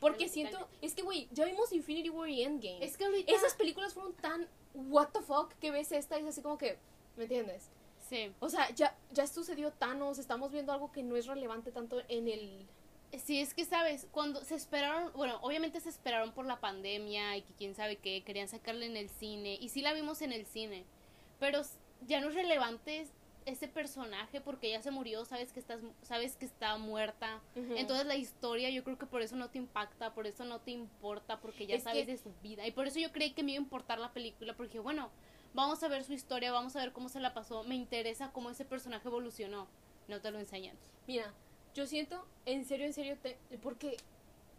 porque 0.00 0.28
siento, 0.28 0.68
es 0.80 0.94
que 0.94 1.02
güey, 1.02 1.28
ya 1.32 1.44
vimos 1.44 1.72
Infinity 1.72 2.10
War 2.10 2.28
y 2.28 2.42
Endgame. 2.42 2.84
Es 2.84 2.96
que 2.96 3.04
ahorita. 3.04 3.32
Esas 3.32 3.54
películas 3.54 3.94
fueron 3.94 4.14
tan 4.14 4.48
what 4.74 5.08
the 5.12 5.20
fuck 5.20 5.52
que 5.60 5.70
ves 5.70 5.92
esta 5.92 6.18
y 6.18 6.22
es 6.22 6.28
así 6.28 6.42
como 6.42 6.58
que, 6.58 6.78
¿me 7.16 7.24
entiendes? 7.24 7.70
Sí. 8.08 8.32
O 8.40 8.48
sea, 8.48 8.70
ya, 8.74 8.96
ya 9.12 9.26
sucedió 9.26 9.72
Thanos, 9.72 10.18
estamos 10.18 10.52
viendo 10.52 10.72
algo 10.72 10.92
que 10.92 11.02
no 11.02 11.16
es 11.16 11.26
relevante 11.26 11.72
tanto 11.72 12.02
en 12.08 12.28
el... 12.28 12.66
Sí, 13.18 13.40
es 13.40 13.54
que 13.54 13.64
sabes, 13.64 14.06
cuando 14.10 14.42
se 14.44 14.54
esperaron, 14.54 15.12
bueno, 15.14 15.38
obviamente 15.42 15.80
se 15.80 15.88
esperaron 15.88 16.32
por 16.32 16.46
la 16.46 16.60
pandemia 16.60 17.36
y 17.36 17.42
que 17.42 17.52
quién 17.54 17.74
sabe 17.74 17.96
qué, 17.96 18.22
querían 18.22 18.48
sacarla 18.48 18.84
en 18.84 18.96
el 18.96 19.08
cine, 19.08 19.56
y 19.60 19.68
sí 19.68 19.80
la 19.82 19.92
vimos 19.92 20.20
en 20.22 20.32
el 20.32 20.46
cine, 20.46 20.84
pero 21.38 21.62
ya 22.06 22.20
no 22.20 22.28
es 22.28 22.34
relevante 22.34 23.06
ese 23.46 23.68
personaje 23.68 24.40
porque 24.40 24.70
ya 24.70 24.80
se 24.82 24.90
murió, 24.90 25.24
sabes 25.26 25.52
que 25.52 25.60
estás, 25.60 25.80
sabes 26.02 26.36
que 26.36 26.46
está 26.46 26.76
muerta, 26.78 27.40
Ujú. 27.56 27.76
entonces 27.76 28.06
la 28.06 28.16
historia 28.16 28.70
yo 28.70 28.82
creo 28.84 28.98
que 28.98 29.06
por 29.06 29.20
eso 29.22 29.36
no 29.36 29.50
te 29.50 29.58
impacta, 29.58 30.14
por 30.14 30.26
eso 30.26 30.44
no 30.44 30.60
te 30.60 30.70
importa, 30.70 31.40
porque 31.40 31.66
ya 31.66 31.76
Es 31.76 31.82
sabes 31.84 32.06
que- 32.06 32.12
de 32.12 32.18
su 32.18 32.32
vida, 32.42 32.66
y 32.66 32.70
por 32.72 32.86
eso 32.86 32.98
yo 32.98 33.12
creí 33.12 33.32
que 33.32 33.42
me 33.42 33.52
iba 33.52 33.60
a 33.60 33.62
importar 33.64 33.98
la 33.98 34.12
película, 34.12 34.54
porque 34.56 34.80
bueno, 34.80 35.10
vamos 35.52 35.82
a 35.82 35.88
ver 35.88 36.04
su 36.04 36.14
historia, 36.14 36.52
vamos 36.52 36.74
a 36.76 36.80
ver 36.80 36.92
cómo 36.92 37.08
se 37.08 37.20
la 37.20 37.34
pasó, 37.34 37.64
me 37.64 37.74
interesa 37.74 38.32
cómo 38.32 38.50
ese 38.50 38.64
personaje 38.64 39.06
evolucionó, 39.08 39.68
no 40.08 40.20
te 40.20 40.30
lo 40.30 40.38
enseñan. 40.38 40.76
Mira, 41.06 41.32
yo 41.74 41.86
siento, 41.86 42.24
en 42.46 42.64
serio, 42.64 42.86
en 42.86 42.92
serio, 42.92 43.16
te- 43.20 43.38
porque 43.62 43.96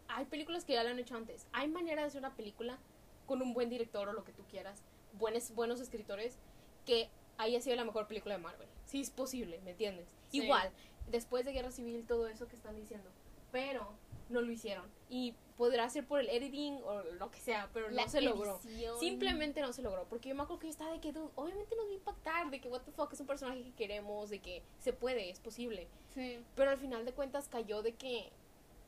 hay 0.08 0.26
películas 0.26 0.66
que 0.66 0.74
ya 0.74 0.84
lo 0.84 0.90
han 0.90 1.00
hecho 1.00 1.16
antes. 1.16 1.48
Hay 1.54 1.68
manera 1.68 2.02
de 2.02 2.08
hacer 2.08 2.20
una 2.20 2.36
película 2.36 2.78
con 3.26 3.42
un 3.42 3.54
buen 3.54 3.70
director 3.70 4.08
o 4.10 4.14
lo 4.14 4.24
que 4.24 4.34
tú 4.34 4.44
quieras, 4.50 4.84
buenos, 5.14 5.52
buenos 5.56 5.80
escritores, 5.80 6.38
que 6.86 7.10
haya 7.38 7.60
sido 7.62 7.76
la 7.76 7.86
mejor 7.86 8.08
película 8.08 8.36
de 8.36 8.42
Marvel. 8.42 8.68
Sí 8.86 9.02
es 9.02 9.10
posible, 9.10 9.60
¿me 9.64 9.72
entiendes? 9.72 10.08
Sí. 10.30 10.44
Igual, 10.44 10.72
después 11.10 11.44
de 11.46 11.54
Guerra 11.54 11.72
Civil, 11.72 12.06
todo 12.06 12.28
eso 12.28 12.48
que 12.48 12.56
están 12.56 12.76
diciendo. 12.76 13.10
Pero 13.52 13.94
no 14.30 14.42
lo 14.42 14.52
hicieron. 14.52 14.86
Y 15.10 15.36
podrá 15.58 15.90
ser 15.90 16.06
por 16.06 16.20
el 16.20 16.30
editing 16.30 16.80
o 16.84 17.02
lo 17.04 17.32
que 17.32 17.40
sea, 17.40 17.70
pero 17.74 17.90
no 17.90 18.08
se 18.10 18.22
logró. 18.22 18.60
Simplemente 19.00 19.62
no 19.62 19.72
se 19.74 19.82
logró, 19.82 20.06
porque 20.10 20.30
yo 20.30 20.36
me 20.36 20.44
acuerdo 20.44 20.60
que 20.60 20.68
yo 20.68 20.72
estaba 20.72 20.92
de 20.92 21.00
que, 21.00 21.12
dude, 21.12 21.32
obviamente 21.36 21.76
nos 21.76 21.86
va 21.86 21.92
a 21.92 21.94
impactar, 21.94 22.50
de 22.50 22.60
que 22.60 22.70
what 22.70 22.82
the 22.82 22.92
fuck 22.92 23.12
es 23.14 23.20
un 23.20 23.28
personaje 23.28 23.64
que 23.64 23.74
queremos, 23.74 24.30
de 24.30 24.40
que 24.40 24.64
se 24.80 24.94
puede, 24.94 25.30
es 25.30 25.40
posible. 25.40 25.88
Sí. 26.14 26.44
Pero 26.56 26.72
al 26.72 26.78
final 26.78 27.06
de 27.06 27.14
cuentas 27.14 27.48
cayó 27.48 27.82
de 27.82 27.94
que 27.94 28.32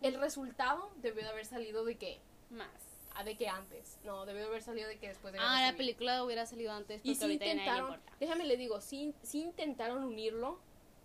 el 0.02 0.20
resultado 0.20 0.92
debió 0.98 1.24
de 1.24 1.30
haber 1.30 1.46
salido 1.46 1.86
de 1.86 1.98
que 1.98 2.20
Más. 2.50 2.70
Ah, 3.16 3.24
de 3.24 3.36
que 3.36 3.48
antes. 3.48 3.98
No, 4.04 4.28
debió 4.28 4.46
haber 4.46 4.62
salido 4.62 4.88
de 4.88 5.00
que 5.00 5.08
después 5.08 5.34
de 5.34 5.40
Ah, 5.42 5.72
la 5.72 5.76
película 5.76 6.24
hubiera 6.24 6.46
salido 6.46 6.72
antes 6.72 7.02
porque 7.02 7.10
Y 7.10 7.24
ahorita 7.24 7.46
nadie 7.46 7.56
le 7.56 7.62
intentaron, 7.62 8.00
déjame 8.20 8.46
le 8.46 8.58
digo, 8.58 8.80
sí, 8.80 9.16
sí 9.24 9.42
intentaron 9.42 10.04
unirlo 10.04 10.60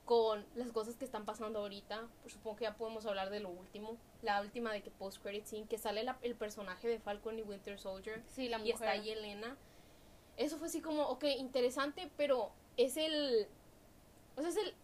con 0.05 0.45
las 0.55 0.71
cosas 0.73 0.97
que 0.97 1.07
están 1.07 1.25
pasando 1.25 1.61
ahorita. 1.61 2.07
Pues 2.21 2.35
supongo 2.35 2.57
que 2.57 2.65
ya 2.65 2.77
podemos 2.77 3.07
hablar 3.07 3.31
de 3.31 3.41
lo 3.41 3.49
último. 3.49 3.97
La 4.23 4.41
última 4.41 4.73
de 4.73 4.83
que 4.83 4.91
post 4.91 5.21
credit 5.23 5.45
scene, 5.47 5.67
que 5.67 5.79
sale 5.79 6.05
la- 6.05 6.19
el 6.23 6.35
personaje 6.37 6.89
de 6.89 6.99
Falcon 7.01 7.39
y 7.39 7.43
Winter 7.43 7.79
Soldier 7.79 8.23
Sí, 8.29 8.49
la 8.49 8.59
y 8.59 8.61
mujer. 8.61 8.75
está 8.75 8.91
ahí 8.93 9.11
Elena. 9.11 9.57
Eso 10.37 10.57
fue 10.59 10.69
así 10.69 10.81
como, 10.81 11.03
ok, 11.09 11.25
interesante, 11.39 12.11
pero 12.17 12.53
es 12.77 12.97
el... 12.97 13.47
O 14.37 14.41
sea, 14.41 14.51
es 14.51 14.57
el... 14.57 14.75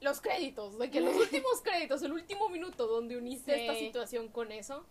Los 0.00 0.20
créditos, 0.20 0.78
de 0.78 0.90
que 0.90 1.00
los 1.00 1.14
últimos 1.16 1.60
créditos, 1.62 2.02
el 2.02 2.12
último 2.12 2.48
minuto 2.48 2.86
donde 2.86 3.16
uniste 3.16 3.54
Sí. 3.54 3.60
esta 3.62 3.74
situación 3.74 4.28
con 4.28 4.52
eso. 4.52 4.84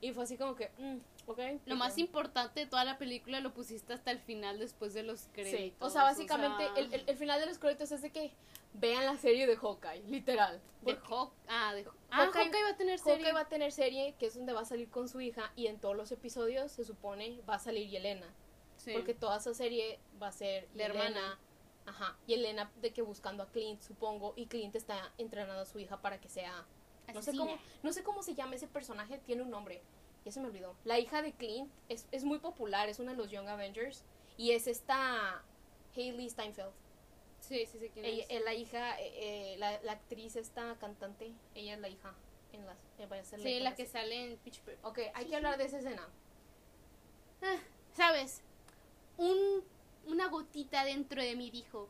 Y 0.00 0.12
fue 0.12 0.24
así 0.24 0.36
como 0.36 0.54
que, 0.56 0.70
mm, 0.78 0.98
ok. 1.30 1.38
Lo 1.66 1.76
más 1.76 1.96
importante 1.98 2.60
de 2.60 2.66
toda 2.66 2.84
la 2.84 2.98
película 2.98 3.40
lo 3.40 3.52
pusiste 3.54 3.92
hasta 3.94 4.10
el 4.10 4.18
final 4.18 4.58
después 4.58 4.92
de 4.94 5.02
los 5.02 5.28
créditos. 5.32 5.58
Sí, 5.60 5.74
o 5.80 5.90
sea, 5.90 6.02
básicamente 6.02 6.64
sea, 6.64 6.74
El, 6.76 6.92
el- 6.94 7.04
el 7.08 7.16
final 7.16 7.40
de 7.40 7.46
los 7.46 7.58
créditos 7.58 7.90
es 7.92 8.02
de 8.02 8.10
que 8.10 8.32
vean 8.74 9.06
la 9.06 9.16
serie 9.16 9.46
de 9.46 9.56
Hawkeye, 9.56 10.02
literal. 10.08 10.60
de 10.82 10.94
Porque 10.94 11.08
Hawk, 11.08 11.32
ah, 11.48 11.72
de 11.74 11.86
ah, 12.10 12.26
Hawkeye- 12.26 12.44
Hawkeye 12.44 12.62
va 12.62 12.68
a 12.70 12.76
tener 12.76 12.98
serie. 12.98 13.16
Hawkeye 13.16 13.32
va 13.32 13.40
a 13.40 13.48
tener 13.48 13.72
serie 13.72 14.14
que 14.18 14.26
es 14.26 14.34
donde 14.34 14.52
va 14.52 14.60
a 14.60 14.64
salir 14.66 14.88
con 14.90 15.08
su 15.08 15.20
hija 15.20 15.50
y 15.56 15.66
en 15.66 15.78
todos 15.80 15.96
los 15.96 16.12
episodios 16.12 16.70
se 16.72 16.84
supone 16.84 17.40
va 17.48 17.54
a 17.54 17.58
salir 17.58 17.88
Yelena. 17.88 18.28
Sí. 18.76 18.92
Porque 18.92 19.14
toda 19.14 19.38
esa 19.38 19.54
serie 19.54 19.98
va 20.22 20.28
a 20.28 20.32
ser 20.32 20.68
La 20.74 20.88
Yelena. 20.88 21.04
hermana. 21.06 21.38
Ajá, 21.86 22.16
y 22.26 22.34
Elena 22.34 22.70
de 22.82 22.92
que 22.92 23.00
buscando 23.00 23.42
a 23.44 23.46
Clint, 23.50 23.80
supongo, 23.80 24.32
y 24.36 24.46
Clint 24.46 24.74
está 24.76 25.12
entrenando 25.18 25.62
a 25.62 25.66
su 25.66 25.78
hija 25.78 26.02
para 26.02 26.20
que 26.20 26.28
sea 26.28 26.66
no 27.14 27.22
sé 27.22 27.36
cómo 27.36 27.58
no 27.82 27.92
sé 27.92 28.02
cómo 28.02 28.22
se 28.22 28.34
llama 28.34 28.54
ese 28.54 28.66
personaje, 28.66 29.18
tiene 29.18 29.42
un 29.42 29.50
nombre. 29.50 29.82
Ya 30.24 30.32
se 30.32 30.40
me 30.40 30.48
olvidó. 30.48 30.74
La 30.84 30.98
hija 30.98 31.22
de 31.22 31.32
Clint 31.32 31.70
es, 31.88 32.06
es 32.10 32.24
muy 32.24 32.38
popular, 32.40 32.88
es 32.88 32.98
una 32.98 33.12
de 33.12 33.16
los 33.18 33.30
Young 33.30 33.48
Avengers 33.48 34.02
y 34.36 34.50
es 34.52 34.66
esta 34.66 35.42
Hailey 35.94 36.28
Steinfeld. 36.28 36.72
Sí, 37.40 37.64
sí, 37.66 37.78
sí, 37.78 37.90
quién 37.90 38.04
Ella, 38.04 38.24
es. 38.24 38.30
eh, 38.30 38.40
la 38.44 38.54
hija, 38.54 39.00
eh, 39.00 39.52
eh, 39.54 39.56
la, 39.58 39.80
la 39.82 39.92
actriz 39.92 40.34
esta 40.34 40.76
cantante, 40.80 41.32
ella 41.54 41.74
es 41.74 41.80
la 41.80 41.88
hija 41.88 42.12
en 42.52 42.66
las 42.66 42.76
ser 43.28 43.40
Sí, 43.40 43.60
la 43.60 43.74
que 43.74 43.86
sale 43.86 44.24
en 44.32 44.36
Pitch 44.38 44.60
Perfect. 44.60 44.84
Ok, 44.84 44.98
hay 45.14 45.26
que 45.26 45.36
hablar 45.36 45.58
de 45.58 45.64
esa 45.64 45.78
escena. 45.78 46.08
Ah, 47.42 47.58
¿Sabes? 47.94 48.42
Un, 49.16 49.62
una 50.06 50.28
gotita 50.28 50.84
dentro 50.84 51.22
de 51.22 51.36
mí 51.36 51.50
dijo, 51.50 51.88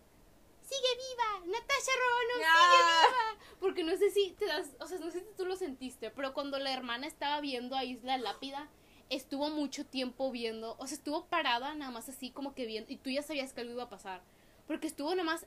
sigue 0.66 0.92
viva, 0.96 1.58
Natasha 1.58 1.92
Romanoff, 2.02 2.52
sigue 2.60 2.78
viva. 2.84 3.58
Porque 3.60 3.84
no 3.84 3.96
sé 3.96 4.10
si 4.10 4.32
te 4.32 4.46
das, 4.46 4.68
o 4.80 4.86
sea, 4.86 4.98
no 4.98 5.10
sé 5.10 5.20
si 5.20 5.26
tú 5.36 5.46
lo 5.46 5.56
sentiste, 5.56 6.10
pero 6.10 6.34
cuando 6.34 6.58
la 6.58 6.72
hermana 6.72 7.06
estaba 7.06 7.40
viendo 7.40 7.76
a 7.76 7.84
Isla 7.84 8.18
Lápida, 8.18 8.68
estuvo 9.08 9.48
mucho 9.50 9.86
tiempo 9.86 10.30
viendo, 10.30 10.76
o 10.78 10.86
sea, 10.86 10.96
estuvo 10.96 11.26
parada 11.26 11.74
nada 11.74 11.90
más 11.90 12.08
así 12.08 12.30
como 12.30 12.54
que 12.54 12.66
viendo, 12.66 12.92
y 12.92 12.96
tú 12.96 13.10
ya 13.10 13.22
sabías 13.22 13.52
que 13.52 13.60
algo 13.62 13.72
iba 13.72 13.84
a 13.84 13.88
pasar, 13.88 14.22
porque 14.66 14.86
estuvo 14.86 15.10
nada 15.10 15.24
más 15.24 15.46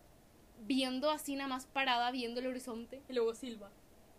viendo 0.61 1.09
así, 1.09 1.35
nada 1.35 1.49
más 1.49 1.65
parada, 1.65 2.11
viendo 2.11 2.39
el 2.39 2.47
horizonte. 2.47 3.01
Y 3.09 3.13
luego 3.13 3.35
Silva. 3.35 3.69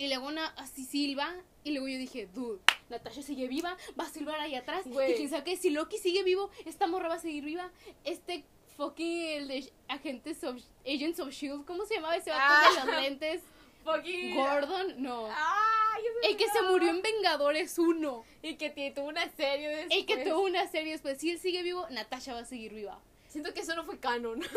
Y 0.01 0.09
luego 0.09 0.29
una, 0.29 0.47
así 0.57 0.85
silba. 0.85 1.37
Y 1.63 1.73
luego 1.73 1.87
yo 1.87 1.99
dije, 1.99 2.27
dude, 2.33 2.59
Natasha 2.89 3.21
sigue 3.21 3.49
viva, 3.49 3.77
va 4.01 4.05
a 4.05 4.09
silbar 4.09 4.41
ahí 4.41 4.55
atrás. 4.55 4.87
Güey. 4.87 5.13
Y 5.13 5.15
quién 5.15 5.29
sabe 5.29 5.45
qué, 5.45 5.59
si 5.59 5.69
Loki 5.69 5.99
sigue 5.99 6.23
vivo, 6.23 6.49
esta 6.65 6.87
morra 6.87 7.09
va 7.09 7.17
a 7.17 7.19
seguir 7.19 7.45
viva. 7.45 7.71
Este 8.05 8.47
fucking 8.81 9.27
el 9.33 9.49
de 9.49 9.73
Agentes 9.89 10.43
of 10.43 10.57
Agents 10.87 11.21
of 11.21 11.29
Shield, 11.31 11.67
¿cómo 11.67 11.85
se 11.85 11.97
llamaba 11.97 12.17
ese 12.17 12.31
vato 12.31 12.43
Ah. 12.49 12.71
de 12.87 12.93
los 12.93 13.03
lentes? 13.03 13.43
Fucking. 13.85 14.35
Gordon, 14.35 15.03
no. 15.03 15.27
Ah, 15.31 15.95
El 16.23 16.37
que 16.37 16.47
se 16.49 16.63
murió 16.63 16.91
en 16.91 17.01
Vengadores 17.03 17.79
1. 17.79 18.25
Y 18.43 18.55
que 18.57 18.71
tuvo 18.95 19.09
una 19.09 19.29
serie 19.31 19.69
después. 19.69 19.99
El 19.99 20.07
que 20.07 20.17
tuvo 20.19 20.41
una 20.43 20.67
serie 20.69 20.93
después. 20.93 21.19
Si 21.19 21.31
él 21.31 21.39
sigue 21.39 21.63
vivo, 21.63 21.87
Natasha 21.91 22.35
va 22.35 22.41
a 22.41 22.45
seguir 22.45 22.73
viva. 22.75 22.99
Siento 23.31 23.55
que 23.55 23.61
eso 23.61 23.75
no 23.75 23.85
fue 23.85 23.99
canon. 23.99 24.43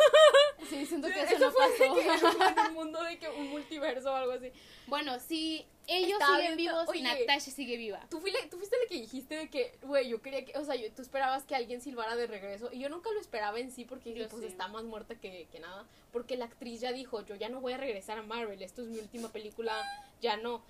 Sí, 0.70 0.86
siento 0.86 1.08
que 1.10 1.22
eso 1.22 1.36
eso 1.36 1.46
no 1.46 1.52
fue 1.52 1.66
pasó. 1.78 1.94
de 1.96 2.02
que 2.04 2.18
fue 2.18 2.48
en 2.48 2.60
un 2.70 2.74
mundo 2.74 3.04
de 3.04 3.20
que 3.20 3.28
un 3.28 3.50
multiverso 3.50 4.12
o 4.12 4.16
algo 4.16 4.32
así. 4.32 4.50
Bueno, 4.88 5.20
si 5.20 5.66
ellos 5.88 6.18
siguen 6.36 6.56
vivos, 6.56 6.88
oye. 6.88 7.02
Natasha 7.04 7.52
sigue 7.52 7.76
viva. 7.76 8.00
Tú, 8.10 8.22
fuiste, 8.22 8.48
tú 8.50 8.58
fuiste 8.58 8.78
la 8.82 8.88
que 8.88 8.96
dijiste 8.96 9.36
de 9.36 9.50
que, 9.50 9.78
güey, 9.82 10.08
yo 10.08 10.22
quería 10.22 10.46
que, 10.46 10.58
o 10.58 10.64
sea, 10.64 10.76
yo- 10.76 10.90
tú 10.94 11.02
esperabas 11.02 11.44
que 11.44 11.54
alguien 11.56 11.82
silbara 11.82 12.16
de 12.16 12.28
regreso 12.28 12.70
y 12.72 12.80
yo 12.80 12.88
nunca 12.90 13.12
lo 13.12 13.20
esperaba 13.20 13.60
en 13.60 13.72
sí 13.72 13.84
porque 13.84 14.14
dije, 14.14 14.28
pues 14.30 14.42
sí. 14.42 14.48
está 14.48 14.70
más 14.70 14.86
muerta 14.86 15.16
que, 15.16 15.48
que 15.52 15.60
nada. 15.60 15.86
Porque 16.14 16.38
la 16.38 16.46
actriz 16.46 16.80
ya 16.80 16.94
dijo, 16.94 17.24
yo 17.26 17.36
ya 17.36 17.50
no 17.50 17.60
voy 17.60 17.74
a 17.74 17.78
regresar 17.78 18.18
a 18.18 18.24
Marvel, 18.24 18.62
esto 18.64 18.82
es 18.84 18.88
mi 18.88 19.00
última 19.00 19.30
película, 19.34 19.84
ya 20.22 20.38
no. 20.38 20.64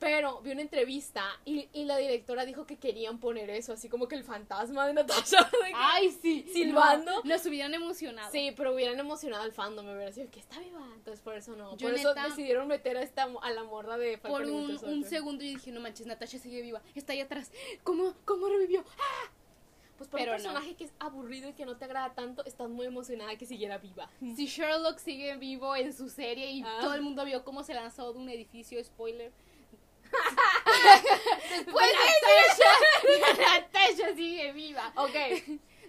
Pero 0.00 0.40
vi 0.42 0.52
una 0.52 0.60
entrevista 0.62 1.24
y, 1.44 1.68
y 1.72 1.84
la 1.84 1.96
directora 1.96 2.44
dijo 2.44 2.66
que 2.66 2.76
querían 2.76 3.18
poner 3.18 3.50
eso, 3.50 3.72
así 3.72 3.88
como 3.88 4.06
que 4.06 4.14
el 4.14 4.22
fantasma 4.22 4.86
de 4.86 4.94
Natasha. 4.94 5.38
de 5.64 5.72
Ay, 5.74 6.16
sí. 6.22 6.46
Silbando. 6.52 7.10
No, 7.10 7.22
nos 7.24 7.44
hubieran 7.46 7.74
emocionado. 7.74 8.30
Sí, 8.30 8.52
pero 8.56 8.74
hubieran 8.74 8.98
emocionado 9.00 9.42
al 9.42 9.52
fandom, 9.52 9.84
me 9.86 9.94
hubiera 9.96 10.12
sido 10.12 10.30
que 10.30 10.38
está 10.38 10.60
viva. 10.60 10.86
Entonces 10.94 11.20
por 11.20 11.34
eso 11.34 11.56
no. 11.56 11.76
Yo 11.76 11.88
por 11.88 11.98
eso 11.98 12.14
neta- 12.14 12.28
decidieron 12.28 12.68
meter 12.68 12.96
a 12.96 13.02
esta 13.02 13.24
a 13.42 13.50
la 13.50 13.64
morra 13.64 13.98
de 13.98 14.18
Falcon 14.18 14.40
Por 14.42 14.50
un, 14.50 14.78
un 14.84 15.04
segundo 15.04 15.42
yo 15.42 15.50
dije, 15.50 15.72
no 15.72 15.80
manches, 15.80 16.06
Natasha 16.06 16.38
sigue 16.38 16.62
viva. 16.62 16.80
Está 16.94 17.12
ahí 17.14 17.20
atrás. 17.20 17.50
¿Cómo, 17.82 18.14
cómo 18.24 18.48
revivió? 18.48 18.84
Pues 19.96 20.08
por 20.08 20.20
pero 20.20 20.30
un 20.36 20.38
no. 20.38 20.44
personaje 20.44 20.76
que 20.76 20.84
es 20.84 20.92
aburrido 21.00 21.48
y 21.48 21.54
que 21.54 21.66
no 21.66 21.76
te 21.76 21.84
agrada 21.86 22.14
tanto, 22.14 22.44
estás 22.44 22.68
muy 22.68 22.86
emocionada 22.86 23.34
que 23.36 23.46
siguiera 23.46 23.78
viva. 23.78 24.08
Si 24.36 24.46
Sherlock 24.46 24.98
sigue 24.98 25.36
vivo 25.38 25.74
en 25.74 25.92
su 25.92 26.08
serie 26.08 26.52
y 26.52 26.62
Ah. 26.62 26.78
todo 26.80 26.94
el 26.94 27.02
mundo 27.02 27.24
vio 27.24 27.44
cómo 27.44 27.64
se 27.64 27.74
lanzó 27.74 28.12
de 28.12 28.18
un 28.20 28.28
edificio, 28.28 28.82
spoiler. 28.84 29.32
Después 31.50 31.86
Natasha, 31.94 33.38
Natasha 33.38 34.14
sigue 34.14 34.52
viva. 34.52 34.92
Ok, 34.96 35.14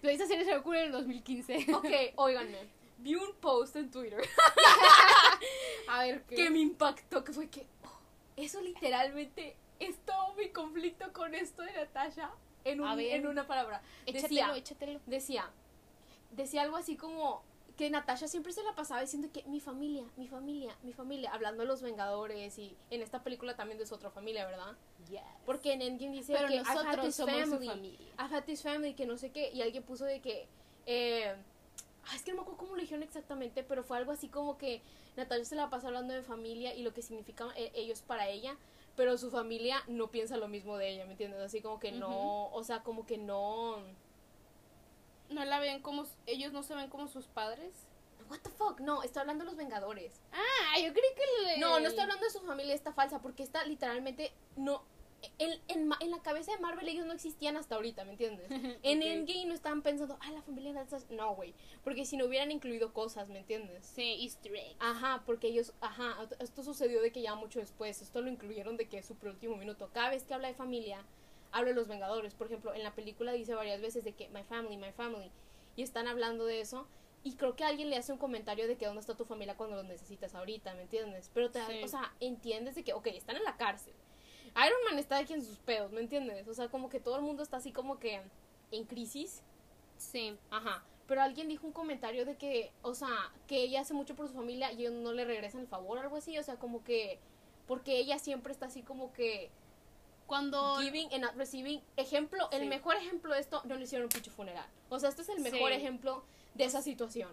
Pero 0.01 0.13
esa 0.13 0.25
serie 0.27 0.45
se 0.45 0.51
me 0.51 0.57
ocurre 0.57 0.79
en 0.81 0.85
el 0.87 0.91
2015. 0.93 1.67
ok, 1.73 1.87
óiganme. 2.15 2.67
Vi 2.99 3.15
un 3.15 3.33
post 3.35 3.75
en 3.77 3.89
Twitter 3.89 4.21
A 5.87 6.03
ver, 6.03 6.21
¿qué? 6.23 6.35
que 6.35 6.49
me 6.49 6.59
impactó, 6.59 7.23
que 7.23 7.31
fue 7.31 7.49
que 7.49 7.65
oh, 7.85 7.99
eso 8.35 8.59
literalmente 8.61 9.55
es 9.79 9.97
todo 10.05 10.33
mi 10.33 10.49
conflicto 10.49 11.11
con 11.13 11.33
esto 11.33 11.61
de 11.61 11.71
Natasha 11.71 12.29
en, 12.65 12.81
un, 12.81 12.99
en 12.99 13.25
una 13.25 13.47
palabra. 13.47 13.81
Échatelo, 14.05 14.21
Decía, 14.27 14.57
échatelo. 14.57 14.99
decía, 15.05 15.49
decía 16.31 16.61
algo 16.63 16.75
así 16.75 16.97
como 16.97 17.41
que 17.79 17.89
Natasha 17.89 18.27
siempre 18.27 18.51
se 18.51 18.61
la 18.61 18.75
pasaba 18.75 18.99
diciendo 18.99 19.29
que 19.31 19.41
mi 19.45 19.61
familia, 19.61 20.03
mi 20.17 20.27
familia, 20.27 20.75
mi 20.83 20.91
familia, 20.91 21.31
hablando 21.31 21.61
de 21.61 21.67
los 21.69 21.81
Vengadores 21.81 22.59
y 22.59 22.75
en 22.89 23.01
esta 23.01 23.23
película 23.23 23.55
también 23.55 23.77
de 23.77 23.85
su 23.85 23.95
otra 23.95 24.11
familia, 24.11 24.45
¿verdad? 24.45 24.75
Yes. 25.09 25.21
Porque 25.45 25.71
en 25.71 25.81
Endgame 25.81 26.11
dice 26.11 26.33
Pero 26.33 26.49
que 26.49 26.57
nosotros 26.57 27.15
somos 27.15 27.35
su 27.39 27.45
family, 27.47 27.67
familia. 27.67 28.07
I've 28.19 28.35
had 28.35 28.43
this 28.43 28.61
family, 28.63 28.95
que 28.95 29.05
no 29.05 29.15
sé 29.15 29.31
qué, 29.31 29.49
y 29.53 29.61
alguien 29.61 29.81
puso 29.83 30.03
de 30.03 30.19
que, 30.19 30.49
eh, 30.87 31.33
ah, 32.03 32.15
es 32.17 32.21
que 32.23 32.31
no 32.31 32.35
me 32.35 32.41
acuerdo 32.41 32.57
cómo 32.57 32.75
lo 32.75 32.81
dijeron 32.81 33.01
exactamente, 33.01 33.63
pero 33.63 33.81
fue 33.81 33.95
algo 33.95 34.11
así 34.11 34.27
como 34.27 34.57
que 34.57 34.81
Natasha 35.15 35.45
se 35.45 35.55
la 35.55 35.69
pasa 35.69 35.87
hablando 35.87 36.13
de 36.13 36.21
familia 36.21 36.75
y 36.75 36.83
lo 36.83 36.93
que 36.93 37.01
significan 37.01 37.47
eh, 37.55 37.71
ellos 37.75 38.01
para 38.01 38.27
ella, 38.27 38.57
pero 38.97 39.17
su 39.17 39.31
familia 39.31 39.81
no 39.87 40.11
piensa 40.11 40.35
lo 40.35 40.49
mismo 40.49 40.75
de 40.75 40.89
ella, 40.89 41.05
¿me 41.05 41.11
entiendes? 41.11 41.39
Así 41.39 41.61
como 41.61 41.79
que 41.79 41.93
no, 41.93 42.49
o 42.51 42.61
sea, 42.65 42.83
como 42.83 43.05
que 43.05 43.17
no... 43.17 43.77
¿No 45.29 45.45
la 45.45 45.59
ven 45.59 45.81
como, 45.81 46.05
ellos 46.25 46.51
no 46.53 46.63
se 46.63 46.75
ven 46.75 46.89
como 46.89 47.07
sus 47.07 47.27
padres? 47.27 47.71
What 48.29 48.39
the 48.39 48.49
fuck? 48.49 48.79
No, 48.79 49.01
está 49.01 49.21
hablando 49.21 49.43
de 49.43 49.49
los 49.49 49.57
Vengadores. 49.57 50.21
Ah, 50.31 50.79
yo 50.79 50.91
creí 50.93 51.13
que 51.15 51.43
le... 51.43 51.57
No, 51.57 51.79
no 51.79 51.87
estoy 51.87 52.03
hablando 52.03 52.25
de 52.25 52.31
su 52.31 52.41
familia, 52.41 52.75
está 52.75 52.93
falsa, 52.93 53.21
porque 53.21 53.43
está 53.43 53.63
literalmente 53.63 54.31
no. 54.55 54.83
En, 55.37 55.59
en, 55.67 56.11
la 56.11 56.21
cabeza 56.21 56.53
de 56.53 56.59
Marvel 56.59 56.87
ellos 56.87 57.05
no 57.05 57.11
existían 57.11 57.57
hasta 57.57 57.75
ahorita, 57.75 58.05
¿me 58.05 58.11
entiendes? 58.11 58.47
En 58.83 58.99
Ok. 58.99 59.05
Endgame 59.05 59.45
no 59.47 59.53
estaban 59.53 59.81
pensando, 59.81 60.17
ah, 60.21 60.31
la 60.31 60.41
familia 60.41 60.71
de 60.71 60.79
Natasha. 60.79 61.05
No, 61.09 61.35
güey. 61.35 61.53
Porque 61.83 62.05
si 62.05 62.15
no 62.15 62.25
hubieran 62.25 62.51
incluido 62.51 62.93
cosas, 62.93 63.27
¿me 63.27 63.39
entiendes? 63.39 63.85
Sí, 63.85 64.17
easter 64.21 64.55
egg. 64.55 64.77
Ajá, 64.79 65.23
porque 65.25 65.47
ellos, 65.47 65.73
ajá, 65.81 66.17
esto 66.39 66.63
sucedió 66.63 67.01
de 67.01 67.11
que 67.11 67.21
ya 67.21 67.35
mucho 67.35 67.59
después, 67.59 68.01
esto 68.01 68.21
lo 68.21 68.29
incluyeron 68.29 68.77
de 68.77 68.87
que 68.87 68.99
es 68.99 69.07
su 69.07 69.17
último 69.21 69.57
minuto. 69.57 69.89
Cada 69.91 70.11
vez 70.11 70.23
que 70.23 70.33
habla 70.33 70.47
de 70.47 70.53
familia, 70.53 71.03
habla 71.51 71.69
de 71.69 71.75
los 71.75 71.87
Vengadores. 71.87 72.33
Por 72.35 72.47
ejemplo, 72.47 72.73
en 72.73 72.83
la 72.83 72.93
película 72.95 73.31
dice 73.33 73.53
varias 73.55 73.81
veces 73.81 74.03
de 74.03 74.13
que 74.13 74.29
my 74.29 74.43
family, 74.43 74.77
my 74.77 74.91
family. 74.91 75.31
Y 75.75 75.83
están 75.83 76.07
hablando 76.07 76.45
de 76.45 76.61
eso. 76.61 76.87
Y 77.23 77.33
creo 77.33 77.55
que 77.55 77.65
alguien 77.65 77.89
le 77.89 77.97
hace 77.97 78.13
un 78.13 78.17
comentario 78.17 78.67
de 78.67 78.77
que 78.77 78.85
dónde 78.85 79.01
está 79.01 79.15
tu 79.15 79.25
familia 79.25 79.57
cuando 79.57 79.75
los 79.75 79.85
necesitas 79.85 80.35
ahorita, 80.35 80.73
¿me 80.75 80.83
entiendes? 80.83 81.29
Pero 81.33 81.51
te, 81.51 81.59
Sí. 81.65 81.83
o 81.83 81.87
sea, 81.87 82.13
entiendes 82.21 82.75
de 82.75 82.83
que, 82.83 82.93
ok, 82.93 83.07
están 83.07 83.35
en 83.35 83.43
la 83.43 83.57
cárcel. 83.57 83.93
Iron 84.55 84.83
Man 84.89 84.97
está 84.97 85.17
aquí 85.17 85.33
en 85.33 85.43
sus 85.43 85.57
pedos, 85.59 85.91
¿me 85.91 85.99
entiendes? 85.99 86.47
O 86.47 86.53
sea, 86.53 86.69
como 86.69 86.89
que 86.89 86.99
todo 86.99 87.17
el 87.17 87.21
mundo 87.21 87.43
está 87.43 87.57
así 87.57 87.71
como 87.71 87.99
que 87.99 88.21
en 88.71 88.85
crisis. 88.85 89.43
Sí. 89.97 90.37
Ajá. 90.49 90.83
Pero 91.07 91.21
alguien 91.21 91.47
dijo 91.47 91.67
un 91.67 91.73
comentario 91.73 92.25
de 92.25 92.35
que, 92.37 92.71
o 92.83 92.93
sea, 92.93 93.31
que 93.47 93.63
ella 93.63 93.81
hace 93.81 93.93
mucho 93.93 94.15
por 94.15 94.27
su 94.27 94.33
familia 94.33 94.71
y 94.71 94.81
ellos 94.81 94.93
no 94.93 95.11
le 95.11 95.25
regresan 95.25 95.61
el 95.61 95.67
favor, 95.67 95.97
algo 95.99 96.15
así. 96.17 96.37
O 96.37 96.43
sea, 96.43 96.55
como 96.55 96.83
que, 96.83 97.19
porque 97.67 97.97
ella 97.97 98.17
siempre 98.19 98.53
está 98.53 98.67
así 98.67 98.81
como 98.81 99.11
que 99.11 99.49
Cuando... 100.29 100.77
giving 100.79 101.11
and 101.13 101.23
not 101.23 101.35
receiving. 101.35 101.81
Ejemplo, 101.97 102.47
el 102.51 102.61
Sí. 102.61 102.67
mejor 102.67 102.95
ejemplo 102.95 103.33
de 103.33 103.41
esto 103.41 103.61
no 103.65 103.75
le 103.75 103.83
hicieron 103.83 104.05
un 104.05 104.09
pinche 104.09 104.31
funeral. 104.31 104.65
O 104.89 104.99
sea, 104.99 105.09
este 105.09 105.23
es 105.23 105.29
el 105.29 105.39
mejor 105.41 105.71
Sí. 105.71 105.77
ejemplo 105.77 106.23
de 106.53 106.63
esa 106.63 106.81
situación. 106.81 107.29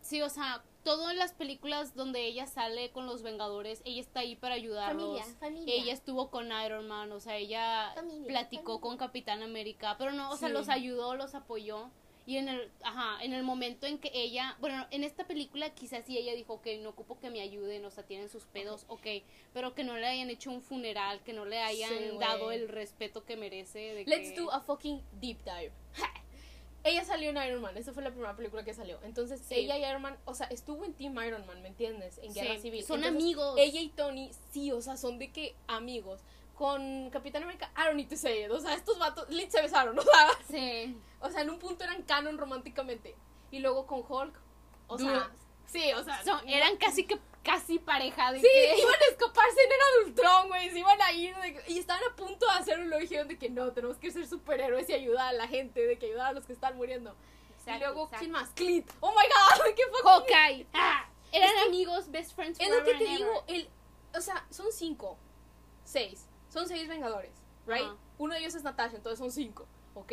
Sí, 0.00 0.22
o 0.22 0.30
sea, 0.30 0.64
todas 0.82 1.14
las 1.14 1.32
películas 1.34 1.94
donde 1.94 2.24
ella 2.24 2.46
sale 2.46 2.90
con 2.90 3.04
los 3.04 3.22
Vengadores, 3.22 3.82
ella 3.84 4.00
está 4.00 4.20
ahí 4.20 4.34
para 4.34 4.54
ayudarlos. 4.54 5.18
Familia, 5.20 5.36
familia. 5.38 5.74
Ella 5.74 5.92
estuvo 5.92 6.30
con 6.30 6.50
Iron 6.64 6.88
Man, 6.88 7.12
o 7.12 7.20
sea, 7.20 7.36
ella 7.36 7.92
Familia, 7.94 8.26
platicó 8.26 8.80
con 8.80 8.96
Capitán 8.96 9.42
América, 9.42 9.96
pero 9.98 10.12
no, 10.12 10.30
o 10.30 10.36
sea, 10.38 10.48
Sí. 10.48 10.54
los 10.54 10.70
ayudó, 10.70 11.14
los 11.16 11.34
apoyó. 11.34 11.90
Y 12.26 12.36
en 12.36 12.48
el, 12.48 12.70
ajá, 12.82 13.22
en 13.24 13.32
el 13.32 13.42
momento 13.42 13.86
en 13.86 13.98
que 13.98 14.10
ella, 14.14 14.56
bueno, 14.60 14.86
en 14.90 15.04
esta 15.04 15.24
película 15.26 15.70
quizás 15.74 16.04
sí 16.06 16.16
ella 16.18 16.34
dijo, 16.34 16.54
ok, 16.54 16.66
no 16.80 16.90
ocupo 16.90 17.18
que 17.18 17.30
me 17.30 17.40
ayuden, 17.40 17.84
o 17.84 17.90
sea, 17.90 18.04
tienen 18.04 18.28
sus 18.28 18.44
pedos, 18.44 18.84
ok, 18.88 19.06
pero 19.52 19.74
que 19.74 19.84
no 19.84 19.96
le 19.96 20.06
hayan 20.06 20.30
hecho 20.30 20.50
un 20.50 20.62
funeral, 20.62 21.20
que 21.24 21.32
no 21.32 21.44
le 21.44 21.58
hayan 21.60 21.88
Sí, 21.90 22.16
dado 22.20 22.52
el 22.52 22.68
respeto 22.68 23.24
que 23.24 23.36
merece. 23.36 23.78
De 23.94 24.04
Let's 24.04 24.30
que- 24.32 24.40
do 24.40 24.52
a 24.52 24.60
fucking 24.60 25.00
deep 25.20 25.38
dive. 25.44 25.72
Ella 26.82 27.04
salió 27.04 27.28
en 27.28 27.36
Iron 27.36 27.60
Man, 27.60 27.76
esa 27.76 27.92
fue 27.92 28.02
la 28.02 28.10
primera 28.10 28.34
película 28.34 28.64
que 28.64 28.72
salió. 28.72 28.98
Entonces, 29.04 29.42
Sí. 29.46 29.54
ella 29.54 29.76
y 29.76 29.84
Iron 29.84 30.00
Man, 30.00 30.16
o 30.24 30.32
sea, 30.34 30.46
estuvo 30.46 30.84
en 30.86 30.94
Team 30.94 31.14
Iron 31.26 31.46
Man, 31.46 31.60
¿me 31.60 31.68
entiendes? 31.68 32.18
En 32.22 32.32
Guerra 32.32 32.54
Sí, 32.54 32.62
Civil. 32.62 32.84
son 32.84 33.00
Entonces, 33.04 33.22
amigos. 33.22 33.54
Ella 33.58 33.80
y 33.82 33.88
Tony, 33.90 34.30
sí, 34.50 34.72
o 34.72 34.80
sea, 34.80 34.96
son 34.96 35.18
de 35.18 35.30
que 35.30 35.54
amigos. 35.66 36.20
Con 36.60 37.08
Capitán 37.08 37.42
América, 37.44 37.70
I 37.74 37.84
don't 37.86 37.96
need 37.96 38.10
to 38.10 38.18
say 38.18 38.44
it. 38.44 38.50
O 38.50 38.60
sea, 38.60 38.74
estos 38.74 38.98
vatos 38.98 39.26
lit 39.30 39.50
se 39.50 39.62
besaron, 39.62 39.98
o 39.98 40.02
sea, 40.02 40.28
Sí. 40.50 40.94
o 41.18 41.30
sea, 41.30 41.40
en 41.40 41.48
un 41.48 41.58
punto 41.58 41.84
eran 41.84 42.02
canon 42.02 42.36
románticamente. 42.36 43.16
Y 43.50 43.60
luego 43.60 43.86
con 43.86 44.00
Hulk, 44.06 44.34
o 44.86 44.98
Dude. 44.98 45.10
sea, 45.10 45.30
sí, 45.64 45.90
o 45.94 46.04
sea, 46.04 46.20
eran 46.46 46.76
casi 46.76 47.06
que 47.06 47.18
casi 47.42 47.78
pareja 47.78 48.30
de 48.32 48.40
Sí, 48.40 48.46
que- 48.46 48.78
iban 48.82 48.92
a 48.94 49.10
escaparse 49.10 49.56
en 49.64 49.70
el 49.72 50.08
Ultron, 50.08 50.48
güey. 50.48 50.68
Se 50.68 50.78
iban 50.80 51.00
a 51.00 51.12
ir 51.12 51.34
de 51.36 51.64
y 51.68 51.78
estaban 51.78 52.02
a 52.12 52.14
punto 52.14 52.44
de 52.44 52.52
hacerlo. 52.52 52.84
Y 52.84 52.88
lo 52.88 52.98
dijeron 52.98 53.28
de 53.28 53.38
que 53.38 53.48
no, 53.48 53.72
tenemos 53.72 53.96
que 53.96 54.10
ser 54.10 54.26
superhéroes 54.26 54.86
y 54.90 54.92
ayudar 54.92 55.28
a 55.28 55.32
la 55.32 55.48
gente, 55.48 55.80
de 55.86 55.98
que 55.98 56.06
ayudar 56.08 56.26
a 56.26 56.32
los 56.32 56.44
que 56.44 56.52
están 56.52 56.76
muriendo. 56.76 57.16
Exacto, 57.58 57.72
y 57.72 57.78
luego, 57.78 58.02
exacto. 58.04 58.18
¿quién 58.18 58.30
más? 58.32 58.50
Clint. 58.50 58.90
Oh 59.00 59.12
my 59.12 59.16
god, 59.16 59.64
qué 59.74 59.82
fucking. 59.86 60.04
Hawkeye. 60.04 60.66
Ah, 60.74 61.08
eran 61.32 61.56
amigos, 61.66 62.10
best 62.10 62.34
friends. 62.34 62.60
Es 62.60 62.68
lo 62.68 62.84
que 62.84 62.92
te 62.96 63.04
digo, 63.04 63.44
el, 63.46 63.66
o 64.14 64.20
sea, 64.20 64.44
son 64.50 64.66
cinco, 64.72 65.16
seis, 65.84 66.26
son 66.50 66.68
seis 66.68 66.86
Vengadores, 66.88 67.32
right? 67.66 67.84
Ajá. 67.84 67.96
Uno 68.18 68.34
de 68.34 68.40
ellos 68.40 68.54
es 68.54 68.62
Natasha, 68.62 68.96
entonces 68.96 69.18
son 69.18 69.30
cinco, 69.32 69.66
¿ok? 69.94 70.12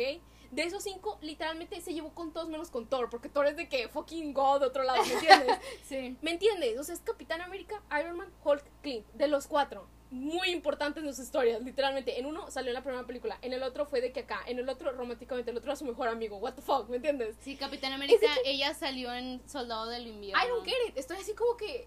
De 0.50 0.62
esos 0.62 0.82
cinco, 0.82 1.18
literalmente 1.20 1.78
se 1.82 1.92
llevó 1.92 2.14
con 2.14 2.32
todos 2.32 2.48
menos 2.48 2.70
con 2.70 2.86
Thor, 2.88 3.10
porque 3.10 3.28
Thor 3.28 3.46
es 3.46 3.56
de 3.56 3.68
que 3.68 3.86
fucking 3.88 4.32
God 4.32 4.60
de 4.60 4.66
otro 4.66 4.82
lado, 4.82 5.04
¿me 5.04 5.12
entiendes? 5.12 5.58
Sí. 5.84 6.16
¿Me 6.22 6.30
entiendes? 6.30 6.78
O 6.78 6.84
sea, 6.84 6.94
es 6.94 7.00
Capitán 7.02 7.42
América, 7.42 7.82
Iron 8.00 8.16
Man, 8.16 8.32
Hulk, 8.42 8.64
Clint, 8.80 9.06
de 9.12 9.28
los 9.28 9.46
cuatro. 9.46 9.86
Muy 10.10 10.48
importantes 10.48 11.04
en 11.04 11.14
sus 11.14 11.26
historias, 11.26 11.60
literalmente. 11.60 12.18
En 12.18 12.24
uno 12.24 12.50
salió 12.50 12.70
en 12.70 12.74
la 12.76 12.82
primera 12.82 13.06
película, 13.06 13.38
en 13.42 13.52
el 13.52 13.62
otro 13.62 13.84
fue 13.84 14.00
de 14.00 14.10
que 14.10 14.20
acá, 14.20 14.40
en 14.46 14.58
el 14.58 14.66
otro 14.70 14.90
románticamente, 14.92 15.50
el 15.50 15.56
otro 15.58 15.70
era 15.70 15.76
su 15.76 15.84
mejor 15.84 16.08
amigo. 16.08 16.38
What 16.38 16.54
the 16.54 16.62
fuck, 16.62 16.88
¿me 16.88 16.96
entiendes? 16.96 17.36
Sí, 17.42 17.56
Capitán 17.56 17.92
América, 17.92 18.26
ella 18.46 18.72
salió 18.72 19.12
en 19.12 19.46
Soldado 19.46 19.86
del 19.90 20.06
Invierno. 20.06 20.42
I 20.42 20.48
don't 20.48 20.64
get 20.64 20.76
it. 20.88 20.96
Estoy 20.96 21.18
así 21.18 21.34
como 21.34 21.58
que. 21.58 21.86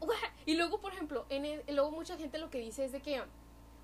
Y 0.44 0.56
luego, 0.56 0.78
por 0.80 0.92
ejemplo, 0.92 1.24
en 1.30 1.46
el- 1.46 1.62
luego 1.68 1.90
mucha 1.90 2.18
gente 2.18 2.36
lo 2.38 2.50
que 2.50 2.58
dice 2.58 2.84
es 2.84 2.92
de 2.92 3.00
que, 3.00 3.22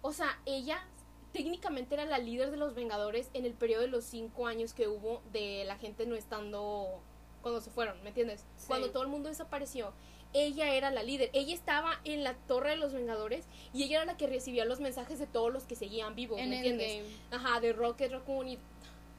o 0.04 0.12
sea, 0.12 0.38
ella 0.44 0.84
técnicamente 1.32 1.94
era 1.94 2.04
la 2.04 2.18
líder 2.18 2.50
de 2.50 2.58
los 2.58 2.74
Vengadores 2.74 3.30
en 3.32 3.46
el 3.46 3.54
periodo 3.54 3.80
de 3.80 3.88
los 3.88 4.04
cinco 4.04 4.46
años 4.46 4.74
que 4.74 4.86
hubo 4.86 5.22
de 5.32 5.64
la 5.64 5.78
gente 5.78 6.04
no 6.04 6.14
estando 6.14 7.00
cuando 7.40 7.62
se 7.62 7.70
fueron, 7.70 8.00
¿me 8.02 8.10
entiendes? 8.10 8.44
Sí. 8.58 8.66
Cuando 8.68 8.90
todo 8.90 9.02
el 9.02 9.08
mundo 9.08 9.30
desapareció, 9.30 9.94
ella 10.34 10.74
era 10.74 10.90
la 10.90 11.02
líder. 11.02 11.30
Ella 11.32 11.54
estaba 11.54 12.00
en 12.04 12.22
la 12.22 12.34
torre 12.34 12.70
de 12.70 12.76
los 12.76 12.92
Vengadores 12.92 13.46
y 13.72 13.84
ella 13.84 14.02
era 14.02 14.04
la 14.04 14.16
que 14.18 14.26
recibía 14.26 14.66
los 14.66 14.78
mensajes 14.78 15.18
de 15.18 15.26
todos 15.26 15.50
los 15.50 15.64
que 15.64 15.74
seguían 15.74 16.14
vivos, 16.14 16.38
En 16.38 16.50
¿me 16.50 16.56
entiendes? 16.56 17.02
Ajá, 17.30 17.60
de 17.60 17.72
Rocket 17.72 18.12
Raccoon 18.12 18.48
y 18.48 18.58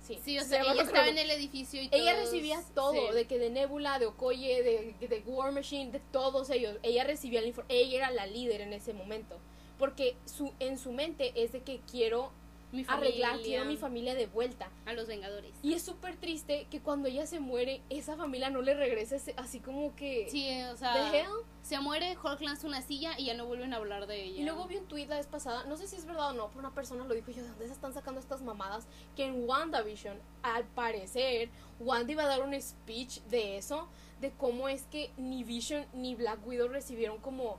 sí. 0.05 0.19
Sí, 0.23 0.37
o 0.37 0.43
se 0.43 0.49
sea, 0.49 0.61
ella 0.71 0.83
estaba 0.83 1.07
en 1.07 1.17
el 1.17 1.31
edificio 1.31 1.81
y 1.81 1.89
Ella 1.91 2.15
recibía 2.15 2.61
todo, 2.75 3.09
sí. 3.09 3.15
de 3.15 3.25
que 3.25 3.39
de 3.39 3.49
Nebula, 3.49 3.97
de 3.97 4.05
Okoye, 4.05 4.61
de, 4.61 5.07
de 5.07 5.19
War 5.25 5.51
Machine, 5.51 5.91
de 5.91 5.99
todos 6.11 6.51
ellos. 6.51 6.77
Ella 6.83 7.03
recibía 7.05 7.41
la 7.41 7.47
información, 7.47 7.75
ella 7.81 7.97
era 7.97 8.11
la 8.11 8.27
líder 8.27 8.61
en 8.61 8.73
ese 8.73 8.93
momento. 8.93 9.39
Porque 9.77 10.15
su, 10.25 10.53
en 10.59 10.77
su 10.77 10.91
mente 10.91 11.31
es 11.35 11.51
de 11.51 11.61
que 11.61 11.81
quiero 11.89 12.31
Mi 12.71 12.83
arreglar, 12.87 13.39
quiero 13.41 13.65
mi 13.65 13.77
familia 13.77 14.15
de 14.15 14.25
vuelta. 14.27 14.69
A 14.85 14.93
los 14.93 15.07
Vengadores. 15.07 15.53
Y 15.61 15.73
es 15.73 15.83
súper 15.83 16.15
triste 16.17 16.67
que 16.69 16.81
cuando 16.81 17.07
ella 17.07 17.25
se 17.25 17.39
muere, 17.39 17.81
esa 17.89 18.15
familia 18.17 18.49
no 18.49 18.61
le 18.61 18.73
regrese 18.73 19.15
ese- 19.17 19.33
así 19.37 19.59
como 19.59 19.95
que... 19.95 20.27
Sí, 20.29 20.47
o 20.63 20.71
¿The 20.73 20.77
sea, 20.77 21.15
hell? 21.15 21.29
se 21.61 21.79
muere, 21.79 22.17
Hulk 22.21 22.41
lanza 22.41 22.67
una 22.67 22.81
silla 22.81 23.17
y 23.17 23.25
ya 23.25 23.33
no 23.33 23.45
vuelven 23.45 23.73
a 23.73 23.77
hablar 23.77 24.07
de 24.07 24.23
ella. 24.23 24.41
Y 24.41 24.43
luego 24.43 24.65
vi 24.67 24.75
un 24.77 24.85
tweet 24.87 25.07
la 25.07 25.17
vez 25.17 25.27
pasada, 25.27 25.63
no 25.65 25.77
sé 25.77 25.87
si 25.87 25.95
es 25.95 26.05
verdad 26.05 26.31
o 26.31 26.33
no, 26.33 26.47
pero 26.49 26.59
una 26.59 26.73
persona 26.73 27.03
lo 27.05 27.13
dijo 27.13 27.31
yo, 27.31 27.41
¿de 27.43 27.49
dónde 27.49 27.67
se 27.67 27.73
están 27.73 27.93
sacando 27.93 28.19
estas 28.19 28.41
mamadas? 28.41 28.87
Que 29.15 29.25
en 29.25 29.47
WandaVision, 29.47 30.17
al 30.43 30.65
parecer, 30.65 31.49
Wanda 31.79 32.11
iba 32.11 32.23
a 32.23 32.27
dar 32.27 32.41
un 32.43 32.59
speech 32.61 33.19
de 33.29 33.57
eso, 33.57 33.87
de 34.21 34.31
cómo 34.31 34.67
es 34.69 34.83
que 34.83 35.11
ni 35.17 35.43
Vision 35.43 35.85
ni 35.93 36.15
Black 36.15 36.45
Widow 36.45 36.67
recibieron 36.67 37.19
como... 37.19 37.57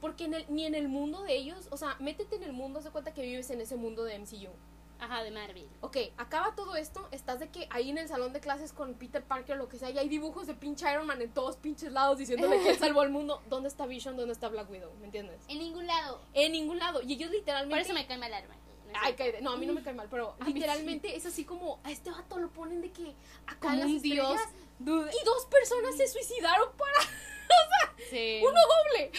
Porque 0.00 0.24
en 0.24 0.34
el, 0.34 0.46
ni 0.48 0.66
en 0.66 0.74
el 0.74 0.88
mundo 0.88 1.22
de 1.22 1.34
ellos, 1.36 1.68
o 1.70 1.76
sea, 1.76 1.96
métete 2.00 2.36
en 2.36 2.42
el 2.42 2.52
mundo, 2.52 2.82
se 2.82 2.90
cuenta 2.90 3.14
que 3.14 3.22
vives 3.22 3.50
en 3.50 3.60
ese 3.60 3.76
mundo 3.76 4.04
de 4.04 4.18
MCU. 4.18 4.50
Ajá, 4.98 5.22
de 5.22 5.30
Marvel. 5.30 5.68
Ok, 5.82 5.98
acaba 6.16 6.54
todo 6.54 6.74
esto, 6.74 7.06
estás 7.10 7.38
de 7.38 7.48
que 7.50 7.66
ahí 7.70 7.90
en 7.90 7.98
el 7.98 8.08
salón 8.08 8.32
de 8.32 8.40
clases 8.40 8.72
con 8.72 8.94
Peter 8.94 9.22
Parker 9.22 9.56
o 9.56 9.58
lo 9.58 9.68
que 9.68 9.78
sea, 9.78 9.90
y 9.90 9.98
hay 9.98 10.08
dibujos 10.08 10.46
de 10.46 10.54
pinche 10.54 10.90
Iron 10.90 11.06
Man 11.06 11.20
en 11.20 11.30
todos 11.30 11.56
pinches 11.56 11.92
lados 11.92 12.16
diciéndole 12.18 12.58
que 12.60 12.70
él 12.70 12.78
salvó 12.78 13.02
al 13.02 13.10
mundo. 13.10 13.42
¿Dónde 13.48 13.68
está 13.68 13.84
Vision? 13.86 14.16
¿Dónde 14.16 14.32
está 14.32 14.48
Black 14.48 14.70
Widow? 14.70 14.92
¿Me 15.00 15.06
entiendes? 15.06 15.42
En 15.48 15.58
ningún 15.58 15.86
lado. 15.86 16.20
En 16.32 16.52
ningún 16.52 16.78
lado. 16.78 17.02
Y 17.02 17.12
ellos 17.14 17.30
literalmente... 17.30 17.74
Por 17.74 17.82
eso 17.84 17.92
me 17.92 18.06
cae 18.06 18.16
mal 18.16 18.30
Iron 18.30 18.48
Man. 18.48 18.58
Ay, 19.02 19.14
cállate. 19.14 19.42
No, 19.42 19.50
a 19.52 19.56
mí 19.58 19.66
no 19.66 19.74
me 19.74 19.82
cae 19.82 19.92
mal, 19.92 20.08
pero 20.10 20.34
literalmente 20.46 21.14
es 21.16 21.26
así 21.26 21.44
como 21.44 21.80
a 21.84 21.90
este 21.90 22.10
vato 22.10 22.38
lo 22.38 22.48
ponen 22.50 22.80
de 22.80 22.90
que 22.90 23.14
acá 23.46 23.72
un 23.72 24.00
dios. 24.00 24.40
Dude. 24.78 25.10
y 25.10 25.24
dos 25.24 25.46
personas 25.46 25.96
se 25.96 26.06
suicidaron 26.06 26.68
para 26.76 26.92
Sí. 28.10 28.40
uno 28.42 28.58
doble. 28.60 29.10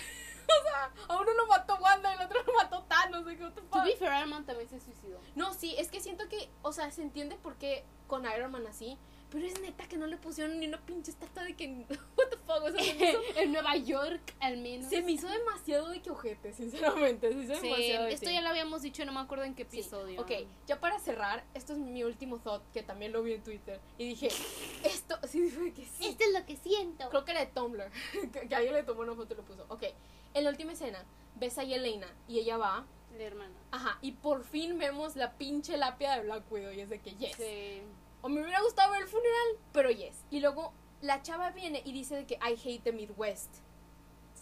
O 0.60 0.64
sea, 0.64 0.92
a 1.10 1.20
uno 1.22 1.34
lo 1.34 1.46
mató 1.48 1.76
Wanda 1.76 2.14
y 2.14 2.18
al 2.18 2.26
otro 2.26 2.42
lo 2.44 2.54
mató 2.54 2.84
Thanos. 2.84 3.26
the 3.26 3.36
To 3.36 3.84
be 3.84 3.96
fair, 3.98 4.12
Iron 4.18 4.30
Man 4.30 4.46
también 4.46 4.70
se 4.70 4.80
suicidó. 4.80 5.20
No, 5.36 5.54
sí, 5.54 5.76
es 5.78 5.90
que 5.92 6.00
siento 6.00 6.28
que, 6.30 6.50
o 6.62 6.72
sea, 6.72 6.90
se 6.92 7.02
entiende 7.02 7.36
por 7.36 7.56
qué 7.56 7.84
con 8.08 8.26
Iron 8.26 8.52
Man 8.52 8.66
así, 8.68 8.98
pero 9.30 9.46
es 9.46 9.60
neta 9.60 9.86
que 9.90 9.98
no 9.98 10.08
le 10.08 10.16
pusieron 10.16 10.58
ni 10.60 10.68
una 10.68 10.80
pinche 10.86 11.12
estatua 11.12 11.44
de 11.44 11.54
que, 11.56 11.68
what 12.18 12.30
the 12.30 12.38
fuck, 12.38 12.64
o 12.64 12.72
sea, 12.72 12.82
se 12.82 12.94
me 12.94 13.10
hizo, 13.10 13.20
en 13.36 13.52
Nueva 13.52 13.76
York, 13.76 14.34
al 14.40 14.58
menos. 14.58 14.90
se 14.90 15.02
me 15.02 15.12
hizo 15.12 15.28
demasiado 15.28 15.90
de 15.90 16.02
que 16.02 16.10
ojete, 16.10 16.54
sinceramente, 16.54 17.34
se 17.34 17.40
hizo 17.40 17.56
Sí, 17.56 17.62
demasiado 17.70 18.06
de 18.06 18.14
esto 18.14 18.30
ya 18.30 18.42
lo 18.42 18.48
habíamos 18.50 18.82
dicho, 18.82 19.04
no 19.04 19.12
me 19.12 19.20
acuerdo 19.20 19.44
en 19.44 19.54
qué 19.56 19.66
Sí, 19.70 19.80
episodio. 19.80 20.22
Ok, 20.22 20.32
ya 20.66 20.80
para 20.80 20.98
cerrar, 21.00 21.44
esto 21.54 21.74
es 21.74 21.80
mi 21.80 22.04
último 22.06 22.40
thought, 22.40 22.64
que 22.72 22.84
también 22.84 23.12
lo 23.12 23.22
vi 23.22 23.34
en 23.34 23.44
Twitter, 23.44 23.82
y 23.98 24.08
dije, 24.08 24.30
esto, 24.86 25.20
sí, 25.28 25.50
fue 25.50 25.74
que 25.74 25.86
sí. 25.86 26.08
Esto 26.08 26.24
es 26.24 26.34
lo 26.40 26.46
que 26.46 26.56
siento. 26.56 27.10
Creo 27.10 27.26
que 27.26 27.32
era 27.32 27.42
de 27.42 27.48
Tumblr, 27.48 27.92
que, 28.32 28.48
que 28.48 28.56
alguien 28.56 28.74
le 28.74 28.84
tomó 28.84 29.02
una 29.02 29.14
foto 29.14 29.34
y 29.34 29.38
lo 29.38 29.44
puso. 29.44 29.66
Ok, 29.68 29.84
en 30.38 30.44
la 30.46 30.50
última 30.52 30.74
escena, 30.74 31.04
ves 31.36 31.58
a 31.58 31.64
Yelena, 31.64 32.08
y 32.28 32.40
ella 32.40 32.58
va, 32.58 32.86
La 33.18 33.24
hermana. 33.24 33.56
ajá, 33.72 33.98
y 34.02 34.14
por 34.14 34.44
fin 34.44 34.78
vemos 34.78 35.16
la 35.16 35.34
pinche 35.38 35.78
lápida 35.78 36.16
de 36.18 36.24
Black 36.24 36.52
Widow, 36.52 36.72
y 36.74 36.82
es 36.82 36.90
de 36.90 37.00
que 37.00 37.12
yes. 37.16 37.36
Sí. 37.36 37.82
O 38.22 38.30
me 38.30 38.42
hubiera 38.42 38.62
gustado 38.62 38.92
ver 38.92 39.04
el 39.04 39.08
funeral, 39.08 39.48
pero 39.72 39.90
yes. 39.92 40.24
Y 40.32 40.40
luego 40.40 40.74
la 41.02 41.22
chava 41.22 41.52
viene 41.52 41.82
y 41.86 41.92
dice 41.92 42.16
de 42.16 42.26
que 42.26 42.36
I 42.36 42.54
hate 42.64 42.84
the 42.84 42.92
Midwest, 42.92 43.54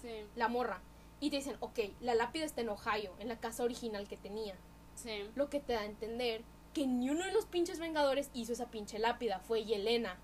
Sí. 0.01 0.25
la 0.35 0.47
morra. 0.47 0.81
Y 1.19 1.29
te 1.29 1.37
dicen, 1.37 1.57
ok, 1.59 1.79
la 2.01 2.13
lápida 2.15 2.45
está 2.45 2.61
en 2.61 2.69
Ohio, 2.69 3.13
en 3.19 3.27
la 3.29 3.39
casa 3.39 3.63
original 3.63 4.07
que 4.07 4.17
tenía. 4.17 4.55
Sí. 4.95 5.29
Lo 5.35 5.49
que 5.49 5.59
te 5.59 5.73
da 5.73 5.81
a 5.81 5.85
entender 5.85 6.43
que 6.73 6.85
ni 6.87 7.09
uno 7.09 7.23
de 7.25 7.31
los 7.31 7.45
pinches 7.45 7.79
Vengadores 7.79 8.29
hizo 8.33 8.51
esa 8.53 8.69
pinche 8.69 8.99
lápida, 8.99 9.39
fue 9.39 9.63
Yelena. 9.63 10.17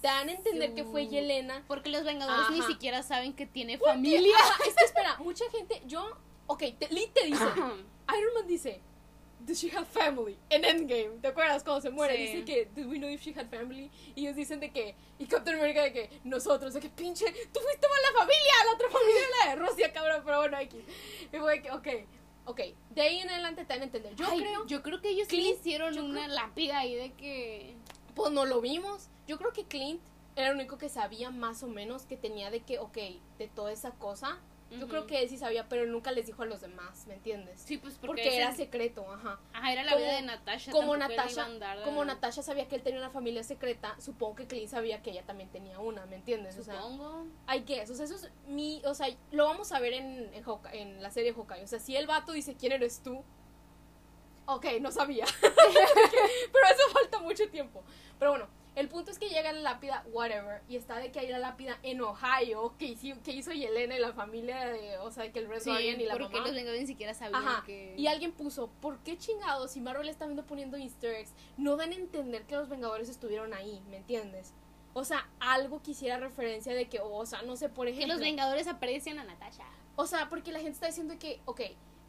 Te 0.00 0.08
dan 0.08 0.28
a 0.28 0.32
entender 0.32 0.74
que 0.74 0.84
fue. 0.84 1.06
Yelena. 1.08 1.64
Porque 1.68 1.90
los 1.90 2.04
Vengadores 2.04 2.50
ni 2.50 2.60
Ajá. 2.60 2.68
siquiera 2.68 3.02
saben 3.02 3.34
que 3.34 3.46
tiene 3.46 3.76
Porque- 3.78 3.92
familia. 3.94 4.36
Ajá, 4.38 4.62
es 4.68 4.74
que 4.74 4.84
espera, 4.84 5.16
mucha 5.18 5.44
gente, 5.50 5.82
yo, 5.86 6.16
ok, 6.46 6.62
te, 6.78 6.88
Lee 6.88 7.10
te 7.12 7.26
dice, 7.26 7.44
Iron 7.44 8.34
Man 8.34 8.46
dice, 8.46 8.80
Does 9.40 9.58
she 9.58 9.70
have 9.74 9.86
family? 9.86 10.36
En 10.50 10.64
Endgame, 10.66 11.18
¿te 11.22 11.28
acuerdas 11.28 11.64
cuando 11.64 11.80
se 11.80 11.88
muere? 11.90 12.14
Sí. 12.14 12.22
Dice 12.22 12.44
que, 12.44 12.64
Did 12.74 12.86
we 12.86 12.98
know 12.98 13.08
if 13.08 13.22
she 13.22 13.32
had 13.34 13.48
family? 13.48 13.90
Y 14.14 14.22
ellos 14.26 14.36
dicen 14.36 14.60
de 14.60 14.70
que, 14.70 14.94
y 15.18 15.24
Captain 15.26 15.56
America 15.56 15.82
de 15.82 15.92
que, 15.94 16.10
nosotros, 16.24 16.74
de 16.74 16.80
que 16.80 16.90
pinche, 16.90 17.24
tú 17.52 17.60
fuiste 17.60 17.88
más 17.88 17.98
la 18.12 18.18
familia, 18.20 18.52
la 18.66 18.72
otra 18.74 18.88
familia 18.90 19.22
la 19.44 19.50
de 19.50 19.56
Rusia, 19.66 19.92
cabrón, 19.92 20.22
pero 20.24 20.38
bueno, 20.40 20.56
aquí. 20.58 20.82
Y 21.32 21.36
fue 21.38 21.62
que, 21.62 21.70
ok, 21.70 21.88
ok, 22.46 22.60
de 22.90 23.00
ahí 23.02 23.18
en 23.20 23.30
adelante 23.30 23.64
te 23.64 23.72
dan 23.72 23.80
a 23.80 23.84
entender. 23.84 24.14
Yo 24.14 24.26
Ay, 24.30 24.40
creo, 24.40 24.66
Yo 24.66 24.82
creo 24.82 25.00
que 25.00 25.08
ellos 25.08 25.32
le 25.32 25.40
hicieron 25.42 25.98
una 25.98 26.28
lápida 26.28 26.78
ahí 26.80 26.94
de 26.94 27.12
que. 27.12 27.76
Pues 28.22 28.32
no 28.32 28.44
lo 28.46 28.60
vimos. 28.60 29.08
Yo 29.26 29.38
creo 29.38 29.52
que 29.52 29.64
Clint 29.64 30.00
era 30.36 30.48
el 30.50 30.54
único 30.56 30.78
que 30.78 30.88
sabía 30.88 31.30
más 31.30 31.62
o 31.62 31.68
menos 31.68 32.04
que 32.06 32.16
tenía 32.16 32.50
de 32.50 32.60
que, 32.60 32.78
ok, 32.78 32.96
de 33.38 33.48
toda 33.54 33.72
esa 33.72 33.90
cosa. 33.92 34.38
Yo 34.70 34.86
creo 34.86 35.04
que 35.08 35.20
él 35.20 35.28
sí 35.28 35.36
sabía, 35.36 35.68
pero 35.68 35.84
nunca 35.86 36.12
les 36.12 36.26
dijo 36.26 36.44
a 36.44 36.46
los 36.46 36.60
demás, 36.60 37.04
¿me 37.08 37.14
entiendes? 37.14 37.60
Sí, 37.60 37.76
pues 37.78 37.98
porque, 37.98 38.36
era 38.36 38.54
secreto, 38.54 39.04
ajá. 39.12 39.40
Ajá, 39.52 39.72
era 39.72 39.82
la 39.82 39.90
como- 39.94 40.04
vida 40.04 40.14
de 40.14 40.22
Natasha. 40.22 40.70
como 41.84 42.04
Natasha, 42.04 42.42
sabía 42.44 42.68
que 42.68 42.76
él 42.76 42.82
tenía 42.82 43.00
una 43.00 43.10
familia 43.10 43.42
secreta, 43.42 43.96
supongo 44.00 44.36
que 44.36 44.46
Clint 44.46 44.68
sabía 44.70 45.02
que 45.02 45.10
ella 45.10 45.24
también 45.26 45.48
tenía 45.50 45.80
una, 45.80 46.06
¿me 46.06 46.14
entiendes? 46.14 46.56
O 46.56 46.62
sea, 46.62 46.80
Supongo. 46.80 47.26
hay 47.48 47.62
que, 47.62 47.82
o 47.82 47.86
sea, 47.94 48.04
eso 48.04 48.14
es 48.14 48.30
mi, 48.46 48.80
o 48.84 48.94
sea, 48.94 49.08
lo 49.32 49.44
vamos 49.46 49.72
a 49.72 49.80
ver 49.80 49.94
en, 49.94 50.32
en, 50.34 50.44
Hawkeye- 50.44 50.74
en 50.74 51.02
la 51.02 51.10
serie 51.10 51.34
Hawkeye, 51.34 51.64
o 51.64 51.66
sea, 51.66 51.80
si 51.80 51.96
el 51.96 52.06
vato 52.06 52.30
dice, 52.30 52.54
¿quién 52.54 52.70
eres 52.70 53.02
tú? 53.02 53.24
Ok, 54.52 54.66
no 54.80 54.90
sabía, 54.90 55.24
pero 55.40 56.66
eso 56.74 56.90
falta 56.92 57.18
mucho 57.20 57.48
tiempo, 57.50 57.82
pero 58.18 58.32
bueno, 58.32 58.48
El 58.76 58.88
punto 58.88 59.10
es 59.10 59.18
que 59.18 59.28
llega 59.28 59.52
la 59.52 59.60
lápida, 59.60 60.04
whatever, 60.12 60.62
y 60.68 60.76
está 60.76 60.96
de 60.98 61.10
que 61.10 61.18
hay 61.20 61.28
la 61.28 61.38
lápida 61.38 61.78
en 61.82 62.00
Ohio 62.00 62.74
que 62.78 62.86
hizo, 62.86 63.20
que 63.22 63.32
hizo 63.32 63.52
Yelena 63.52 63.96
y 63.96 63.98
la 63.98 64.12
familia 64.12 64.68
de, 64.68 64.96
o 64.98 65.10
sea, 65.10 65.30
que 65.32 65.40
el 65.40 65.48
Red 65.48 65.60
Sí, 65.60 65.70
Guardian 65.70 66.00
y 66.00 66.04
la 66.06 66.12
porque 66.14 66.34
mamá. 66.34 66.46
los 66.46 66.54
Vengadores 66.54 66.80
ni 66.82 66.86
siquiera 66.86 67.12
sabían 67.12 67.34
Ajá. 67.46 67.62
que... 67.66 67.94
Y 67.98 68.06
alguien 68.06 68.30
puso, 68.32 68.68
¿por 68.80 68.98
qué 69.00 69.18
chingados 69.18 69.72
si 69.72 69.80
Marvel 69.80 70.08
está 70.08 70.24
viendo 70.26 70.46
poniendo 70.46 70.76
easter 70.76 71.14
eggs? 71.14 71.32
No 71.56 71.76
dan 71.76 71.90
a 71.92 71.96
entender 71.96 72.44
que 72.44 72.54
los 72.56 72.68
Vengadores 72.68 73.08
estuvieron 73.08 73.52
ahí, 73.54 73.82
¿me 73.90 73.96
entiendes? 73.98 74.52
O 74.94 75.04
sea, 75.04 75.28
algo 75.40 75.82
quisiera 75.82 76.18
referencia 76.18 76.72
de 76.72 76.88
que, 76.88 77.00
o 77.00 77.26
sea, 77.26 77.42
no 77.42 77.56
sé, 77.56 77.68
por 77.68 77.86
que 77.86 77.92
ejemplo... 77.92 78.14
los 78.14 78.20
Vengadores 78.22 78.68
aprecian 78.68 79.18
a 79.18 79.24
Natasha. 79.24 79.64
O 79.96 80.06
sea, 80.06 80.28
porque 80.28 80.52
la 80.52 80.58
gente 80.60 80.72
está 80.74 80.86
diciendo 80.86 81.14
que, 81.18 81.40
ok, 81.44 81.60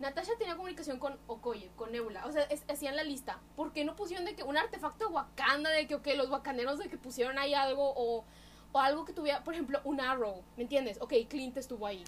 Natasha 0.02 0.32
tenía 0.38 0.56
comunicación 0.56 0.99
con 0.99 1.18
Okoye, 1.28 1.72
con 1.76 1.91
Nebula. 1.91 2.26
O 2.26 2.32
sea, 2.32 2.43
es- 2.43 2.66
hacían 2.70 2.95
la 2.95 3.04
lista. 3.04 3.39
¿Por 3.56 3.72
qué 3.72 3.86
no 3.86 3.95
pusieron 3.95 4.26
de 4.26 4.36
que 4.36 4.43
un 4.43 4.58
artefacto 4.58 5.08
de 5.08 5.14
Wakanda, 5.14 5.70
de 5.70 5.88
que, 5.88 5.95
ok, 5.95 6.08
los 6.16 6.30
wakanderos 6.30 6.80
de 6.80 6.89
que 6.89 6.97
pusieron 6.97 7.38
ahí 7.38 7.54
algo 7.54 7.93
o, 7.95 8.26
o 8.72 8.80
algo 8.80 9.06
que 9.06 9.14
tuviera, 9.14 9.43
por 9.43 9.54
ejemplo, 9.54 9.80
un 9.84 10.02
arrow, 10.02 10.43
¿me 10.58 10.64
entiendes? 10.64 10.99
Ok, 11.02 11.14
Clint 11.30 11.56
estuvo 11.58 11.86
ahí. 11.86 12.04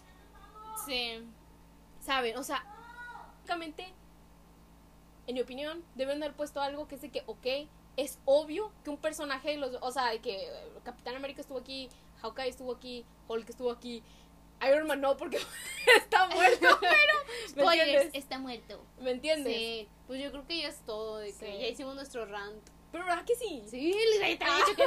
Sí. 0.86 1.24
¿Saben? 2.02 2.36
O 2.38 2.44
sea, 2.44 2.66
básicamente, 3.38 3.94
en 5.28 5.36
mi 5.36 5.42
opinión, 5.42 5.84
deben 5.96 6.22
haber 6.22 6.36
puesto 6.36 6.62
algo 6.62 6.88
que 6.88 6.96
es 6.96 7.02
de 7.02 7.10
que, 7.12 7.24
ok, 7.28 7.70
es 7.96 8.18
obvio 8.26 8.72
que 8.84 8.90
un 8.90 8.98
personaje 8.98 9.56
los. 9.58 9.78
O 9.82 9.92
sea, 9.92 10.10
de 10.10 10.20
que 10.20 10.48
eh, 10.48 10.50
Capitán 10.84 11.16
América 11.16 11.42
estuvo 11.42 11.60
aquí, 11.60 11.90
Hawkeye 12.22 12.50
estuvo 12.50 12.74
aquí, 12.74 13.06
Hulk 13.28 13.50
estuvo 13.50 13.72
aquí. 13.72 14.04
Iron 14.70 14.88
Man 14.88 15.02
no, 15.02 15.16
porque 15.18 15.38
está 15.98 16.28
muerto, 16.28 16.68
pero. 16.82 17.54
¿Me 17.56 17.62
Spoilers, 17.64 18.10
está 18.14 18.38
muerto. 18.40 18.86
¿Me 19.02 19.12
entiendes? 19.12 19.56
Sí, 19.56 19.88
pues 20.08 20.22
yo 20.22 20.32
creo 20.32 20.46
que 20.48 20.58
ya 20.62 20.68
es 20.70 20.80
todo, 20.86 21.18
de 21.18 21.28
que 21.34 21.46
Sí. 21.52 21.60
ya 21.62 21.68
hicimos 21.68 21.96
nuestro 21.96 22.26
rant. 22.26 22.62
Pero 22.92 23.06
¿verdad 23.06 23.26
que 23.26 23.36
sí? 23.36 23.64
Sí, 23.68 23.94
les 24.12 24.22
había 24.22 24.56
dicho 24.58 24.76
que 24.76 24.84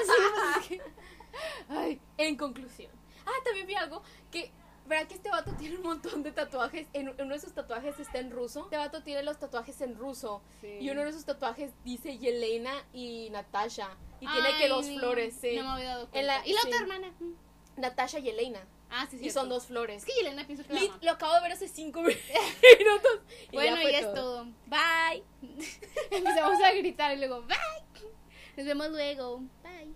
sí. 0.68 0.80
Ay, 1.68 2.00
en 2.18 2.36
conclusión. 2.36 2.92
Ah, 3.26 3.32
también 3.44 3.66
vi 3.66 3.74
algo 3.74 4.02
que. 4.30 4.50
¿Verdad 4.86 5.08
que 5.08 5.14
este 5.14 5.30
vato 5.30 5.50
tiene 5.58 5.74
un 5.78 5.82
montón 5.82 6.22
de 6.22 6.30
tatuajes? 6.30 6.86
En 6.92 7.08
uno 7.08 7.34
de 7.34 7.40
sus 7.40 7.52
tatuajes 7.52 7.98
está 7.98 8.20
en 8.20 8.30
ruso. 8.30 8.60
Este 8.62 8.76
vato 8.76 9.02
tiene 9.02 9.24
los 9.24 9.36
tatuajes 9.36 9.80
en 9.80 9.96
ruso. 9.96 10.42
Sí. 10.60 10.78
Y 10.80 10.90
uno 10.90 11.04
de 11.04 11.12
sus 11.12 11.24
tatuajes 11.24 11.72
dice 11.82 12.18
Yelena 12.18 12.72
y 12.92 13.28
Natasha. 13.30 13.96
Y 14.20 14.28
tiene 14.28 14.56
que 14.58 14.68
dos 14.68 14.86
Ay, 14.86 14.98
flores, 15.00 15.34
sí. 15.40 15.56
No 15.56 15.64
me 15.64 15.70
había 15.70 15.88
dado 15.88 16.08
cuenta. 16.08 16.20
En 16.20 16.26
la- 16.28 16.46
y 16.46 16.52
la 16.52 16.60
sí. 16.60 16.68
otra 16.68 16.80
hermana. 16.82 17.12
Mm. 17.18 17.80
Natasha 17.80 18.20
y 18.20 18.22
Yelena. 18.22 18.64
Ah, 18.90 19.06
sí, 19.10 19.16
Y 19.16 19.18
cierto. 19.20 19.40
son 19.40 19.48
dos 19.48 19.66
flores. 19.66 19.98
Es 19.98 20.04
que 20.04 20.12
Yelena 20.14 20.46
pienso 20.46 20.64
que 20.64 20.74
Lit- 20.74 21.02
lo 21.02 21.10
acabo 21.10 21.34
de 21.34 21.40
ver 21.42 21.52
hace 21.52 21.68
cinco 21.68 22.00
minutos. 22.02 23.20
Y 23.50 23.56
Bueno, 23.56 23.76
ya 23.82 23.98
es 23.98 24.14
todo. 24.14 24.46
Bye. 24.66 25.24
Empezamos 26.10 26.62
a 26.62 26.72
gritar 26.72 27.14
y 27.14 27.18
luego, 27.18 27.42
bye. 27.42 27.56
Nos 28.56 28.66
vemos 28.66 28.88
luego. 28.90 29.40
Bye. 29.62 29.94